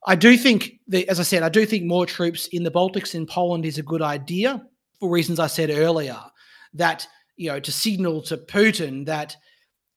I 0.06 0.14
do 0.14 0.36
think 0.36 0.80
that, 0.88 1.08
as 1.08 1.18
I 1.18 1.24
said, 1.24 1.42
I 1.42 1.48
do 1.48 1.66
think 1.66 1.84
more 1.84 2.06
troops 2.06 2.46
in 2.48 2.62
the 2.62 2.70
Baltics 2.70 3.14
in 3.14 3.26
Poland 3.26 3.66
is 3.66 3.78
a 3.78 3.82
good 3.82 4.02
idea 4.02 4.64
for 5.00 5.10
reasons 5.10 5.40
I 5.40 5.48
said 5.48 5.70
earlier. 5.70 6.18
That 6.74 7.06
you 7.36 7.50
know 7.50 7.60
to 7.60 7.72
signal 7.72 8.22
to 8.22 8.36
Putin 8.36 9.06
that 9.06 9.36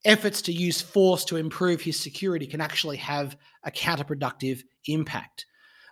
efforts 0.05 0.41
to 0.43 0.51
use 0.51 0.81
force 0.81 1.25
to 1.25 1.35
improve 1.35 1.81
his 1.81 1.99
security 1.99 2.47
can 2.47 2.61
actually 2.61 2.97
have 2.97 3.37
a 3.63 3.71
counterproductive 3.71 4.61
impact. 4.85 5.45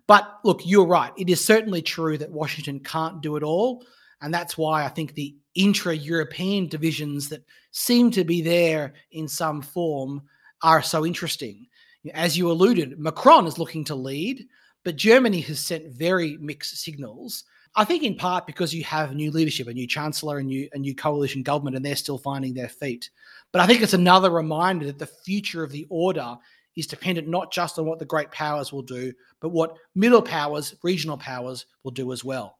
But 0.07 0.39
look, 0.43 0.61
you're 0.65 0.87
right. 0.87 1.11
It 1.17 1.29
is 1.29 1.43
certainly 1.43 1.81
true 1.81 2.17
that 2.17 2.31
Washington 2.31 2.79
can't 2.79 3.21
do 3.21 3.35
it 3.35 3.43
all. 3.43 3.85
And 4.21 4.33
that's 4.33 4.57
why 4.57 4.85
I 4.85 4.89
think 4.89 5.13
the 5.13 5.35
intra 5.55 5.93
European 5.93 6.67
divisions 6.67 7.29
that 7.29 7.43
seem 7.71 8.09
to 8.11 8.23
be 8.23 8.41
there 8.41 8.93
in 9.11 9.27
some 9.27 9.61
form 9.61 10.21
are 10.63 10.81
so 10.81 11.05
interesting. 11.05 11.67
As 12.13 12.37
you 12.37 12.51
alluded, 12.51 12.99
Macron 12.99 13.47
is 13.47 13.59
looking 13.59 13.83
to 13.85 13.95
lead, 13.95 14.47
but 14.83 14.95
Germany 14.95 15.41
has 15.41 15.59
sent 15.59 15.87
very 15.87 16.37
mixed 16.37 16.77
signals. 16.77 17.43
I 17.75 17.83
think 17.83 18.03
in 18.03 18.15
part 18.15 18.47
because 18.47 18.73
you 18.73 18.83
have 18.85 19.13
new 19.13 19.31
leadership, 19.31 19.67
a 19.67 19.73
new 19.73 19.87
chancellor, 19.87 20.39
a 20.39 20.43
new 20.43 20.69
a 20.73 20.77
new 20.77 20.95
coalition 20.95 21.43
government, 21.43 21.75
and 21.75 21.85
they're 21.85 21.95
still 21.95 22.17
finding 22.17 22.53
their 22.53 22.69
feet. 22.69 23.09
But 23.51 23.61
I 23.61 23.67
think 23.67 23.81
it's 23.81 23.93
another 23.93 24.31
reminder 24.31 24.85
that 24.87 24.99
the 24.99 25.05
future 25.05 25.63
of 25.63 25.71
the 25.71 25.85
order 25.89 26.37
is 26.75 26.87
dependent 26.87 27.27
not 27.27 27.51
just 27.51 27.77
on 27.77 27.85
what 27.85 27.99
the 27.99 28.05
great 28.05 28.31
powers 28.31 28.71
will 28.71 28.83
do, 28.83 29.11
but 29.41 29.49
what 29.49 29.75
middle 29.95 30.21
powers, 30.21 30.75
regional 30.83 31.17
powers 31.17 31.65
will 31.83 31.91
do 31.91 32.11
as 32.11 32.23
well. 32.23 32.57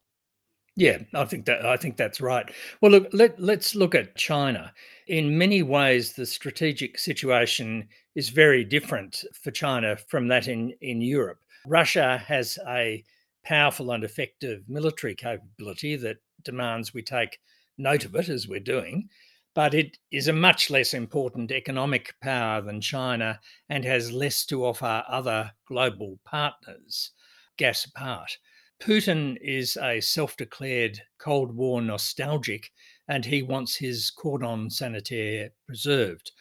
Yeah, 0.76 1.00
I 1.16 1.26
think 1.26 1.46
that 1.46 1.66
I 1.66 1.76
think 1.76 1.98
that's 1.98 2.22
right. 2.22 2.48
Well, 2.82 2.92
look, 2.92 3.10
let, 3.12 3.40
let's 3.40 3.74
look 3.74 3.96
at 3.96 4.16
China. 4.16 4.72
In 5.08 5.36
many 5.36 5.64
ways, 5.64 6.14
the 6.14 6.26
strategic 6.26 7.00
situation 7.00 7.88
is 8.18 8.30
very 8.30 8.64
different 8.64 9.24
for 9.32 9.52
China 9.52 9.96
from 9.96 10.28
that 10.28 10.48
in, 10.48 10.74
in 10.82 11.02
Europe. 11.02 11.38
Russia 11.68 12.18
has 12.18 12.58
a 12.68 13.04
powerful 13.46 13.92
and 13.92 14.04
effective 14.04 14.64
military 14.68 15.14
capability 15.14 15.96
that 15.96 16.18
demands 16.44 16.96
we 16.96 17.04
take 17.04 17.38
note 17.78 18.06
of 18.06 18.16
it, 18.16 18.28
as 18.28 18.48
we're 18.48 18.60
doing, 18.60 19.08
but 19.54 19.76
it 19.76 20.00
is 20.12 20.28
a 20.28 20.34
much 20.34 20.72
less 20.72 20.96
important 20.96 21.52
economic 21.52 22.16
power 22.20 22.60
than 22.60 22.82
China 22.82 23.40
and 23.70 23.86
has 23.86 24.12
less 24.12 24.48
to 24.48 24.66
offer 24.66 25.04
other 25.08 25.52
global 25.68 26.18
partners, 26.26 27.12
gas 27.56 27.86
apart. 27.86 28.40
Putin 28.82 29.38
is 29.44 29.78
a 29.78 30.02
self 30.02 30.36
declared 30.36 31.00
Cold 31.20 31.56
War 31.56 31.84
nostalgic 31.84 32.72
and 33.08 33.26
he 33.26 33.44
wants 33.44 33.76
his 33.76 34.10
cordon 34.10 34.72
sanitaire 34.72 35.52
preserved. 35.68 36.32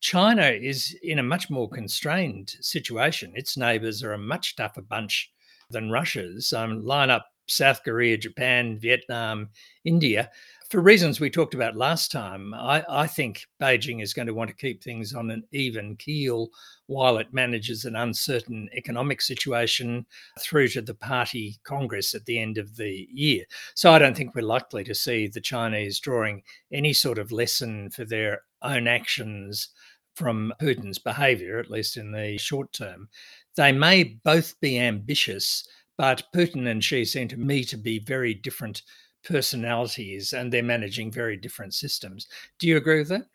China 0.00 0.46
is 0.46 0.96
in 1.02 1.18
a 1.18 1.22
much 1.22 1.50
more 1.50 1.68
constrained 1.68 2.56
situation. 2.60 3.32
Its 3.34 3.56
neighbours 3.56 4.02
are 4.02 4.12
a 4.12 4.18
much 4.18 4.56
tougher 4.56 4.82
bunch 4.82 5.32
than 5.70 5.90
Russia's. 5.90 6.52
Um, 6.52 6.84
line 6.84 7.10
up 7.10 7.26
South 7.46 7.82
Korea, 7.84 8.16
Japan, 8.16 8.78
Vietnam, 8.78 9.50
India. 9.84 10.30
For 10.74 10.80
reasons 10.80 11.20
we 11.20 11.30
talked 11.30 11.54
about 11.54 11.76
last 11.76 12.10
time, 12.10 12.52
I, 12.52 12.84
I, 12.88 13.06
think 13.06 13.46
Beijing 13.62 14.02
is 14.02 14.12
going 14.12 14.26
to 14.26 14.34
want 14.34 14.50
to 14.50 14.56
keep 14.56 14.82
things 14.82 15.14
on 15.14 15.30
an 15.30 15.44
even 15.52 15.94
keel 15.94 16.48
while 16.88 17.18
it 17.18 17.32
manages 17.32 17.84
an 17.84 17.94
uncertain 17.94 18.68
economic 18.74 19.22
situation 19.22 20.04
through 20.40 20.66
to 20.70 20.82
the 20.82 20.94
party 20.94 21.60
congress 21.62 22.12
at 22.12 22.26
the 22.26 22.40
end 22.40 22.58
of 22.58 22.74
the 22.74 23.06
year. 23.12 23.44
So 23.76 23.92
I 23.92 24.00
don't 24.00 24.16
think 24.16 24.34
we're 24.34 24.42
likely 24.42 24.82
to 24.82 24.96
see 24.96 25.28
the 25.28 25.40
Chinese 25.40 26.00
drawing 26.00 26.42
any 26.72 26.92
sort 26.92 27.18
of 27.18 27.30
lesson 27.30 27.88
for 27.90 28.04
their 28.04 28.40
own 28.62 28.88
actions 28.88 29.68
from 30.16 30.52
Putin's 30.60 30.98
behavior, 30.98 31.60
at 31.60 31.70
least 31.70 31.96
in 31.96 32.10
the 32.10 32.36
short 32.36 32.72
term. 32.72 33.08
They 33.54 33.70
may 33.70 34.02
both 34.24 34.60
be 34.60 34.80
ambitious, 34.80 35.68
but 35.96 36.24
Putin 36.34 36.66
and 36.66 36.82
Xi 36.82 37.04
seem 37.04 37.28
to 37.28 37.36
me 37.36 37.62
to 37.62 37.76
be 37.76 38.00
very 38.00 38.34
different 38.34 38.82
personalities 39.24 40.32
and 40.32 40.52
they're 40.52 40.62
managing 40.62 41.10
very 41.10 41.36
different 41.36 41.74
systems. 41.74 42.28
Do 42.58 42.68
you 42.68 42.76
agree 42.76 42.98
with 42.98 43.08
that? 43.08 43.26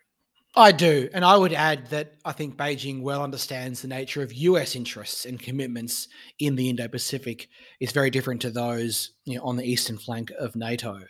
I 0.56 0.72
do. 0.72 1.08
And 1.12 1.24
I 1.24 1.36
would 1.36 1.52
add 1.52 1.88
that 1.90 2.14
I 2.24 2.32
think 2.32 2.56
Beijing 2.56 3.02
well 3.02 3.22
understands 3.22 3.82
the 3.82 3.88
nature 3.88 4.20
of 4.20 4.32
US 4.32 4.74
interests 4.74 5.24
and 5.24 5.38
commitments 5.38 6.08
in 6.40 6.56
the 6.56 6.68
Indo 6.68 6.88
Pacific 6.88 7.48
is 7.78 7.92
very 7.92 8.10
different 8.10 8.42
to 8.42 8.50
those 8.50 9.12
you 9.26 9.36
know, 9.36 9.44
on 9.44 9.56
the 9.56 9.64
eastern 9.64 9.96
flank 9.96 10.32
of 10.40 10.56
NATO. 10.56 11.02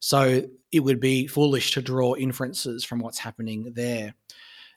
So 0.00 0.42
it 0.70 0.80
would 0.80 1.00
be 1.00 1.26
foolish 1.26 1.72
to 1.72 1.82
draw 1.82 2.14
inferences 2.14 2.84
from 2.84 3.00
what's 3.00 3.18
happening 3.18 3.72
there. 3.74 4.14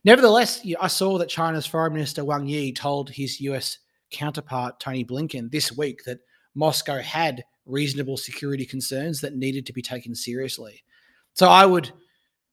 Nevertheless, 0.04 0.66
I 0.80 0.88
saw 0.88 1.20
that 1.20 1.30
China's 1.30 1.68
Foreign 1.68 1.94
Minister 1.94 2.26
Wang 2.26 2.48
Yi 2.48 2.72
told 2.72 3.12
his 3.12 3.40
US 3.42 3.78
counterpart 4.10 4.80
Tony 4.80 5.06
Blinken 5.06 5.52
this 5.52 5.72
week 5.78 6.04
that 6.06 6.20
Moscow 6.56 7.02
had 7.02 7.44
reasonable 7.68 8.18
security 8.18 8.66
concerns 8.66 9.22
that 9.22 9.36
needed 9.36 9.66
to 9.66 9.74
be 9.74 9.82
taken 9.82 10.16
seriously. 10.16 10.84
So 11.34 11.48
I 11.48 11.66
would 11.66 11.92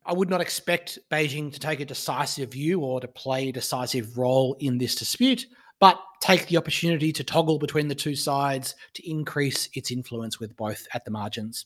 I 0.06 0.12
would 0.12 0.28
not 0.28 0.42
expect 0.42 0.98
Beijing 1.10 1.52
to 1.52 1.58
take 1.58 1.80
a 1.80 1.84
decisive 1.84 2.52
view 2.52 2.80
or 2.80 3.00
to 3.00 3.08
play 3.08 3.48
a 3.48 3.52
decisive 3.52 4.18
role 4.18 4.54
in 4.60 4.76
this 4.76 4.94
dispute, 4.94 5.46
but 5.80 5.98
take 6.20 6.46
the 6.46 6.58
opportunity 6.58 7.10
to 7.12 7.24
toggle 7.24 7.58
between 7.58 7.88
the 7.88 7.94
two 7.94 8.14
sides 8.14 8.74
to 8.94 9.10
increase 9.10 9.68
its 9.74 9.90
influence 9.90 10.38
with 10.38 10.54
both 10.56 10.86
at 10.92 11.04
the 11.06 11.10
margins. 11.10 11.64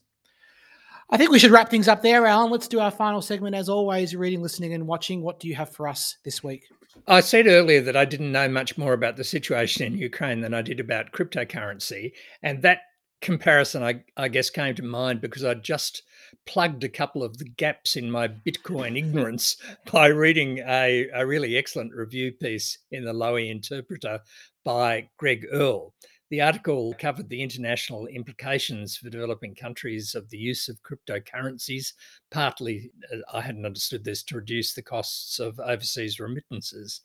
I 1.10 1.16
think 1.16 1.30
we 1.30 1.38
should 1.38 1.50
wrap 1.50 1.70
things 1.70 1.88
up 1.88 2.02
there, 2.02 2.26
Alan. 2.26 2.50
Let's 2.50 2.68
do 2.68 2.80
our 2.80 2.90
final 2.90 3.22
segment. 3.22 3.56
As 3.56 3.68
always, 3.68 4.14
reading, 4.14 4.42
listening, 4.42 4.74
and 4.74 4.86
watching. 4.86 5.22
What 5.22 5.40
do 5.40 5.48
you 5.48 5.54
have 5.54 5.70
for 5.70 5.88
us 5.88 6.18
this 6.22 6.44
week? 6.44 6.64
I 7.06 7.20
said 7.20 7.46
earlier 7.46 7.80
that 7.80 7.96
I 7.96 8.04
didn't 8.04 8.32
know 8.32 8.48
much 8.48 8.76
more 8.76 8.92
about 8.92 9.16
the 9.16 9.24
situation 9.24 9.86
in 9.86 9.98
Ukraine 9.98 10.40
than 10.40 10.52
I 10.52 10.62
did 10.62 10.80
about 10.80 11.12
cryptocurrency. 11.12 12.12
And 12.42 12.60
that 12.62 12.80
comparison, 13.20 13.82
I, 13.82 14.04
I 14.16 14.28
guess, 14.28 14.50
came 14.50 14.74
to 14.76 14.82
mind 14.82 15.20
because 15.20 15.44
I 15.44 15.54
just 15.54 16.02
plugged 16.46 16.84
a 16.84 16.88
couple 16.88 17.22
of 17.22 17.38
the 17.38 17.44
gaps 17.44 17.96
in 17.96 18.10
my 18.10 18.28
Bitcoin 18.28 18.96
ignorance 18.96 19.56
by 19.92 20.06
reading 20.06 20.58
a, 20.66 21.08
a 21.14 21.26
really 21.26 21.56
excellent 21.56 21.92
review 21.94 22.32
piece 22.32 22.78
in 22.90 23.04
the 23.04 23.12
Lowy 23.12 23.50
Interpreter 23.50 24.20
by 24.64 25.08
Greg 25.18 25.46
Earl. 25.52 25.94
The 26.30 26.42
article 26.42 26.94
covered 26.98 27.30
the 27.30 27.42
international 27.42 28.06
implications 28.06 28.98
for 28.98 29.08
developing 29.08 29.54
countries 29.54 30.14
of 30.14 30.28
the 30.28 30.36
use 30.36 30.68
of 30.68 30.82
cryptocurrencies. 30.82 31.94
Partly, 32.30 32.90
uh, 33.10 33.18
I 33.32 33.40
hadn't 33.40 33.64
understood 33.64 34.04
this, 34.04 34.22
to 34.24 34.36
reduce 34.36 34.74
the 34.74 34.82
costs 34.82 35.38
of 35.38 35.58
overseas 35.58 36.20
remittances. 36.20 37.00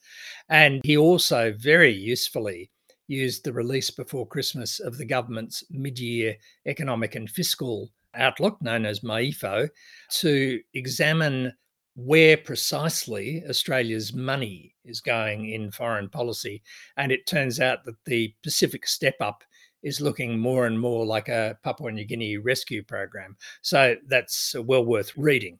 And 0.49 0.81
he 0.83 0.97
also 0.97 1.53
very 1.57 1.93
usefully 1.93 2.69
used 3.07 3.43
the 3.43 3.53
release 3.53 3.89
before 3.89 4.27
Christmas 4.27 4.79
of 4.79 4.97
the 4.97 5.05
government's 5.05 5.63
mid 5.69 5.99
year 5.99 6.35
economic 6.65 7.15
and 7.15 7.29
fiscal 7.29 7.89
outlook, 8.15 8.61
known 8.61 8.85
as 8.85 9.01
MYEFO, 9.01 9.69
to 10.09 10.61
examine 10.73 11.53
where 11.95 12.37
precisely 12.37 13.43
Australia's 13.47 14.13
money 14.13 14.73
is 14.83 14.99
going 14.99 15.49
in 15.49 15.71
foreign 15.71 16.09
policy. 16.09 16.63
And 16.97 17.11
it 17.11 17.27
turns 17.27 17.59
out 17.59 17.83
that 17.85 18.03
the 18.05 18.33
Pacific 18.43 18.87
Step 18.87 19.15
Up 19.21 19.43
is 19.83 20.01
looking 20.01 20.39
more 20.39 20.65
and 20.65 20.79
more 20.79 21.05
like 21.05 21.29
a 21.29 21.57
Papua 21.63 21.91
New 21.91 22.05
Guinea 22.05 22.37
rescue 22.37 22.83
program. 22.83 23.35
So 23.61 23.95
that's 24.07 24.55
uh, 24.55 24.63
well 24.63 24.85
worth 24.85 25.11
reading. 25.17 25.59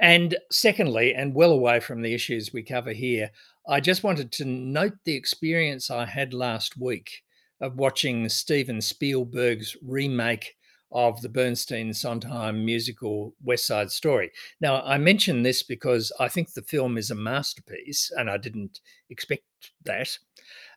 And 0.00 0.36
secondly, 0.50 1.14
and 1.14 1.34
well 1.34 1.52
away 1.52 1.78
from 1.78 2.02
the 2.02 2.12
issues 2.12 2.52
we 2.52 2.62
cover 2.62 2.92
here, 2.92 3.30
I 3.66 3.80
just 3.80 4.02
wanted 4.02 4.32
to 4.32 4.44
note 4.44 4.94
the 5.04 5.14
experience 5.14 5.90
I 5.90 6.04
had 6.04 6.34
last 6.34 6.76
week 6.76 7.22
of 7.60 7.76
watching 7.76 8.28
Steven 8.28 8.80
Spielberg's 8.80 9.76
remake 9.86 10.56
of 10.90 11.22
the 11.22 11.28
Bernstein 11.28 11.94
Sondheim 11.94 12.64
musical 12.64 13.34
West 13.42 13.66
Side 13.66 13.90
Story. 13.90 14.32
Now, 14.60 14.82
I 14.82 14.98
mention 14.98 15.42
this 15.42 15.62
because 15.62 16.12
I 16.18 16.28
think 16.28 16.52
the 16.52 16.62
film 16.62 16.98
is 16.98 17.10
a 17.10 17.14
masterpiece, 17.14 18.10
and 18.16 18.28
I 18.28 18.36
didn't 18.36 18.80
expect 19.10 19.44
that. 19.84 20.18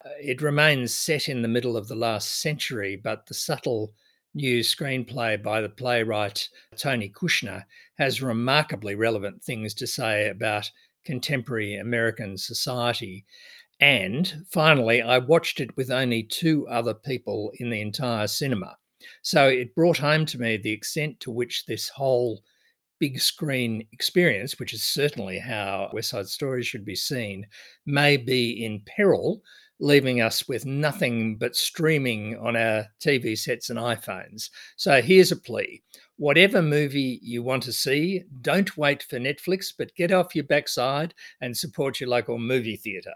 Uh, 0.06 0.10
it 0.22 0.42
remains 0.42 0.94
set 0.94 1.28
in 1.28 1.42
the 1.42 1.48
middle 1.48 1.76
of 1.76 1.88
the 1.88 1.96
last 1.96 2.42
century, 2.42 2.96
but 2.96 3.26
the 3.26 3.34
subtle 3.34 3.94
new 4.36 4.60
screenplay 4.60 5.42
by 5.42 5.60
the 5.60 5.70
playwright 5.70 6.48
Tony 6.78 7.10
Kushner 7.10 7.64
has 7.98 8.22
remarkably 8.22 8.94
relevant 8.94 9.44
things 9.44 9.74
to 9.74 9.88
say 9.88 10.30
about 10.30 10.70
contemporary 11.06 11.76
American 11.76 12.38
society. 12.38 13.26
And 13.80 14.46
finally, 14.50 15.02
I 15.02 15.18
watched 15.18 15.60
it 15.60 15.76
with 15.78 15.92
only 15.92 16.24
two 16.24 16.68
other 16.68 16.94
people 16.94 17.52
in 17.60 17.70
the 17.70 17.82
entire 17.82 18.28
cinema. 18.28 18.78
So 19.22 19.48
it 19.48 19.76
brought 19.76 19.98
home 19.98 20.26
to 20.28 20.40
me 20.40 20.58
the 20.58 20.72
extent 20.72 21.20
to 21.22 21.32
which 21.32 21.66
this 21.66 21.90
whole 21.90 22.42
big 23.00 23.20
screen 23.20 23.86
experience, 23.92 24.60
which 24.60 24.74
is 24.74 24.84
certainly 24.84 25.38
how 25.38 25.90
West 25.94 26.10
Side 26.10 26.28
Story 26.28 26.64
should 26.64 26.86
be 26.86 26.96
seen, 26.96 27.46
may 27.86 28.18
be 28.18 28.64
in 28.66 28.82
peril, 28.86 29.42
leaving 29.80 30.22
us 30.22 30.48
with 30.48 30.66
nothing 30.66 31.38
but 31.38 31.56
streaming 31.56 32.38
on 32.38 32.56
our 32.56 32.86
TV 33.04 33.38
sets 33.38 33.70
and 33.70 33.78
iPhones. 33.78 34.50
So 34.78 35.02
here's 35.02 35.32
a 35.32 35.36
plea 35.36 35.84
whatever 36.18 36.62
movie 36.62 37.20
you 37.22 37.44
want 37.44 37.64
to 37.64 37.74
see, 37.74 38.24
don't 38.42 38.78
wait 38.78 39.04
for 39.04 39.20
Netflix, 39.20 39.74
but 39.78 39.96
get 39.96 40.12
off 40.12 40.36
your 40.36 40.46
backside 40.46 41.14
and 41.42 41.56
support 41.56 42.00
your 42.00 42.10
local 42.10 42.38
movie 42.38 42.78
theatre. 42.78 43.16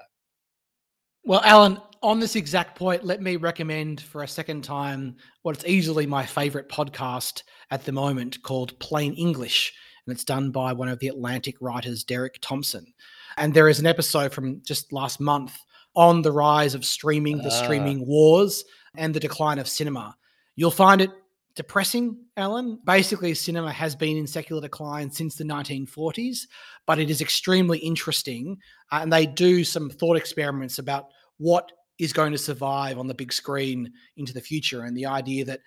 Well, 1.24 1.41
Alan, 1.43 1.80
on 2.02 2.20
this 2.20 2.36
exact 2.36 2.78
point, 2.78 3.04
let 3.04 3.22
me 3.22 3.36
recommend 3.36 4.02
for 4.02 4.24
a 4.24 4.28
second 4.28 4.64
time 4.64 5.18
what's 5.41 5.66
easily 5.66 6.06
my 6.06 6.26
favorite 6.26 6.70
podcast 6.70 7.43
at 7.72 7.84
the 7.84 7.91
moment 7.91 8.41
called 8.41 8.80
Plain 8.80 9.14
English. 9.14 9.74
And 10.06 10.14
it's 10.14 10.24
done 10.24 10.52
by 10.52 10.74
one 10.74 10.88
of 10.88 11.00
the 11.00 11.10
Atlantic 11.10 11.56
writers, 11.62 12.04
Derek 12.04 12.39
Thompson. 12.41 12.93
And 13.38 13.54
there 13.54 13.70
is 13.70 13.80
an 13.80 13.86
episode 13.86 14.34
from 14.34 14.62
just 14.66 14.91
last 14.91 15.20
month 15.20 15.58
on 15.95 16.22
the 16.22 16.32
rise 16.32 16.74
of 16.74 16.86
streaming, 16.86 17.38
the 17.38 17.50
uh. 17.50 17.64
streaming 17.64 18.08
wars, 18.08 18.64
and 18.95 19.14
the 19.14 19.20
decline 19.20 19.60
of 19.60 19.68
cinema. 19.68 20.16
You'll 20.56 20.72
find 20.72 21.02
it 21.02 21.12
depressing, 21.60 22.18
Alan. 22.38 22.80
Basically, 22.86 23.34
cinema 23.34 23.70
has 23.70 23.93
been 23.93 24.16
in 24.16 24.26
secular 24.26 24.62
decline 24.62 25.12
since 25.12 25.36
the 25.36 25.43
1940s, 25.43 26.47
but 26.88 26.99
it 26.99 27.10
is 27.10 27.20
extremely 27.20 27.80
interesting. 27.80 28.55
Uh, 28.93 28.99
and 29.01 29.12
they 29.12 29.26
do 29.26 29.66
some 29.66 29.89
thought 29.89 30.16
experiments 30.16 30.80
about 30.80 31.07
what 31.38 31.70
is 31.99 32.14
going 32.14 32.32
to 32.32 32.38
survive 32.38 32.97
on 32.97 33.07
the 33.07 33.14
big 33.14 33.34
screen 33.34 33.91
into 34.16 34.34
the 34.34 34.39
future. 34.39 34.84
And 34.84 34.95
the 34.95 35.07
idea 35.07 35.43
that 35.43 35.60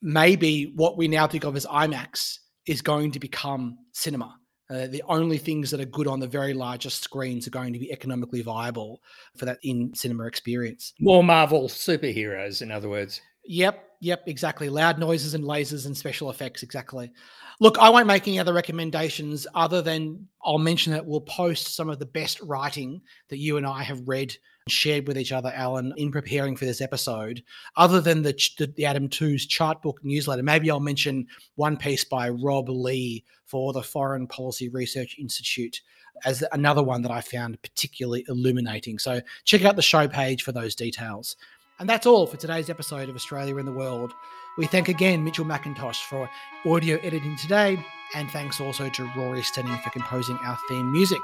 maybe 0.00 0.72
what 0.76 0.96
we 0.96 1.08
now 1.08 1.26
think 1.26 1.42
of 1.42 1.56
as 1.56 1.66
IMAX 1.66 2.38
is 2.66 2.80
going 2.80 3.10
to 3.10 3.18
become 3.18 3.78
cinema. 3.90 4.38
Uh, 4.70 4.86
the 4.86 5.02
only 5.08 5.38
things 5.38 5.72
that 5.72 5.80
are 5.80 5.86
good 5.86 6.06
on 6.06 6.20
the 6.20 6.28
very 6.28 6.54
largest 6.54 7.02
screens 7.02 7.48
are 7.48 7.50
going 7.50 7.72
to 7.72 7.80
be 7.80 7.90
economically 7.90 8.42
viable 8.42 9.02
for 9.36 9.44
that 9.44 9.58
in 9.64 9.92
cinema 9.92 10.24
experience. 10.26 10.92
More 11.00 11.24
Marvel 11.24 11.68
superheroes, 11.68 12.62
in 12.62 12.70
other 12.70 12.88
words. 12.88 13.20
Yep, 13.44 13.84
yep, 14.00 14.22
exactly. 14.26 14.68
Loud 14.68 14.98
noises 14.98 15.34
and 15.34 15.44
lasers 15.44 15.86
and 15.86 15.96
special 15.96 16.30
effects, 16.30 16.62
exactly. 16.62 17.12
Look, 17.60 17.78
I 17.78 17.90
won't 17.90 18.06
make 18.06 18.26
any 18.26 18.38
other 18.38 18.52
recommendations 18.52 19.46
other 19.54 19.82
than 19.82 20.28
I'll 20.44 20.58
mention 20.58 20.92
that 20.92 21.06
we'll 21.06 21.20
post 21.20 21.74
some 21.74 21.88
of 21.88 21.98
the 21.98 22.06
best 22.06 22.40
writing 22.40 23.02
that 23.28 23.38
you 23.38 23.56
and 23.56 23.66
I 23.66 23.82
have 23.82 24.06
read 24.06 24.36
and 24.66 24.72
shared 24.72 25.06
with 25.06 25.18
each 25.18 25.32
other, 25.32 25.52
Alan, 25.54 25.92
in 25.96 26.10
preparing 26.10 26.56
for 26.56 26.64
this 26.64 26.80
episode, 26.80 27.42
other 27.76 28.00
than 28.00 28.22
the, 28.22 28.32
the, 28.58 28.66
the 28.66 28.86
Adam 28.86 29.08
Tooze 29.08 29.46
Chartbook 29.46 29.96
newsletter. 30.02 30.42
Maybe 30.42 30.70
I'll 30.70 30.80
mention 30.80 31.26
one 31.56 31.76
piece 31.76 32.04
by 32.04 32.28
Rob 32.30 32.68
Lee 32.68 33.24
for 33.44 33.72
the 33.72 33.82
Foreign 33.82 34.26
Policy 34.26 34.68
Research 34.68 35.16
Institute 35.18 35.80
as 36.24 36.44
another 36.52 36.82
one 36.82 37.02
that 37.02 37.10
I 37.10 37.20
found 37.20 37.60
particularly 37.62 38.24
illuminating. 38.28 38.98
So 38.98 39.20
check 39.44 39.64
out 39.64 39.76
the 39.76 39.82
show 39.82 40.06
page 40.06 40.42
for 40.42 40.52
those 40.52 40.74
details. 40.74 41.36
And 41.78 41.88
that's 41.88 42.06
all 42.06 42.26
for 42.26 42.36
today's 42.36 42.70
episode 42.70 43.08
of 43.08 43.16
Australia 43.16 43.56
in 43.56 43.66
the 43.66 43.72
World. 43.72 44.14
We 44.56 44.66
thank 44.66 44.88
again 44.88 45.24
Mitchell 45.24 45.44
McIntosh 45.44 46.02
for 46.04 46.28
audio 46.66 46.98
editing 46.98 47.36
today, 47.36 47.84
and 48.14 48.30
thanks 48.30 48.60
also 48.60 48.88
to 48.90 49.10
Rory 49.16 49.40
Stenning 49.40 49.82
for 49.82 49.90
composing 49.90 50.38
our 50.44 50.58
theme 50.68 50.92
music. 50.92 51.20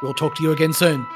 We'll 0.00 0.14
talk 0.14 0.36
to 0.36 0.42
you 0.42 0.52
again 0.52 0.72
soon. 0.72 1.06